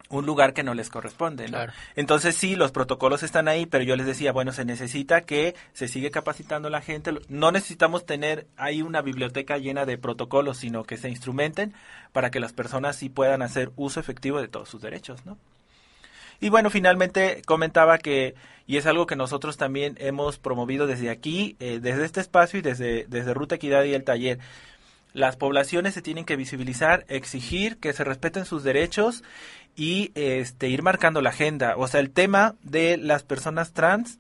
un 0.07 0.25
lugar 0.27 0.53
que 0.53 0.61
no 0.63 0.75
les 0.75 0.89
corresponde, 0.91 1.45
¿no? 1.45 1.57
Claro. 1.57 1.73
Entonces 1.95 2.35
sí, 2.35 2.55
los 2.55 2.71
protocolos 2.71 3.23
están 3.23 3.47
ahí, 3.47 3.65
pero 3.65 3.83
yo 3.83 3.95
les 3.95 4.05
decía, 4.05 4.31
bueno, 4.31 4.51
se 4.53 4.63
necesita 4.63 5.21
que 5.21 5.55
se 5.73 5.87
sigue 5.87 6.11
capacitando 6.11 6.69
la 6.69 6.81
gente. 6.81 7.11
No 7.27 7.51
necesitamos 7.51 8.05
tener 8.05 8.45
ahí 8.55 8.83
una 8.83 9.01
biblioteca 9.01 9.57
llena 9.57 9.85
de 9.85 9.97
protocolos, 9.97 10.57
sino 10.57 10.83
que 10.83 10.97
se 10.97 11.09
instrumenten 11.09 11.73
para 12.13 12.29
que 12.29 12.39
las 12.39 12.53
personas 12.53 12.95
sí 12.97 13.09
puedan 13.09 13.41
hacer 13.41 13.71
uso 13.77 13.99
efectivo 13.99 14.39
de 14.39 14.47
todos 14.47 14.69
sus 14.69 14.79
derechos, 14.81 15.25
¿no? 15.25 15.37
Y 16.39 16.49
bueno, 16.49 16.69
finalmente 16.69 17.41
comentaba 17.45 17.97
que, 17.97 18.35
y 18.67 18.77
es 18.77 18.85
algo 18.85 19.07
que 19.07 19.15
nosotros 19.15 19.57
también 19.57 19.95
hemos 19.99 20.37
promovido 20.37 20.85
desde 20.87 21.09
aquí, 21.09 21.55
eh, 21.59 21.79
desde 21.81 22.05
este 22.05 22.21
espacio 22.21 22.59
y 22.59 22.61
desde, 22.61 23.05
desde 23.07 23.33
Ruta 23.33 23.55
Equidad 23.55 23.83
y 23.85 23.93
el 23.93 24.03
taller, 24.03 24.39
las 25.13 25.37
poblaciones 25.37 25.93
se 25.93 26.01
tienen 26.01 26.25
que 26.25 26.35
visibilizar, 26.35 27.05
exigir 27.07 27.77
que 27.77 27.93
se 27.93 28.03
respeten 28.03 28.45
sus 28.45 28.63
derechos 28.63 29.23
y 29.77 30.11
este, 30.15 30.67
ir 30.67 30.81
marcando 30.83 31.21
la 31.21 31.29
agenda. 31.29 31.75
O 31.77 31.87
sea, 31.87 32.01
el 32.01 32.11
tema 32.11 32.55
de 32.63 32.97
las 32.97 33.23
personas 33.23 33.71
trans, 33.71 34.19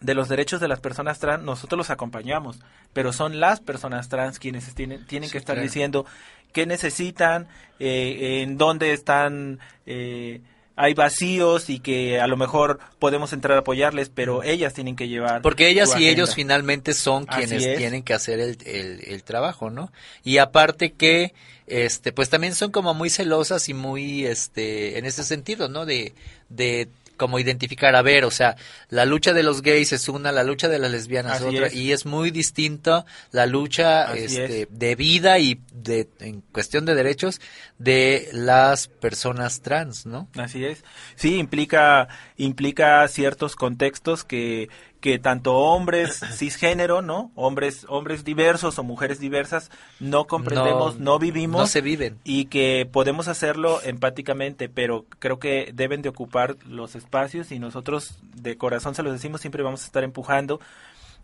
de 0.00 0.14
los 0.14 0.28
derechos 0.28 0.60
de 0.60 0.68
las 0.68 0.80
personas 0.80 1.18
trans, 1.18 1.42
nosotros 1.44 1.76
los 1.76 1.90
acompañamos, 1.90 2.58
pero 2.94 3.12
son 3.12 3.38
las 3.40 3.60
personas 3.60 4.08
trans 4.08 4.38
quienes 4.38 4.74
tienen, 4.74 5.04
tienen 5.06 5.28
Sí, 5.28 5.32
que 5.32 5.38
estar 5.38 5.56
claro. 5.56 5.66
diciendo 5.66 6.06
qué 6.52 6.64
necesitan, 6.64 7.46
eh, 7.78 8.40
en 8.42 8.56
dónde 8.56 8.92
están... 8.94 9.58
eh, 9.84 10.40
hay 10.78 10.94
vacíos 10.94 11.68
y 11.70 11.80
que 11.80 12.20
a 12.20 12.26
lo 12.26 12.36
mejor 12.36 12.78
podemos 12.98 13.32
entrar 13.32 13.56
a 13.56 13.60
apoyarles, 13.60 14.08
pero 14.08 14.42
ellas 14.42 14.72
tienen 14.74 14.96
que 14.96 15.08
llevar. 15.08 15.42
Porque 15.42 15.68
ellas 15.68 15.90
y 16.00 16.08
ellos 16.08 16.34
finalmente 16.34 16.94
son 16.94 17.26
quienes 17.26 17.62
es. 17.72 17.78
tienen 17.78 18.02
que 18.02 18.14
hacer 18.14 18.40
el, 18.40 18.56
el- 18.64 19.00
el 19.06 19.22
trabajo, 19.24 19.70
¿no? 19.70 19.92
Y 20.24 20.38
aparte 20.38 20.92
que, 20.92 21.34
este, 21.66 22.12
pues 22.12 22.30
también 22.30 22.54
son 22.54 22.70
como 22.70 22.94
muy 22.94 23.10
celosas 23.10 23.68
y 23.68 23.74
muy, 23.74 24.24
este, 24.26 24.98
en 24.98 25.04
ese 25.04 25.24
sentido, 25.24 25.68
¿no? 25.68 25.84
De, 25.84 26.14
de 26.48 26.88
como 27.18 27.38
identificar, 27.38 27.94
a 27.94 28.00
ver, 28.00 28.24
o 28.24 28.30
sea, 28.30 28.56
la 28.88 29.04
lucha 29.04 29.34
de 29.34 29.42
los 29.42 29.60
gays 29.60 29.92
es 29.92 30.08
una, 30.08 30.32
la 30.32 30.44
lucha 30.44 30.68
de 30.68 30.78
las 30.78 30.90
lesbianas 30.90 31.42
Así 31.42 31.56
otra, 31.56 31.66
es. 31.66 31.74
y 31.74 31.92
es 31.92 32.06
muy 32.06 32.30
distinto 32.30 33.04
la 33.32 33.44
lucha 33.44 34.14
este, 34.14 34.62
es. 34.62 34.68
de 34.70 34.94
vida 34.94 35.38
y 35.38 35.60
de 35.74 36.08
en 36.20 36.40
cuestión 36.40 36.86
de 36.86 36.94
derechos 36.94 37.42
de 37.78 38.30
las 38.32 38.88
personas 38.88 39.60
trans, 39.60 40.06
¿no? 40.06 40.28
Así 40.36 40.64
es. 40.64 40.82
Sí, 41.16 41.36
implica, 41.36 42.08
implica 42.38 43.06
ciertos 43.08 43.56
contextos 43.56 44.24
que, 44.24 44.68
que 45.00 45.18
tanto 45.18 45.54
hombres 45.56 46.20
cisgénero, 46.32 47.02
¿no? 47.02 47.30
Hombres, 47.34 47.86
hombres 47.88 48.24
diversos 48.24 48.78
o 48.78 48.84
mujeres 48.84 49.20
diversas 49.20 49.70
no 50.00 50.26
comprendemos, 50.26 50.98
no, 50.98 51.18
vivimos. 51.18 51.60
No 51.60 51.66
se 51.66 51.80
viven. 51.80 52.18
y 52.24 52.46
que 52.46 52.88
podemos 52.90 53.28
hacerlo 53.28 53.80
empáticamente, 53.82 54.68
pero 54.68 55.04
creo 55.18 55.38
que 55.38 55.70
deben 55.74 56.02
de 56.02 56.08
ocupar 56.08 56.56
los 56.66 56.94
espacios 56.94 57.52
y 57.52 57.58
nosotros 57.58 58.18
de 58.34 58.56
corazón 58.56 58.94
se 58.94 59.02
los 59.02 59.12
decimos, 59.12 59.40
siempre 59.40 59.62
vamos 59.62 59.82
a 59.82 59.86
estar 59.86 60.04
empujando 60.04 60.60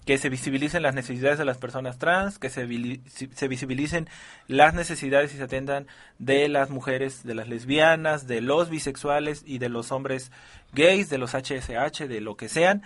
que 0.05 0.18
se 0.18 0.29
visibilicen 0.29 0.83
las 0.83 0.95
necesidades 0.95 1.39
de 1.39 1.45
las 1.45 1.57
personas 1.57 1.99
trans, 1.99 2.39
que 2.39 2.51
se, 2.51 2.68
se 3.09 3.49
visibilicen 3.49 4.09
las 4.49 4.75
necesidades 4.75 5.33
y 5.33 5.39
se 5.39 5.45
atendan 5.45 5.87
de 6.18 6.49
las 6.49 6.70
mujeres, 6.70 7.25
de 7.25 7.35
las 7.35 7.49
lesbianas, 7.49 8.27
de 8.27 8.43
los 8.43 8.68
bisexuales 8.68 9.43
y 9.47 9.59
de 9.59 9.70
los 9.70 9.93
hombres 9.93 10.31
gays, 10.72 11.09
de 11.09 11.18
los 11.18 11.35
HSH, 11.35 12.07
de 12.07 12.20
lo 12.20 12.37
que 12.37 12.49
sean, 12.49 12.83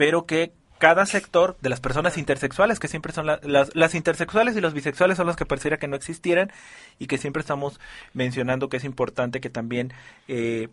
pero 0.00 0.24
que 0.24 0.54
cada 0.78 1.04
sector 1.04 1.58
de 1.60 1.68
las 1.68 1.78
personas 1.78 2.16
intersexuales, 2.16 2.78
que 2.80 2.88
siempre 2.88 3.12
son 3.12 3.26
la- 3.26 3.38
las, 3.42 3.76
las 3.76 3.94
intersexuales 3.94 4.56
y 4.56 4.62
los 4.62 4.72
bisexuales 4.72 5.18
son 5.18 5.26
los 5.26 5.36
que 5.36 5.44
pareciera 5.44 5.76
que 5.76 5.88
no 5.88 5.94
existieran 5.94 6.50
y 6.98 7.06
que 7.06 7.18
siempre 7.18 7.40
estamos 7.40 7.78
mencionando 8.14 8.70
que 8.70 8.78
es 8.78 8.84
importante 8.84 9.42
que 9.42 9.50
también 9.50 9.92
eh, 10.26 10.68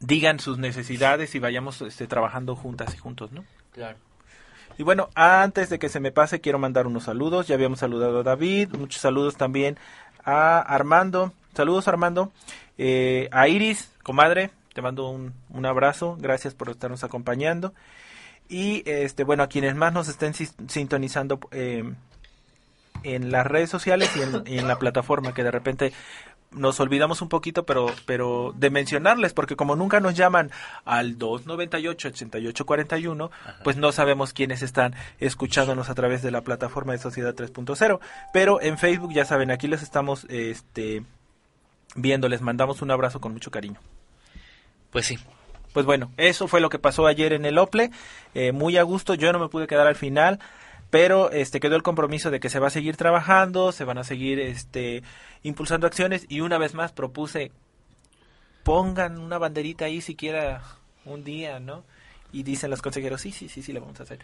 digan 0.00 0.38
sus 0.38 0.58
necesidades 0.58 1.34
y 1.34 1.38
vayamos 1.38 1.80
este, 1.80 2.06
trabajando 2.06 2.56
juntas 2.56 2.94
y 2.94 2.98
juntos, 2.98 3.32
¿no? 3.32 3.42
Claro. 3.72 3.96
Y 4.76 4.82
bueno, 4.82 5.08
antes 5.14 5.70
de 5.70 5.78
que 5.78 5.88
se 5.88 5.98
me 6.00 6.12
pase, 6.12 6.42
quiero 6.42 6.58
mandar 6.58 6.86
unos 6.86 7.04
saludos. 7.04 7.46
Ya 7.48 7.54
habíamos 7.54 7.78
saludado 7.78 8.20
a 8.20 8.22
David, 8.22 8.74
muchos 8.76 9.00
saludos 9.00 9.36
también 9.38 9.78
a 10.26 10.58
Armando. 10.60 11.32
Saludos 11.54 11.88
Armando. 11.88 12.32
Eh, 12.76 13.30
a 13.32 13.48
Iris, 13.48 13.90
comadre, 14.02 14.50
te 14.74 14.82
mando 14.82 15.08
un, 15.08 15.32
un 15.48 15.64
abrazo. 15.64 16.18
Gracias 16.20 16.52
por 16.52 16.68
estarnos 16.68 17.02
acompañando. 17.02 17.72
Y 18.50 18.82
este, 18.84 19.24
bueno, 19.24 19.44
a 19.44 19.48
quienes 19.48 19.76
más 19.76 19.92
nos 19.92 20.08
estén 20.08 20.34
sintonizando 20.34 21.38
eh, 21.52 21.84
en 23.04 23.30
las 23.30 23.46
redes 23.46 23.70
sociales 23.70 24.10
y 24.16 24.22
en, 24.22 24.42
y 24.44 24.58
en 24.58 24.66
la 24.68 24.78
plataforma, 24.78 25.32
que 25.32 25.44
de 25.44 25.52
repente 25.52 25.92
nos 26.50 26.80
olvidamos 26.80 27.22
un 27.22 27.28
poquito, 27.28 27.64
pero, 27.64 27.86
pero 28.06 28.52
de 28.56 28.70
mencionarles, 28.70 29.32
porque 29.32 29.54
como 29.56 29.76
nunca 29.76 30.00
nos 30.00 30.14
llaman 30.14 30.50
al 30.84 31.16
298-8841, 31.18 33.30
pues 33.62 33.76
no 33.76 33.92
sabemos 33.92 34.32
quiénes 34.32 34.62
están 34.62 34.96
escuchándonos 35.20 35.88
a 35.90 35.94
través 35.94 36.22
de 36.22 36.32
la 36.32 36.42
plataforma 36.42 36.92
de 36.92 36.98
Sociedad 36.98 37.34
3.0. 37.34 38.00
Pero 38.32 38.60
en 38.60 38.78
Facebook, 38.78 39.12
ya 39.12 39.24
saben, 39.24 39.52
aquí 39.52 39.68
les 39.68 39.82
estamos 39.82 40.26
este, 40.28 41.04
viendo, 41.94 42.28
les 42.28 42.40
mandamos 42.40 42.82
un 42.82 42.90
abrazo 42.90 43.20
con 43.20 43.32
mucho 43.32 43.52
cariño. 43.52 43.78
Pues 44.90 45.06
sí. 45.06 45.20
Pues 45.72 45.86
bueno, 45.86 46.10
eso 46.16 46.48
fue 46.48 46.60
lo 46.60 46.68
que 46.68 46.78
pasó 46.78 47.06
ayer 47.06 47.32
en 47.32 47.44
el 47.44 47.58
OPLE, 47.58 47.90
eh, 48.34 48.52
muy 48.52 48.76
a 48.76 48.82
gusto, 48.82 49.14
yo 49.14 49.32
no 49.32 49.38
me 49.38 49.48
pude 49.48 49.68
quedar 49.68 49.86
al 49.86 49.94
final, 49.94 50.40
pero 50.90 51.30
este 51.30 51.60
quedó 51.60 51.76
el 51.76 51.82
compromiso 51.82 52.30
de 52.30 52.40
que 52.40 52.50
se 52.50 52.58
va 52.58 52.66
a 52.66 52.70
seguir 52.70 52.96
trabajando, 52.96 53.70
se 53.70 53.84
van 53.84 53.98
a 53.98 54.04
seguir 54.04 54.40
este 54.40 55.02
impulsando 55.42 55.86
acciones 55.86 56.26
y 56.28 56.40
una 56.40 56.58
vez 56.58 56.74
más 56.74 56.92
propuse 56.92 57.52
pongan 58.64 59.18
una 59.18 59.38
banderita 59.38 59.84
ahí 59.84 60.00
siquiera 60.00 60.62
un 61.04 61.24
día, 61.24 61.60
¿no? 61.60 61.84
Y 62.32 62.42
dicen 62.44 62.70
los 62.70 62.80
consejeros, 62.82 63.20
sí, 63.20 63.32
sí, 63.32 63.48
sí, 63.48 63.62
sí, 63.62 63.72
lo 63.72 63.80
vamos 63.80 63.98
a 64.00 64.04
hacer. 64.04 64.18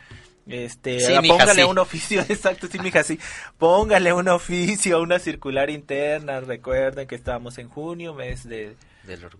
Este, 0.46 1.00
Sí, 1.00 1.12
mija, 1.20 1.34
póngale 1.34 1.62
sí. 1.62 1.68
un 1.68 1.78
oficio, 1.78 2.20
exacto, 2.28 2.68
sí, 2.70 2.78
mija, 2.78 3.02
sí. 3.02 3.18
Póngale 3.58 4.12
un 4.12 4.28
oficio, 4.28 5.00
una 5.02 5.18
circular 5.18 5.70
interna. 5.70 6.40
Recuerden 6.40 7.06
que 7.08 7.14
estamos 7.16 7.58
en 7.58 7.68
junio, 7.68 8.14
mes 8.14 8.48
de 8.48 8.76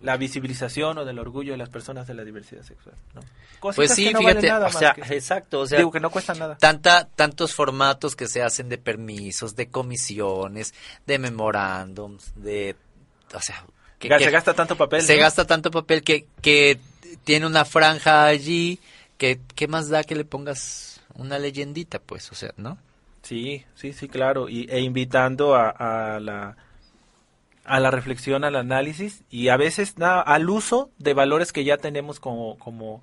la 0.03 0.17
visibilización 0.17 0.99
o 0.99 1.05
del 1.05 1.19
orgullo 1.19 1.53
de 1.53 1.59
las 1.59 1.69
personas 1.71 2.07
de 2.07 2.15
la 2.15 2.23
diversidad 2.25 2.63
sexual. 2.63 2.95
¿no? 3.15 3.21
Cositas 3.59 3.75
Pues 3.77 3.95
sí, 3.95 4.07
que 4.07 4.13
no 4.13 4.19
fíjate, 4.21 4.35
valen 4.37 4.51
nada 4.53 4.67
o 4.69 4.73
sea, 4.73 4.95
que- 4.95 5.15
exacto, 5.15 5.61
o 5.61 5.67
sea, 5.67 5.79
digo 5.79 5.91
que 5.91 5.99
no 5.99 6.11
cuesta 6.11 6.35
nada. 6.35 6.57
tanta, 6.57 7.09
tantos 7.09 7.53
formatos 7.55 8.15
que 8.15 8.29
se 8.29 8.43
hacen 8.43 8.69
de 8.69 8.79
permisos, 8.79 9.57
de 9.57 9.69
comisiones, 9.69 10.73
de 11.07 11.19
memorándums, 11.19 12.33
de, 12.37 12.77
o 13.35 13.41
sea, 13.41 13.65
que, 13.99 14.09
Ga- 14.09 14.19
que- 14.19 14.25
se 14.27 14.31
gasta 14.31 14.55
tanto 14.55 14.77
papel. 14.77 15.03
se 15.03 15.17
¿no? 15.17 15.23
gasta 15.23 15.45
tanto 15.47 15.71
papel 15.73 16.03
que, 16.05 16.27
que 16.43 16.79
tiene 17.25 17.47
una 17.47 17.65
franja 17.65 18.27
allí, 18.27 18.79
que, 19.19 19.41
¿qué 19.55 19.69
más 19.69 19.89
da 19.89 20.05
que 20.05 20.15
le 20.15 20.25
pongas 20.25 21.01
una 21.15 21.39
leyendita, 21.39 21.99
pues, 21.99 22.31
o 22.31 22.35
sea, 22.35 22.53
¿no? 22.57 22.79
Sí, 23.23 23.65
sí, 23.75 23.93
sí, 23.93 24.09
claro. 24.09 24.49
Y, 24.49 24.69
e 24.71 24.81
invitando 24.81 25.57
a, 25.57 26.21
la 26.21 26.57
a 27.65 27.81
la 27.81 27.91
reflexión, 27.91 28.45
al 28.45 28.55
análisis 28.55 29.25
y 29.29 29.49
a 29.49 29.57
veces 29.57 29.99
nada, 29.99 30.21
al 30.21 30.49
uso 30.49 30.91
de 30.99 31.15
valores 31.15 31.53
que 31.53 31.65
ya 31.65 31.79
tenemos 31.79 32.21
como, 32.21 32.57
como, 32.59 33.03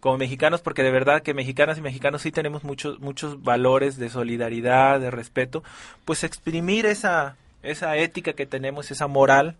como 0.00 0.18
mexicanos, 0.18 0.60
porque 0.60 0.82
de 0.82 0.90
verdad 0.90 1.22
que 1.22 1.32
mexicanas 1.32 1.78
y 1.78 1.80
mexicanos 1.80 2.20
sí 2.20 2.30
tenemos 2.30 2.62
muchos, 2.62 3.00
muchos 3.00 3.42
valores 3.42 3.96
de 3.96 4.10
solidaridad, 4.10 5.00
de 5.00 5.10
respeto, 5.10 5.64
pues 6.04 6.24
exprimir 6.24 6.84
esa, 6.84 7.36
esa 7.62 7.96
ética 7.96 8.34
que 8.34 8.44
tenemos, 8.44 8.90
esa 8.90 9.06
moral, 9.06 9.56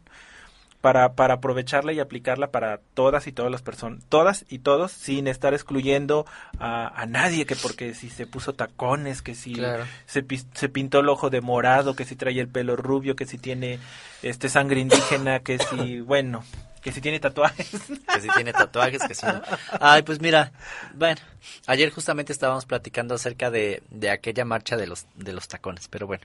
para, 0.82 1.14
para 1.14 1.34
aprovecharla 1.34 1.94
y 1.94 2.00
aplicarla 2.00 2.50
para 2.50 2.80
todas 2.92 3.26
y 3.26 3.32
todas 3.32 3.50
las 3.50 3.62
personas, 3.62 4.02
todas 4.10 4.44
y 4.50 4.58
todos, 4.58 4.92
sin 4.92 5.26
estar 5.28 5.54
excluyendo 5.54 6.26
a, 6.58 6.88
a 7.00 7.06
nadie, 7.06 7.46
que 7.46 7.56
porque 7.56 7.94
si 7.94 8.10
se 8.10 8.26
puso 8.26 8.52
tacones, 8.52 9.22
que 9.22 9.34
si 9.34 9.54
Claro. 9.54 9.84
se, 10.06 10.22
se 10.52 10.68
pintó 10.68 11.00
el 11.00 11.08
ojo 11.08 11.30
de 11.30 11.40
morado, 11.40 11.96
que 11.96 12.04
si 12.04 12.16
trae 12.16 12.38
el 12.38 12.48
pelo 12.48 12.76
rubio, 12.76 13.16
que 13.16 13.24
si 13.26 13.38
tiene 13.38 13.78
este 14.22 14.50
sangre 14.50 14.80
indígena, 14.80 15.38
que 15.40 15.58
si, 15.58 16.00
bueno, 16.12 16.44
que 16.82 16.90
si 16.90 17.00
tiene 17.00 17.20
tatuajes. 17.20 17.70
que 18.12 18.20
si 18.20 18.28
tiene 18.30 18.52
tatuajes, 18.52 19.02
que 19.06 19.14
si 19.14 19.24
no. 19.24 19.40
Ay, 19.80 20.02
pues 20.02 20.20
mira, 20.20 20.50
bueno, 20.94 21.20
ayer 21.68 21.90
justamente 21.90 22.32
estábamos 22.32 22.66
platicando 22.66 23.14
acerca 23.14 23.52
de, 23.52 23.84
de 23.90 24.10
aquella 24.10 24.44
marcha 24.44 24.76
de 24.76 24.88
los, 24.88 25.06
de 25.14 25.32
los 25.32 25.46
tacones, 25.46 25.86
pero 25.86 26.08
bueno, 26.08 26.24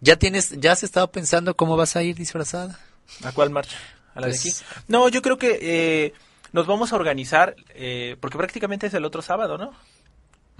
ya 0.00 0.14
tienes, 0.14 0.52
ya 0.60 0.70
has 0.70 0.84
estado 0.84 1.10
pensando 1.10 1.56
cómo 1.56 1.76
vas 1.76 1.96
a 1.96 2.04
ir 2.04 2.14
disfrazada. 2.14 2.78
¿A 3.24 3.32
cuál 3.32 3.50
marcha? 3.50 3.76
¿A 4.16 4.20
la 4.20 4.26
Pues- 4.28 4.42
de 4.42 4.50
aquí? 4.50 4.58
No, 4.88 5.08
yo 5.08 5.22
creo 5.22 5.38
que 5.38 5.58
eh, 5.60 6.12
nos 6.52 6.66
vamos 6.66 6.92
a 6.92 6.96
organizar, 6.96 7.54
eh, 7.74 8.16
porque 8.20 8.38
prácticamente 8.38 8.88
es 8.88 8.94
el 8.94 9.04
otro 9.04 9.22
sábado, 9.22 9.58
¿no? 9.58 9.72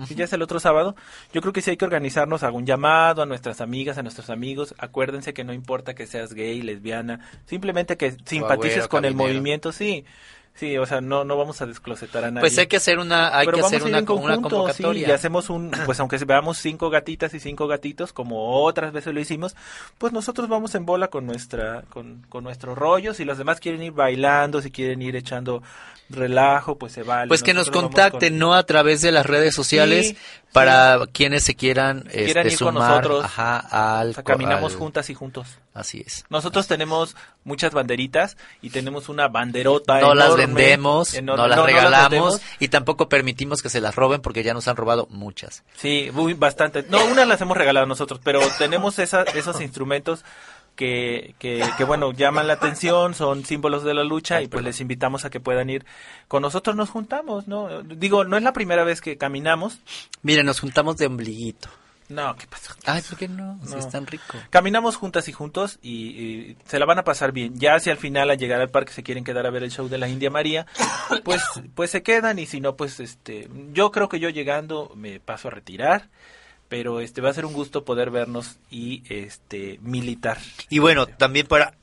Si 0.06 0.14
ya 0.14 0.24
es 0.24 0.32
el 0.34 0.42
otro 0.42 0.60
sábado, 0.60 0.94
yo 1.32 1.40
creo 1.40 1.54
que 1.54 1.62
sí 1.62 1.70
hay 1.70 1.78
que 1.78 1.86
organizarnos, 1.86 2.42
hago 2.42 2.58
un 2.58 2.66
llamado 2.66 3.22
a 3.22 3.26
nuestras 3.26 3.62
amigas, 3.62 3.96
a 3.96 4.02
nuestros 4.02 4.28
amigos. 4.28 4.74
Acuérdense 4.76 5.32
que 5.32 5.42
no 5.42 5.54
importa 5.54 5.94
que 5.94 6.06
seas 6.06 6.34
gay, 6.34 6.60
lesbiana, 6.60 7.20
simplemente 7.46 7.96
que 7.96 8.14
simpatices 8.26 8.88
con 8.88 9.06
el 9.06 9.14
movimiento, 9.14 9.72
sí. 9.72 10.04
Sí, 10.56 10.76
o 10.78 10.86
sea, 10.86 11.02
no, 11.02 11.24
no 11.24 11.36
vamos 11.36 11.60
a 11.60 11.66
desclosetar 11.66 12.24
a 12.24 12.30
nadie. 12.30 12.40
Pues 12.40 12.56
hay 12.58 12.66
que 12.66 12.76
hacer 12.78 12.98
una, 12.98 13.36
hay 13.36 13.44
Pero 13.46 13.58
que 13.58 13.64
hacer 13.66 13.82
una, 13.82 14.04
conjunto, 14.06 14.48
convocatoria. 14.48 15.04
sí, 15.06 15.10
y 15.10 15.12
hacemos 15.14 15.50
un, 15.50 15.70
pues 15.86 16.00
aunque 16.00 16.16
veamos 16.24 16.56
cinco 16.58 16.88
gatitas 16.88 17.34
y 17.34 17.40
cinco 17.40 17.66
gatitos, 17.68 18.12
como 18.14 18.62
otras 18.64 18.92
veces 18.92 19.12
lo 19.12 19.20
hicimos, 19.20 19.54
pues 19.98 20.14
nosotros 20.14 20.48
vamos 20.48 20.74
en 20.74 20.86
bola 20.86 21.08
con 21.08 21.26
nuestra, 21.26 21.82
con, 21.90 22.24
con 22.30 22.42
nuestros 22.42 22.76
rollos, 22.78 23.20
y 23.20 23.24
los 23.26 23.36
demás 23.38 23.60
quieren 23.60 23.82
ir 23.82 23.92
bailando, 23.92 24.62
si 24.62 24.70
quieren 24.70 25.02
ir 25.02 25.14
echando 25.14 25.62
relajo, 26.08 26.76
pues 26.78 26.92
se 26.92 27.02
vale. 27.02 27.28
Pues 27.28 27.42
que 27.42 27.52
nos 27.52 27.66
Nosotros 27.66 27.82
contacten, 27.84 28.32
con- 28.34 28.38
¿no? 28.38 28.54
A 28.54 28.62
través 28.64 29.02
de 29.02 29.12
las 29.12 29.26
redes 29.26 29.54
sociales 29.54 30.08
Sí, 30.08 30.16
para 30.56 31.06
quienes 31.12 31.44
se 31.44 31.54
quieran, 31.54 32.02
quieran 32.02 32.46
este, 32.46 32.54
ir 32.54 32.58
con 32.58 32.74
nosotros. 32.74 33.24
ajá, 33.24 33.58
al, 34.00 34.10
O 34.10 34.12
sea, 34.14 34.22
caminamos 34.24 34.72
al- 34.72 34.78
juntas 34.78 35.10
y 35.10 35.14
juntos. 35.14 35.46
Así 35.74 36.02
es. 36.06 36.24
Nosotros 36.30 36.66
tenemos 36.66 37.14
muchas 37.44 37.72
banderitas 37.72 38.36
y 38.62 38.70
tenemos 38.70 39.10
una 39.10 39.28
banderota 39.28 40.00
No 40.00 40.14
las 40.14 40.34
vendemos, 40.34 41.12
enorme. 41.12 41.42
no 41.42 41.48
las 41.48 41.56
No, 41.58 41.62
no 41.62 41.68
las 41.68 41.74
regalamos 41.74 42.40
y 42.58 42.68
tampoco 42.68 43.08
permitimos 43.10 43.62
que 43.62 43.68
se 43.68 43.80
las 43.82 43.94
roben 43.94 44.22
porque 44.22 44.42
ya 44.42 44.54
nos 44.54 44.68
han 44.68 44.76
robado 44.76 45.06
muchas. 45.10 45.62
Sí, 45.76 46.08
muy, 46.14 46.32
bastante. 46.32 46.84
No, 46.88 47.04
unas 47.04 47.28
las 47.28 47.40
hemos 47.42 47.56
regalado 47.58 47.84
nosotros, 47.86 48.20
pero 48.24 48.40
tenemos 48.58 48.98
esa, 48.98 49.22
esos 49.34 49.60
instrumentos 49.60 50.24
que, 50.76 51.34
que, 51.38 51.64
que, 51.76 51.84
bueno, 51.84 52.12
llaman 52.12 52.46
la 52.46 52.52
atención, 52.54 53.14
son 53.14 53.44
símbolos 53.44 53.82
de 53.82 53.94
la 53.94 54.04
lucha 54.04 54.42
y 54.42 54.48
pues 54.48 54.64
les 54.64 54.80
invitamos 54.80 55.24
a 55.24 55.30
que 55.30 55.40
puedan 55.40 55.70
ir 55.70 55.84
con 56.28 56.42
nosotros, 56.42 56.76
nos 56.76 56.90
juntamos, 56.90 57.48
¿no? 57.48 57.82
Digo, 57.82 58.24
no 58.24 58.36
es 58.36 58.42
la 58.42 58.52
primera 58.52 58.84
vez 58.84 59.00
que 59.00 59.16
caminamos. 59.16 59.80
Miren, 60.22 60.46
nos 60.46 60.60
juntamos 60.60 60.96
de 60.98 61.06
ombliguito. 61.06 61.68
No, 62.08 62.36
¿qué 62.36 62.46
pasa? 62.46 62.76
Ay, 62.84 63.02
¿por 63.02 63.18
qué 63.18 63.26
no? 63.26 63.58
Si 63.66 63.76
es 63.76 63.90
tan 63.90 64.06
rico. 64.06 64.38
Caminamos 64.50 64.96
juntas 64.96 65.28
y 65.28 65.32
juntos 65.32 65.78
y, 65.82 65.92
y 65.92 66.56
se 66.64 66.78
la 66.78 66.86
van 66.86 67.00
a 67.00 67.04
pasar 67.04 67.32
bien. 67.32 67.58
Ya 67.58 67.80
si 67.80 67.90
al 67.90 67.96
final 67.96 68.30
al 68.30 68.38
llegar 68.38 68.60
al 68.60 68.70
parque 68.70 68.92
se 68.92 69.02
quieren 69.02 69.24
quedar 69.24 69.44
a 69.46 69.50
ver 69.50 69.64
el 69.64 69.72
show 69.72 69.88
de 69.88 69.98
la 69.98 70.08
India 70.08 70.30
María, 70.30 70.66
pues 71.24 71.42
pues 71.74 71.90
se 71.90 72.02
quedan 72.02 72.38
y 72.38 72.46
si 72.46 72.60
no 72.60 72.76
pues 72.76 73.00
este 73.00 73.48
yo 73.72 73.90
creo 73.90 74.08
que 74.08 74.20
yo 74.20 74.28
llegando 74.28 74.92
me 74.94 75.18
paso 75.18 75.48
a 75.48 75.50
retirar, 75.50 76.08
pero 76.68 77.00
este 77.00 77.20
va 77.20 77.30
a 77.30 77.34
ser 77.34 77.44
un 77.46 77.52
gusto 77.52 77.84
poder 77.84 78.10
vernos 78.10 78.56
y 78.70 79.02
este 79.08 79.78
militar. 79.82 80.38
Y 80.68 80.78
bueno, 80.80 81.06
también 81.06 81.46
para 81.46 81.74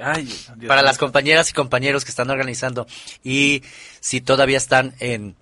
Ay, 0.00 0.24
Dios 0.24 0.68
para 0.68 0.82
las 0.82 0.98
compañeras 0.98 1.50
y 1.50 1.52
compañeros 1.52 2.04
que 2.04 2.10
están 2.12 2.30
organizando 2.30 2.86
y 3.24 3.62
si 3.98 4.20
todavía 4.20 4.56
están 4.56 4.94
en 5.00 5.34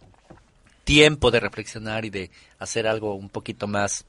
tiempo 0.84 1.30
de 1.30 1.38
reflexionar 1.40 2.06
y 2.06 2.10
de 2.10 2.30
hacer 2.58 2.86
algo 2.86 3.14
un 3.14 3.28
poquito 3.28 3.66
más 3.66 4.06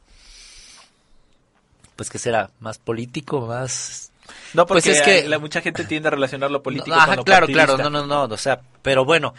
pues 1.98 2.10
que 2.10 2.20
será 2.20 2.52
más 2.62 2.78
político 2.78 3.42
más 3.48 4.14
No, 4.54 4.66
porque 4.66 4.84
pues 4.92 5.00
es 5.00 5.02
que- 5.02 5.28
la, 5.28 5.40
mucha 5.40 5.60
gente 5.60 5.84
tiende 5.84 6.08
a 6.08 6.12
relacionar 6.12 6.50
lo 6.52 6.64
político 6.64 6.96
Ajá, 6.96 7.08
con 7.08 7.16
lo 7.18 7.24
claro, 7.26 7.42
partidista. 7.48 7.76
claro, 7.76 7.90
no, 7.90 8.06
no, 8.08 8.28
no, 8.28 8.34
o 8.34 8.38
sea, 8.38 8.62
pero 8.82 9.04
bueno, 9.04 9.34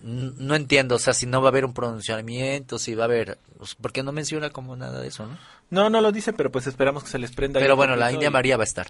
no 0.00 0.54
entiendo, 0.54 0.96
o 0.96 0.98
sea, 0.98 1.12
si 1.14 1.26
no 1.26 1.40
va 1.40 1.48
a 1.48 1.50
haber 1.50 1.64
un 1.64 1.74
pronunciamiento, 1.74 2.78
si 2.78 2.94
va 2.94 3.04
a 3.04 3.06
haber, 3.06 3.38
pues, 3.58 3.74
¿por 3.74 3.92
qué 3.92 4.02
no 4.02 4.12
menciona 4.12 4.50
como 4.50 4.76
nada 4.76 5.00
de 5.00 5.08
eso, 5.08 5.26
no? 5.26 5.38
No, 5.70 5.90
no 5.90 6.00
lo 6.00 6.12
dice, 6.12 6.32
pero 6.32 6.50
pues 6.52 6.66
esperamos 6.66 7.02
que 7.04 7.10
se 7.10 7.18
les 7.18 7.32
prenda. 7.32 7.58
Pero 7.60 7.76
bueno, 7.76 7.96
la 7.96 8.12
India 8.12 8.28
y- 8.28 8.32
María 8.32 8.56
va 8.56 8.62
a 8.62 8.66
estar. 8.66 8.88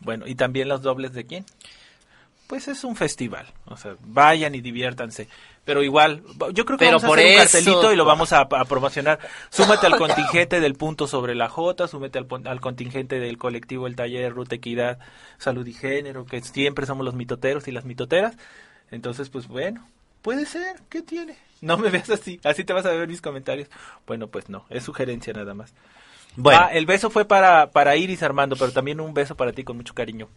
Bueno, 0.00 0.26
y 0.26 0.34
también 0.34 0.68
los 0.68 0.82
dobles 0.82 1.12
de 1.14 1.24
quién? 1.24 1.44
Pues 2.46 2.68
es 2.68 2.84
un 2.84 2.94
festival, 2.94 3.46
o 3.64 3.76
sea, 3.76 3.96
vayan 4.02 4.54
y 4.54 4.60
diviértanse. 4.60 5.26
Pero 5.64 5.82
igual, 5.82 6.22
yo 6.54 6.64
creo 6.64 6.78
que 6.78 6.84
Pero 6.84 7.00
vamos 7.00 7.04
a 7.04 7.06
hacer 7.12 7.26
un 7.26 7.32
eso- 7.32 7.42
cartelito 7.42 7.92
y 7.92 7.96
lo 7.96 8.04
vamos 8.04 8.32
a, 8.32 8.42
a 8.42 8.64
promocionar. 8.66 9.18
Súmate 9.50 9.86
al 9.86 9.96
contingente 9.96 10.60
del 10.60 10.74
punto 10.74 11.08
sobre 11.08 11.34
la 11.34 11.48
J, 11.48 11.88
súmete 11.88 12.18
al, 12.20 12.26
al 12.44 12.60
contingente 12.60 13.18
del 13.18 13.36
colectivo 13.36 13.88
El 13.88 13.96
Taller 13.96 14.32
Ruta 14.32 14.54
Equidad, 14.54 15.00
Salud 15.38 15.66
y 15.66 15.72
Género, 15.72 16.24
que 16.24 16.40
siempre 16.40 16.86
somos 16.86 17.04
los 17.04 17.14
mitoteros 17.16 17.66
y 17.66 17.72
las 17.72 17.84
mitoteras. 17.84 18.36
Entonces, 18.92 19.28
pues 19.28 19.48
bueno, 19.48 19.84
puede 20.26 20.44
ser, 20.44 20.80
¿qué 20.88 21.02
tiene? 21.02 21.36
No 21.60 21.78
me 21.78 21.88
veas 21.88 22.10
así, 22.10 22.40
así 22.42 22.64
te 22.64 22.72
vas 22.72 22.84
a 22.84 22.90
ver 22.90 23.06
mis 23.06 23.20
comentarios. 23.20 23.68
Bueno, 24.08 24.26
pues 24.26 24.48
no, 24.48 24.66
es 24.70 24.82
sugerencia 24.82 25.32
nada 25.32 25.54
más. 25.54 25.72
Bueno. 26.34 26.60
Ah, 26.64 26.72
el 26.72 26.84
beso 26.84 27.10
fue 27.10 27.26
para, 27.26 27.70
para 27.70 27.94
Iris 27.94 28.24
Armando, 28.24 28.56
pero 28.56 28.72
también 28.72 29.00
un 29.00 29.14
beso 29.14 29.36
para 29.36 29.52
ti 29.52 29.62
con 29.62 29.76
mucho 29.76 29.94
cariño. 29.94 30.28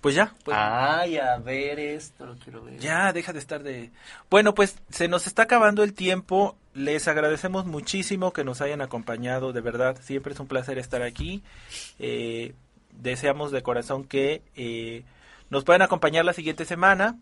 Pues 0.00 0.14
ya, 0.14 0.34
pues, 0.44 0.56
Ay, 0.58 1.18
a 1.18 1.36
ver 1.36 1.78
esto, 1.78 2.24
lo 2.24 2.36
quiero 2.36 2.64
ver. 2.64 2.78
ya, 2.78 3.12
deja 3.12 3.34
de 3.34 3.38
estar 3.38 3.62
de... 3.62 3.90
Bueno, 4.30 4.54
pues 4.54 4.78
se 4.88 5.06
nos 5.06 5.26
está 5.26 5.42
acabando 5.42 5.84
el 5.84 5.92
tiempo. 5.92 6.56
Les 6.72 7.06
agradecemos 7.06 7.66
muchísimo 7.66 8.32
que 8.32 8.44
nos 8.44 8.62
hayan 8.62 8.80
acompañado, 8.80 9.52
de 9.52 9.60
verdad. 9.60 9.98
Siempre 10.00 10.32
es 10.32 10.40
un 10.40 10.46
placer 10.46 10.78
estar 10.78 11.02
aquí. 11.02 11.42
Eh, 11.98 12.54
deseamos 12.92 13.52
de 13.52 13.62
corazón 13.62 14.04
que 14.04 14.40
eh, 14.56 15.02
nos 15.50 15.64
puedan 15.64 15.82
acompañar 15.82 16.24
la 16.24 16.32
siguiente 16.32 16.64
semana 16.64 17.18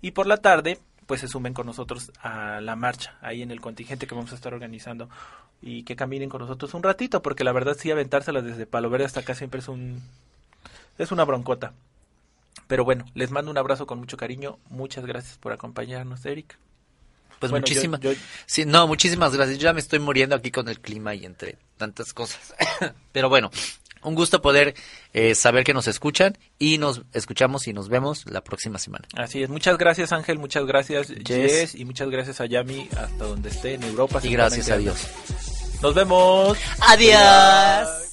y 0.00 0.12
por 0.12 0.26
la 0.26 0.38
tarde 0.38 0.78
pues 1.06 1.20
se 1.22 1.28
sumen 1.28 1.54
con 1.54 1.66
nosotros 1.66 2.12
a 2.22 2.60
la 2.60 2.76
marcha 2.76 3.16
ahí 3.20 3.42
en 3.42 3.50
el 3.50 3.60
contingente 3.60 4.06
que 4.06 4.14
vamos 4.14 4.30
a 4.32 4.36
estar 4.36 4.54
organizando 4.54 5.08
y 5.60 5.82
que 5.82 5.96
caminen 5.96 6.28
con 6.28 6.40
nosotros 6.40 6.72
un 6.74 6.82
ratito 6.84 7.20
porque 7.20 7.42
la 7.44 7.52
verdad 7.52 7.76
sí 7.78 7.90
aventárselas 7.90 8.44
desde 8.44 8.64
Palo 8.66 8.90
Verde 8.90 9.06
hasta 9.06 9.20
acá 9.20 9.34
siempre 9.34 9.58
es 9.60 9.68
un 9.68 10.00
es 10.98 11.10
una 11.12 11.24
broncota. 11.24 11.72
Pero 12.66 12.84
bueno, 12.84 13.04
les 13.14 13.30
mando 13.30 13.50
un 13.50 13.58
abrazo 13.58 13.86
con 13.86 13.98
mucho 13.98 14.16
cariño. 14.16 14.58
Muchas 14.68 15.04
gracias 15.06 15.38
por 15.38 15.52
acompañarnos, 15.52 16.24
Eric. 16.26 16.56
Pues 17.40 17.50
Bueno, 17.50 17.62
muchísimas, 17.64 18.00
yo- 18.00 18.12
yo- 18.12 18.18
sí, 18.46 18.64
no, 18.66 18.86
muchísimas 18.86 19.34
gracias. 19.34 19.58
Yo 19.58 19.64
ya 19.64 19.72
me 19.72 19.80
estoy 19.80 19.98
muriendo 19.98 20.36
aquí 20.36 20.50
con 20.50 20.68
el 20.68 20.78
clima 20.78 21.14
y 21.14 21.24
entre 21.24 21.56
tantas 21.78 22.12
cosas. 22.12 22.54
Pero 23.12 23.28
bueno, 23.28 23.50
un 24.02 24.14
gusto 24.14 24.42
poder 24.42 24.74
eh, 25.12 25.34
saber 25.34 25.64
que 25.64 25.74
nos 25.74 25.88
escuchan 25.88 26.36
y 26.58 26.78
nos 26.78 27.02
escuchamos 27.12 27.66
y 27.66 27.72
nos 27.72 27.88
vemos 27.88 28.24
la 28.30 28.42
próxima 28.42 28.78
semana. 28.78 29.06
Así 29.16 29.42
es. 29.42 29.48
Muchas 29.48 29.78
gracias, 29.78 30.12
Ángel. 30.12 30.38
Muchas 30.38 30.66
gracias, 30.66 31.12
Jess. 31.24 31.74
Y 31.74 31.84
muchas 31.84 32.10
gracias 32.10 32.40
a 32.40 32.46
Yami 32.46 32.88
hasta 32.96 33.24
donde 33.24 33.48
esté 33.48 33.74
en 33.74 33.82
Europa. 33.82 34.20
Y 34.22 34.30
gracias 34.30 34.70
a 34.70 34.76
Dios. 34.76 35.06
Nos 35.82 35.94
vemos. 35.94 36.58
Adiós. 36.80 38.09